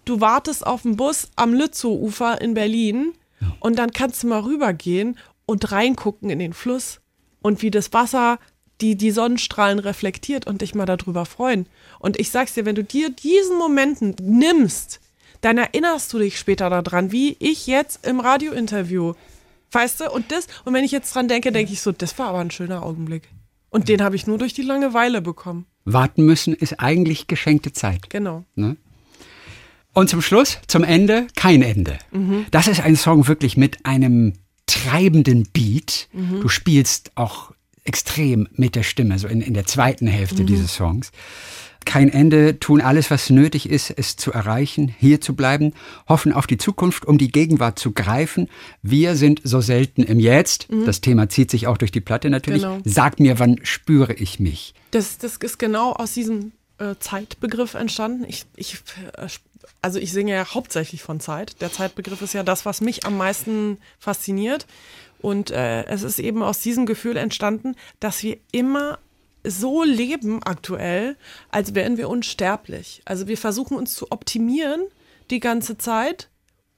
[0.05, 3.13] Du wartest auf den Bus am Lützow-Ufer in Berlin
[3.59, 7.01] und dann kannst du mal rübergehen und reingucken in den Fluss
[7.41, 8.39] und wie das Wasser
[8.81, 11.65] die, die Sonnenstrahlen reflektiert und dich mal darüber freuen.
[11.99, 15.01] Und ich sag's dir, wenn du dir diesen Momenten nimmst,
[15.41, 19.13] dann erinnerst du dich später daran, wie ich jetzt im Radiointerview.
[19.71, 20.11] Weißt du?
[20.11, 22.51] Und das, und wenn ich jetzt dran denke, denke ich so, das war aber ein
[22.51, 23.29] schöner Augenblick.
[23.69, 25.65] Und den habe ich nur durch die Langeweile bekommen.
[25.85, 28.09] Warten müssen ist eigentlich geschenkte Zeit.
[28.09, 28.43] Genau.
[28.55, 28.77] Ne?
[29.93, 31.97] Und zum Schluss, zum Ende, kein Ende.
[32.11, 32.45] Mhm.
[32.51, 34.33] Das ist ein Song wirklich mit einem
[34.67, 36.07] treibenden Beat.
[36.13, 36.41] Mhm.
[36.41, 37.51] Du spielst auch
[37.83, 40.47] extrem mit der Stimme, so in, in der zweiten Hälfte mhm.
[40.47, 41.11] dieses Songs.
[41.85, 45.73] Kein Ende, tun alles, was nötig ist, es zu erreichen, hier zu bleiben,
[46.07, 48.47] hoffen auf die Zukunft, um die Gegenwart zu greifen.
[48.83, 50.71] Wir sind so selten im Jetzt.
[50.71, 50.85] Mhm.
[50.85, 52.61] Das Thema zieht sich auch durch die Platte natürlich.
[52.61, 52.79] Genau.
[52.83, 54.75] Sag mir, wann spüre ich mich?
[54.91, 56.51] Das, das ist genau aus diesem
[56.99, 58.25] Zeitbegriff entstanden.
[58.27, 58.75] Ich, ich
[59.17, 59.27] äh,
[59.81, 61.61] also ich singe ja hauptsächlich von Zeit.
[61.61, 64.65] Der Zeitbegriff ist ja das, was mich am meisten fasziniert.
[65.21, 68.99] Und äh, es ist eben aus diesem Gefühl entstanden, dass wir immer
[69.43, 71.17] so leben aktuell,
[71.49, 73.01] als wären wir unsterblich.
[73.05, 74.81] Also wir versuchen uns zu optimieren
[75.29, 76.29] die ganze Zeit,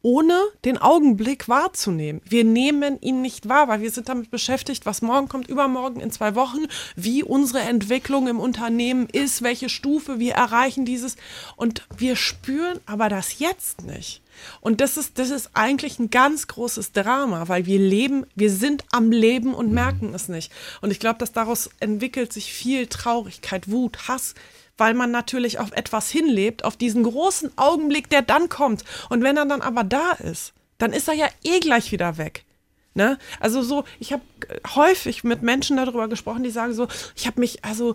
[0.01, 2.21] ohne den Augenblick wahrzunehmen.
[2.25, 6.11] Wir nehmen ihn nicht wahr, weil wir sind damit beschäftigt, was morgen kommt, übermorgen, in
[6.11, 6.65] zwei Wochen,
[6.95, 11.17] wie unsere Entwicklung im Unternehmen ist, welche Stufe wir erreichen dieses.
[11.55, 14.21] Und wir spüren aber das jetzt nicht.
[14.59, 18.85] Und das ist, das ist eigentlich ein ganz großes Drama, weil wir leben, wir sind
[18.91, 20.51] am Leben und merken es nicht.
[20.81, 24.33] Und ich glaube, dass daraus entwickelt sich viel Traurigkeit, Wut, Hass,
[24.81, 28.83] weil man natürlich auf etwas hinlebt, auf diesen großen Augenblick, der dann kommt.
[29.09, 32.45] Und wenn er dann aber da ist, dann ist er ja eh gleich wieder weg.
[32.95, 33.19] Ne?
[33.39, 34.23] Also so, ich habe
[34.73, 37.93] häufig mit Menschen darüber gesprochen, die sagen so, ich habe mich also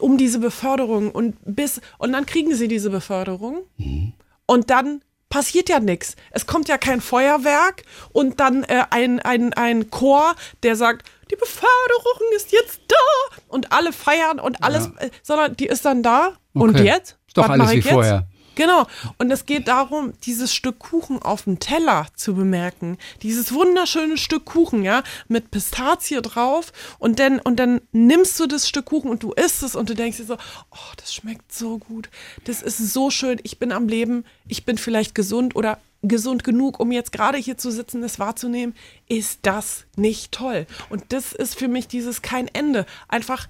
[0.00, 4.14] um diese Beförderung und bis und dann kriegen sie diese Beförderung mhm.
[4.46, 6.16] und dann passiert ja nichts.
[6.30, 7.82] Es kommt ja kein Feuerwerk
[8.12, 13.72] und dann äh, ein, ein, ein Chor, der sagt, die Beförderung ist jetzt da und
[13.72, 15.06] alle feiern und alles, ja.
[15.06, 16.64] äh, sondern die ist dann da okay.
[16.64, 17.18] und jetzt?
[17.26, 17.88] Ist doch Was alles wie jetzt?
[17.88, 18.26] vorher.
[18.54, 18.86] Genau.
[19.18, 22.98] Und es geht darum, dieses Stück Kuchen auf dem Teller zu bemerken.
[23.22, 26.72] Dieses wunderschöne Stück Kuchen, ja, mit Pistazie drauf.
[26.98, 29.94] Und dann, und dann nimmst du das Stück Kuchen und du isst es und du
[29.94, 30.34] denkst dir so,
[30.70, 32.08] oh, das schmeckt so gut.
[32.44, 33.40] Das ist so schön.
[33.42, 34.24] Ich bin am Leben.
[34.46, 35.78] Ich bin vielleicht gesund oder
[36.08, 38.74] gesund genug, um jetzt gerade hier zu sitzen, das wahrzunehmen,
[39.08, 40.66] ist das nicht toll.
[40.88, 42.86] Und das ist für mich dieses kein Ende.
[43.08, 43.48] Einfach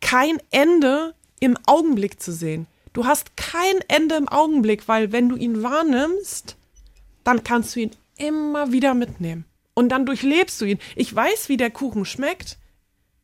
[0.00, 2.66] kein Ende im Augenblick zu sehen.
[2.92, 6.56] Du hast kein Ende im Augenblick, weil wenn du ihn wahrnimmst,
[7.24, 9.44] dann kannst du ihn immer wieder mitnehmen.
[9.74, 10.78] Und dann durchlebst du ihn.
[10.96, 12.58] Ich weiß, wie der Kuchen schmeckt.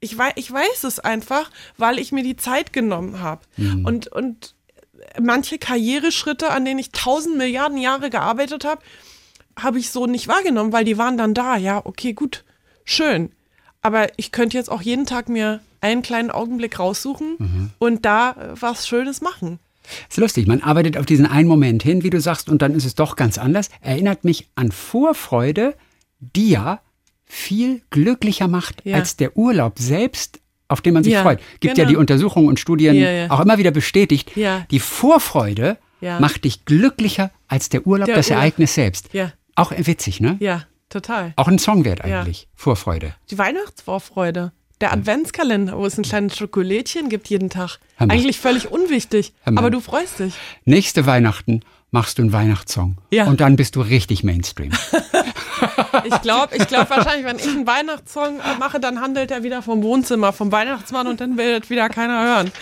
[0.00, 3.42] Ich weiß, ich weiß es einfach, weil ich mir die Zeit genommen habe.
[3.56, 3.84] Mhm.
[3.84, 4.54] Und, und
[5.20, 8.82] manche Karriereschritte, an denen ich tausend Milliarden Jahre gearbeitet habe,
[9.58, 11.56] habe ich so nicht wahrgenommen, weil die waren dann da.
[11.56, 12.44] Ja, okay, gut,
[12.84, 13.32] schön.
[13.82, 17.70] Aber ich könnte jetzt auch jeden Tag mir einen kleinen Augenblick raussuchen mhm.
[17.78, 19.58] und da was Schönes machen.
[20.08, 22.84] Ist lustig, man arbeitet auf diesen einen Moment hin, wie du sagst, und dann ist
[22.84, 23.70] es doch ganz anders.
[23.80, 25.74] Erinnert mich an Vorfreude,
[26.20, 26.80] die ja
[27.24, 28.96] viel glücklicher macht ja.
[28.96, 31.40] als der Urlaub selbst auf den man sich ja, freut.
[31.60, 31.86] Gibt genau.
[31.86, 33.30] ja die Untersuchungen und Studien ja, ja.
[33.30, 34.32] auch immer wieder bestätigt.
[34.70, 38.42] Die Vorfreude macht dich glücklicher als der Urlaub, der das Urlaub.
[38.42, 39.08] Ereignis selbst.
[39.54, 40.36] Auch witzig, ne?
[40.40, 41.32] Ja, total.
[41.36, 42.48] Auch ein Songwert eigentlich.
[42.54, 43.14] Vorfreude.
[43.30, 44.52] Die Weihnachtsvorfreude.
[44.80, 47.78] Der Adventskalender, wo es ein kleines Schokolädchen gibt jeden Tag.
[47.96, 49.32] Eigentlich völlig unwichtig.
[49.44, 50.34] Aber du freust dich.
[50.64, 52.98] Nächste Weihnachten machst du einen Weihnachtssong.
[53.10, 53.26] Ja.
[53.26, 54.70] Und dann bist du richtig Mainstream.
[56.04, 59.82] ich glaube, ich glaube wahrscheinlich, wenn ich einen Weihnachtssong mache, dann handelt er wieder vom
[59.82, 62.52] Wohnzimmer, vom Weihnachtsmann und dann will das wieder keiner hören.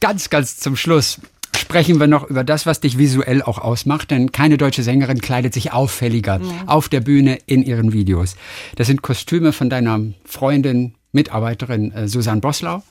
[0.00, 1.20] ganz, ganz zum Schluss
[1.56, 5.52] sprechen wir noch über das, was dich visuell auch ausmacht, denn keine deutsche Sängerin kleidet
[5.52, 6.66] sich auffälliger mhm.
[6.66, 8.36] auf der Bühne in ihren Videos.
[8.76, 12.82] Das sind Kostüme von deiner Freundin Mitarbeiterin äh, Susanne Boslau,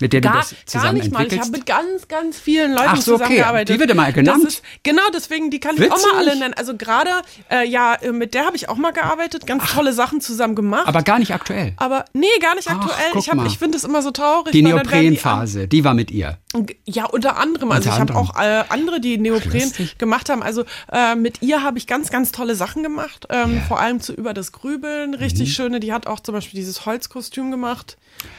[0.00, 1.30] mit der gar, du das zusammen gar nicht entwickelst.
[1.30, 1.36] mal.
[1.36, 3.70] Ich habe mit ganz, ganz vielen Leuten Ach so, zusammengearbeitet.
[3.70, 3.74] Okay.
[3.74, 4.44] Die wird immer genannt.
[4.44, 5.88] Ist, genau, deswegen, die kann Witzig.
[5.88, 6.54] ich auch mal alle nennen.
[6.54, 7.10] Also gerade,
[7.50, 10.54] äh, ja, äh, mit der habe ich auch mal gearbeitet, ganz Ach, tolle Sachen zusammen
[10.54, 10.86] gemacht.
[10.86, 11.72] Aber gar nicht aktuell.
[11.78, 13.42] Aber nee, gar nicht Ach, aktuell.
[13.46, 14.52] Ich, ich finde es immer so traurig.
[14.52, 16.38] Die Neoprenphase, die, die, war mit ihr.
[16.84, 17.72] Ja, unter anderem.
[17.72, 19.98] Also unter ich habe auch äh, andere, die Neopren Lustig.
[19.98, 20.44] gemacht haben.
[20.44, 23.26] Also äh, mit ihr habe ich ganz, ganz tolle Sachen gemacht.
[23.28, 23.62] Ähm, yeah.
[23.66, 25.14] Vor allem zu über das Grübeln.
[25.14, 25.52] Richtig mhm.
[25.52, 25.80] schöne.
[25.80, 27.55] Die hat auch zum Beispiel dieses Holzkostüm gemacht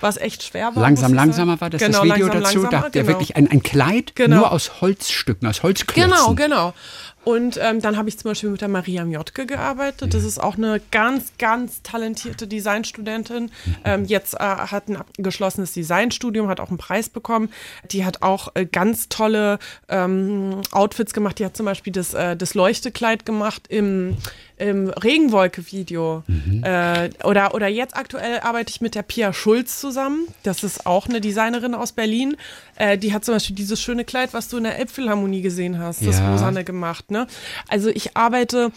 [0.02, 0.84] was echt schwer war.
[0.84, 2.68] Langsam, langsamer war das genau, das Video langsam, dazu.
[2.69, 3.14] Da habt ihr genau.
[3.14, 4.38] wirklich ein, ein Kleid genau.
[4.38, 6.11] nur aus Holzstücken, aus Holzklötzen.
[6.11, 6.73] Genau, genau.
[7.27, 10.14] Und ähm, dann habe ich zum Beispiel mit der Maria Mjotke gearbeitet.
[10.14, 13.52] Das ist auch eine ganz, ganz talentierte Designstudentin.
[13.84, 17.49] Ähm, jetzt äh, hat ein abgeschlossenes Designstudium, hat auch einen Preis bekommen.
[17.91, 21.38] Die hat auch äh, ganz tolle ähm, Outfits gemacht.
[21.39, 24.15] Die hat zum Beispiel das, äh, das Leuchtekleid gemacht im,
[24.58, 26.24] im Regenwolke-Video.
[26.28, 26.64] Mhm.
[26.64, 30.28] Äh, oder, oder jetzt aktuell arbeite ich mit der Pia Schulz zusammen.
[30.44, 32.38] Das ist auch eine Designerin aus Berlin.
[32.76, 36.06] Äh, die hat zum Beispiel dieses schöne Kleid, was du in der Elbphilharmonie gesehen hast,
[36.06, 36.32] das ja.
[36.32, 37.12] Rosanne gemacht.
[37.12, 37.28] Ne?
[37.68, 38.72] Also ich arbeite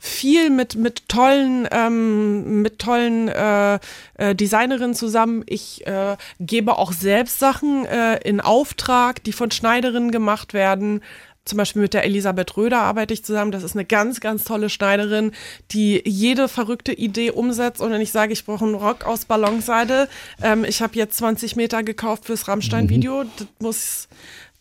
[0.00, 3.80] viel mit mit tollen ähm, mit tollen äh,
[4.14, 5.42] äh, Designerinnen zusammen.
[5.46, 11.02] Ich äh, gebe auch selbst Sachen äh, in Auftrag, die von Schneiderinnen gemacht werden.
[11.48, 13.50] Zum Beispiel mit der Elisabeth Röder arbeite ich zusammen.
[13.50, 15.32] Das ist eine ganz, ganz tolle Schneiderin,
[15.70, 17.80] die jede verrückte Idee umsetzt.
[17.80, 20.08] Und wenn ich sage, ich brauche einen Rock aus Ballonseide,
[20.42, 23.30] ähm, ich habe jetzt 20 Meter gekauft fürs Rammstein-Video, mhm.
[23.36, 24.08] das muss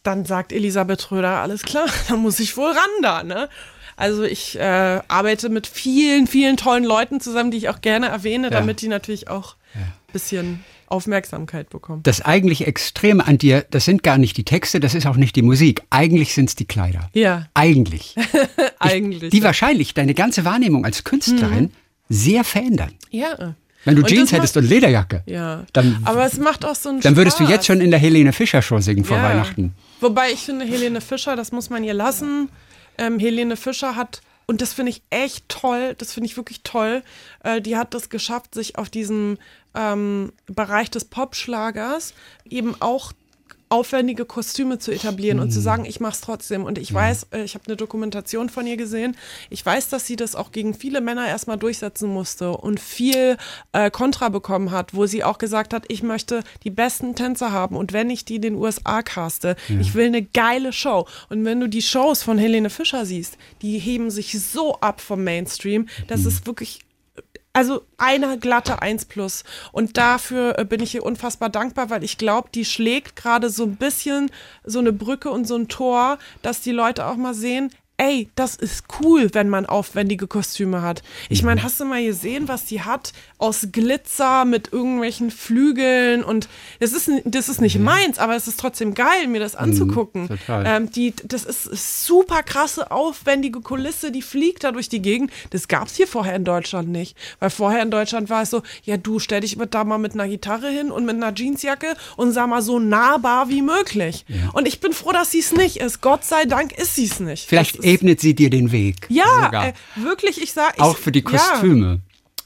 [0.04, 3.50] dann sagt Elisabeth Röder, alles klar, dann muss ich wohl ran da, ne?
[3.98, 8.48] Also ich äh, arbeite mit vielen, vielen tollen Leuten zusammen, die ich auch gerne erwähne,
[8.48, 8.52] ja.
[8.52, 9.88] damit die natürlich auch ein ja.
[10.14, 12.02] bisschen Aufmerksamkeit bekommen.
[12.04, 15.36] Das eigentliche Extreme an dir, das sind gar nicht die Texte, das ist auch nicht
[15.36, 15.84] die Musik.
[15.90, 17.10] Eigentlich sind es die Kleider.
[17.14, 17.48] Ja.
[17.54, 18.16] Eigentlich.
[18.80, 19.24] Eigentlich.
[19.24, 21.72] Ich, die wahrscheinlich, deine ganze Wahrnehmung als Künstlerin, mhm
[22.10, 22.94] sehr verändern.
[23.12, 23.56] Ja.
[23.84, 25.66] Wenn du Und Jeans hättest macht- und Lederjacke, Ja.
[25.74, 27.52] Dann- Aber es macht auch so einen dann würdest du Spaß.
[27.54, 29.74] jetzt schon in der Helene Fischer Show singen vor Weihnachten.
[30.00, 32.48] Wobei ich finde, Helene Fischer, das muss man ihr lassen.
[32.98, 37.04] Ähm, Helene Fischer hat, und das finde ich echt toll, das finde ich wirklich toll,
[37.44, 39.38] äh, die hat das geschafft, sich auf diesem
[39.76, 42.14] ähm, Bereich des Popschlagers
[42.50, 43.12] eben auch
[43.70, 46.64] aufwendige Kostüme zu etablieren und zu sagen, ich mach's trotzdem.
[46.64, 49.16] Und ich weiß, äh, ich habe eine Dokumentation von ihr gesehen.
[49.50, 53.38] Ich weiß, dass sie das auch gegen viele Männer erstmal durchsetzen musste und viel
[53.74, 57.76] äh, Kontra bekommen hat, wo sie auch gesagt hat, ich möchte die besten Tänzer haben
[57.76, 61.08] und wenn ich die in den USA caste, ich will eine geile Show.
[61.30, 65.24] Und wenn du die Shows von Helene Fischer siehst, die heben sich so ab vom
[65.24, 66.80] Mainstream, das ist wirklich
[67.58, 69.44] also eine glatte 1 plus.
[69.72, 73.64] Und dafür äh, bin ich ihr unfassbar dankbar, weil ich glaube, die schlägt gerade so
[73.64, 74.30] ein bisschen
[74.64, 78.56] so eine Brücke und so ein Tor, dass die Leute auch mal sehen, ey, das
[78.56, 81.02] ist cool, wenn man aufwendige Kostüme hat.
[81.30, 86.48] Ich meine, hast du mal gesehen, was die hat aus Glitzer mit irgendwelchen Flügeln und
[86.80, 90.28] das ist, das ist nicht meins, aber es ist trotzdem geil, mir das anzugucken.
[90.28, 90.64] total.
[90.68, 95.32] Ähm, die, das ist super krasse, aufwendige Kulisse, die fliegt da durch die Gegend.
[95.50, 97.18] Das gab's hier vorher in Deutschland nicht.
[97.40, 100.28] Weil vorher in Deutschland war es so, ja du, stell dich da mal mit einer
[100.28, 104.26] Gitarre hin und mit einer Jeansjacke und sag mal so nahbar wie möglich.
[104.54, 106.02] Und ich bin froh, dass sie es nicht ist.
[106.02, 107.48] Gott sei Dank ist sie es nicht.
[107.48, 109.08] Vielleicht ebnet sie dir den Weg.
[109.10, 109.68] ja, sogar.
[109.70, 112.02] äh, wirklich, ich sag, ich, Auch für die Ja, Kostüme.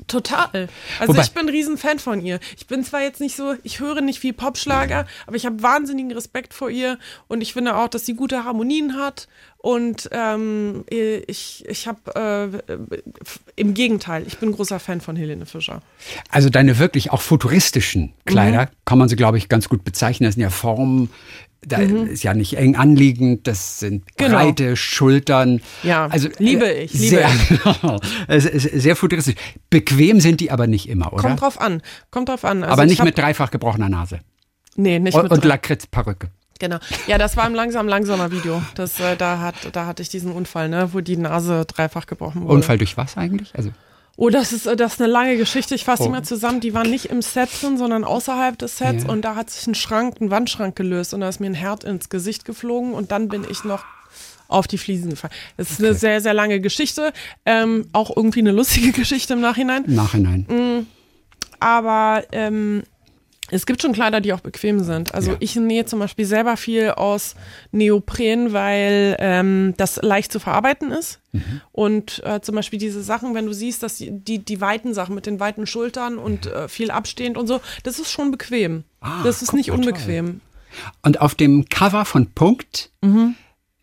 [0.08, 0.68] Total.
[1.00, 2.40] Also Wobei- ich bin ein Riesenfan von ihr.
[2.58, 6.12] Ich bin zwar jetzt nicht so, ich höre nicht viel Popschlager, aber ich habe wahnsinnigen
[6.12, 6.98] Respekt vor ihr
[7.28, 9.28] und ich finde auch, dass sie gute Harmonien hat
[9.60, 12.74] und ähm, ich, ich habe äh,
[13.56, 15.84] im Gegenteil, ich bin ein großer Fan von Helene Fischer.
[16.30, 18.70] Also deine wirklich auch futuristischen Kleider, Mhm.
[18.86, 20.26] kann man sie, glaube ich, ganz gut bezeichnen.
[20.28, 21.12] Das sind ja Formen,
[21.64, 24.08] da ist ja nicht eng anliegend, das sind Mhm.
[24.18, 24.38] Genau.
[24.38, 25.62] breite Schultern.
[25.84, 29.36] Ja, also, liebe äh, ich, liebe sehr, Es ist sehr futuristisch.
[29.70, 31.22] Bequem sind die aber nicht immer, oder?
[31.22, 32.64] Kommt drauf an, kommt drauf an.
[32.64, 34.20] Also aber ich nicht mit dreifach gebrochener Nase.
[34.76, 36.30] nee, nicht Und, mit und Lakritzperücke.
[36.60, 36.78] Genau.
[37.08, 38.62] Ja, das war im langsam langsamer Video.
[38.76, 42.44] Das, äh, da, hat, da hatte ich diesen Unfall, ne, wo die Nase dreifach gebrochen
[42.44, 42.54] wurde.
[42.54, 43.54] Unfall durch was eigentlich?
[43.56, 43.72] Also
[44.18, 45.74] Oh, das ist, äh, das ist eine lange Geschichte.
[45.74, 46.12] Ich fasse die Oh.
[46.12, 46.60] mal zusammen.
[46.60, 49.04] Die waren nicht im Set drin, sondern außerhalb des Sets.
[49.06, 49.10] Ja.
[49.10, 51.14] Und da hat sich ein Schrank, ein Wandschrank gelöst.
[51.14, 52.94] Und da ist mir ein Herd ins Gesicht geflogen.
[52.94, 53.84] Und dann bin ich noch
[54.48, 55.34] auf die Fliesen gefallen.
[55.58, 57.14] Das ist eine sehr, sehr lange Geschichte.
[57.46, 59.86] Ähm, auch irgendwie eine lustige Geschichte im Nachhinein.
[59.86, 60.42] im Nachhinein.
[60.50, 60.88] Mm.
[61.60, 62.84] Aber ähm,
[63.52, 65.14] es gibt schon Kleider, die auch bequem sind.
[65.14, 65.38] Also Ja.
[65.40, 67.36] ich nähe zum Beispiel selber viel aus
[67.72, 71.20] Neopren, weil ähm, das leicht zu verarbeiten ist.
[71.32, 71.62] Mhm.
[71.72, 75.26] Und äh, zum Beispiel diese Sachen, wenn du siehst, dass die, die, weiten Sachen mit
[75.26, 78.84] den weiten Schultern und äh, viel abstehend und so, das ist schon bequem.
[79.02, 79.78] Ah, das ist nicht toll.
[79.80, 80.42] unbequem.
[81.04, 83.36] Und auf dem Cover von Punkt, Mhm.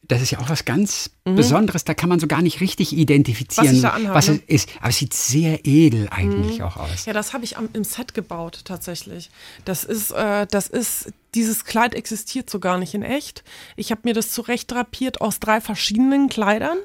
[0.09, 3.83] Das ist ja auch was ganz Besonderes, da kann man so gar nicht richtig identifizieren,
[3.83, 4.43] Was anhabe, was es ne?
[4.47, 4.71] ist.
[4.79, 7.05] Aber es sieht sehr edel eigentlich auch aus.
[7.05, 9.31] Ja, das habe ich am, im Set gebaut tatsächlich.
[9.67, 13.45] Das ist, äh, das ist, dieses Kleid existiert so gar nicht in echt.
[13.77, 16.79] Ich habe mir das zurecht drapiert aus drei verschiedenen Kleidern.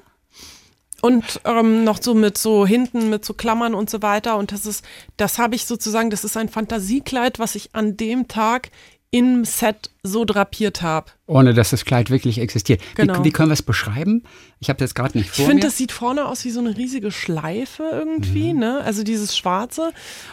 [1.02, 4.38] Und ähm, noch so mit so hinten mit so Klammern und so weiter.
[4.38, 4.86] Und das ist,
[5.18, 8.72] das habe ich sozusagen, das ist ein Fantasiekleid, was ich an dem Tag
[9.14, 11.11] im Set so drapiert habe.
[11.27, 12.81] Ohne dass das Kleid wirklich existiert.
[12.95, 13.19] Genau.
[13.19, 14.23] Wie, wie können wir es beschreiben?
[14.60, 15.68] Ich habe das gerade nicht Ich vor finde, mir.
[15.69, 18.60] das sieht vorne aus wie so eine riesige Schleife irgendwie, Mhm.
[18.60, 18.81] ne?
[18.84, 19.91] Also dieses Schwarze.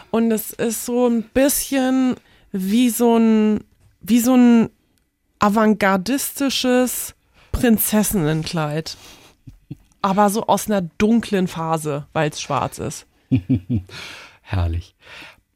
[0.09, 2.15] Und es ist so ein bisschen
[2.51, 3.59] wie so ein,
[4.01, 4.69] wie so ein
[5.37, 7.13] avantgardistisches
[7.51, 8.97] Prinzessinnenkleid.
[10.01, 13.05] Aber so aus einer dunklen Phase, weil es schwarz ist.
[14.41, 14.95] Herrlich.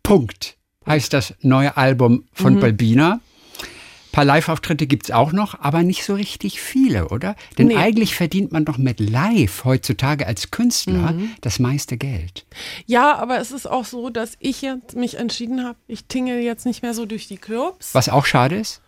[0.04, 0.58] Punkt
[0.88, 2.24] heißt das neue Album Mhm.
[2.34, 3.20] von Balbina.
[3.62, 7.36] Ein paar Live-Auftritte gibt es auch noch, aber nicht so richtig viele, oder?
[7.58, 7.76] Denn Nee.
[7.76, 11.32] eigentlich verdient man doch mit Live heutzutage als Künstler Mhm.
[11.42, 12.46] das meiste Geld.
[12.86, 16.66] Ja, aber es ist auch so, dass ich jetzt mich entschieden habe, ich tingle jetzt
[16.66, 17.94] nicht mehr so durch die Clubs.
[17.94, 18.80] Was auch schade ist.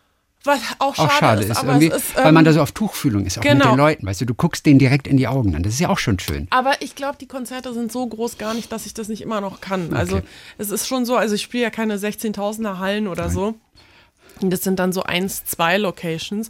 [0.47, 2.71] Was auch schade, Auch schade ist, ist, irgendwie, ist, weil man ähm, da so auf
[2.71, 3.71] Tuchfühlung ist, auch mit genau.
[3.71, 4.07] den Leuten.
[4.07, 5.63] Weißt du, du guckst denen direkt in die Augen an.
[5.63, 6.47] Das ist ja auch schon schön.
[6.49, 9.41] Aber ich glaube, die Konzerte sind so groß gar nicht, dass ich das nicht immer
[9.41, 9.93] noch kann.
[9.93, 10.21] Also
[10.57, 13.55] es ist schon so, also ich spiele ja keine 16.000er Hallen oder so.
[14.41, 16.49] Und das sind dann so eins, zwei Locations.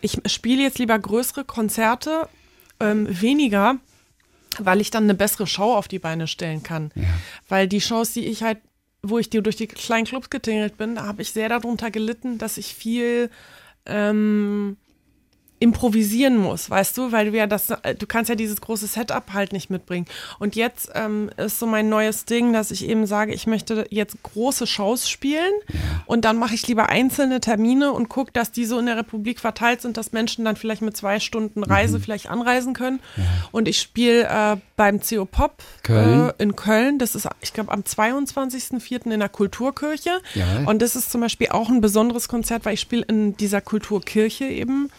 [0.00, 2.28] Ich spiele jetzt lieber größere Konzerte,
[2.80, 3.76] ähm, weniger,
[4.58, 6.92] weil ich dann eine bessere Show auf die Beine stellen kann.
[7.48, 8.58] Weil die Shows, die ich halt,
[9.10, 12.38] wo ich die durch die kleinen Clubs getingelt bin, da habe ich sehr darunter gelitten,
[12.38, 13.30] dass ich viel
[13.86, 14.76] ähm,
[15.58, 19.32] improvisieren muss, weißt du, weil du ja das, äh, du kannst ja dieses große Setup
[19.32, 20.06] halt nicht mitbringen.
[20.38, 24.22] Und jetzt ähm, ist so mein neues Ding, dass ich eben sage, ich möchte jetzt
[24.22, 25.52] große Shows spielen
[26.04, 29.40] und dann mache ich lieber einzelne Termine und gucke, dass die so in der Republik
[29.40, 32.02] verteilt sind, dass Menschen dann vielleicht mit zwei Stunden Reise mhm.
[32.02, 33.00] vielleicht anreisen können.
[33.16, 33.24] Ja.
[33.50, 36.28] Und ich spiele äh, beim CO Pop Köln.
[36.28, 36.98] Äh, in Köln.
[36.98, 39.10] Das ist, ich glaube, am 22.04.
[39.10, 40.20] in der Kulturkirche.
[40.34, 40.64] Ja.
[40.66, 44.44] Und das ist zum Beispiel auch ein besonderes Konzert, weil ich spiele in dieser Kulturkirche
[44.44, 44.90] eben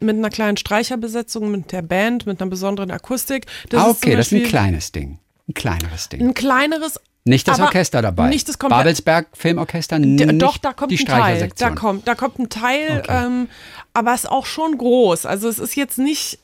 [0.00, 3.46] mit einer kleinen Streicherbesetzung, mit der Band, mit einer besonderen Akustik.
[3.68, 5.18] Das ah, okay, das ist ein kleines Ding.
[5.48, 6.20] Ein kleineres Ding.
[6.20, 8.30] Ein kleineres, nicht das Orchester dabei.
[8.30, 9.98] Nicht das Babelsberg Filmorchester.
[9.98, 11.50] Nicht doch, da kommt ein Teil.
[11.58, 13.26] Da kommt, da kommt ein Teil, okay.
[13.26, 13.48] ähm,
[13.92, 15.26] aber es ist auch schon groß.
[15.26, 16.38] Also es ist jetzt nicht,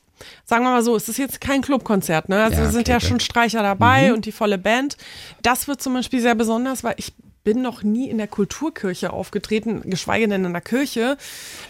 [0.44, 2.28] sagen wir mal so, es ist jetzt kein Clubkonzert.
[2.28, 2.42] Ne?
[2.42, 4.14] Also ja, okay, sind ja schon Streicher dabei mhm.
[4.14, 4.96] und die volle Band.
[5.42, 7.12] Das wird zum Beispiel sehr besonders, weil ich
[7.44, 11.16] bin noch nie in der Kulturkirche aufgetreten, geschweige denn in der Kirche.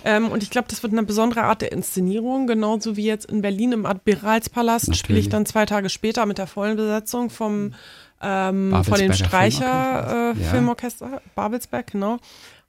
[0.04, 3.42] Ähm, und ich glaube, das wird eine besondere Art der Inszenierung, genauso wie jetzt in
[3.42, 7.74] Berlin im Admiralspalast spiele ich dann zwei Tage später mit der vollen Besetzung vom
[8.22, 11.20] ähm, von dem Streicher Filmorchester, äh, ja.
[11.34, 12.18] Babelsberg, genau.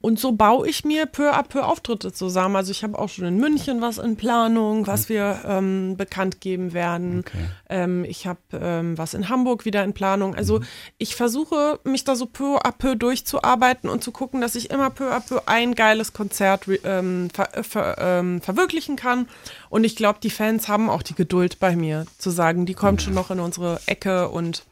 [0.00, 2.56] Und so baue ich mir peu à peu Auftritte zusammen.
[2.56, 6.74] Also ich habe auch schon in München was in Planung, was wir ähm, bekannt geben
[6.74, 7.20] werden.
[7.20, 7.38] Okay.
[7.68, 10.34] Ähm, ich habe ähm, was in Hamburg wieder in Planung.
[10.34, 10.64] Also mhm.
[10.98, 14.90] ich versuche mich da so peu à peu durchzuarbeiten und zu gucken, dass ich immer
[14.90, 19.28] peu à peu ein geiles Konzert ähm, ver ver ähm, verwirklichen kann.
[19.70, 23.02] Und ich glaube, die Fans haben auch die Geduld bei mir zu sagen, die kommt
[23.02, 24.64] schon noch in unsere Ecke und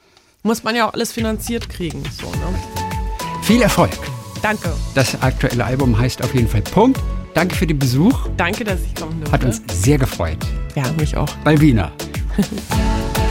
[0.43, 2.03] muss man ja auch alles finanziert kriegen.
[2.21, 2.55] So, ne?
[3.43, 3.91] Viel Erfolg!
[4.45, 4.75] Danke.
[4.95, 7.01] Das aktuelle Album heißt auf jeden Fall Punkt.
[7.33, 8.29] Danke für den Besuch.
[8.37, 9.33] Danke, dass ich kommen durfte.
[9.33, 10.37] Hat uns sehr gefreut.
[10.75, 11.35] Ja, mich auch.
[11.45, 11.91] Balbina.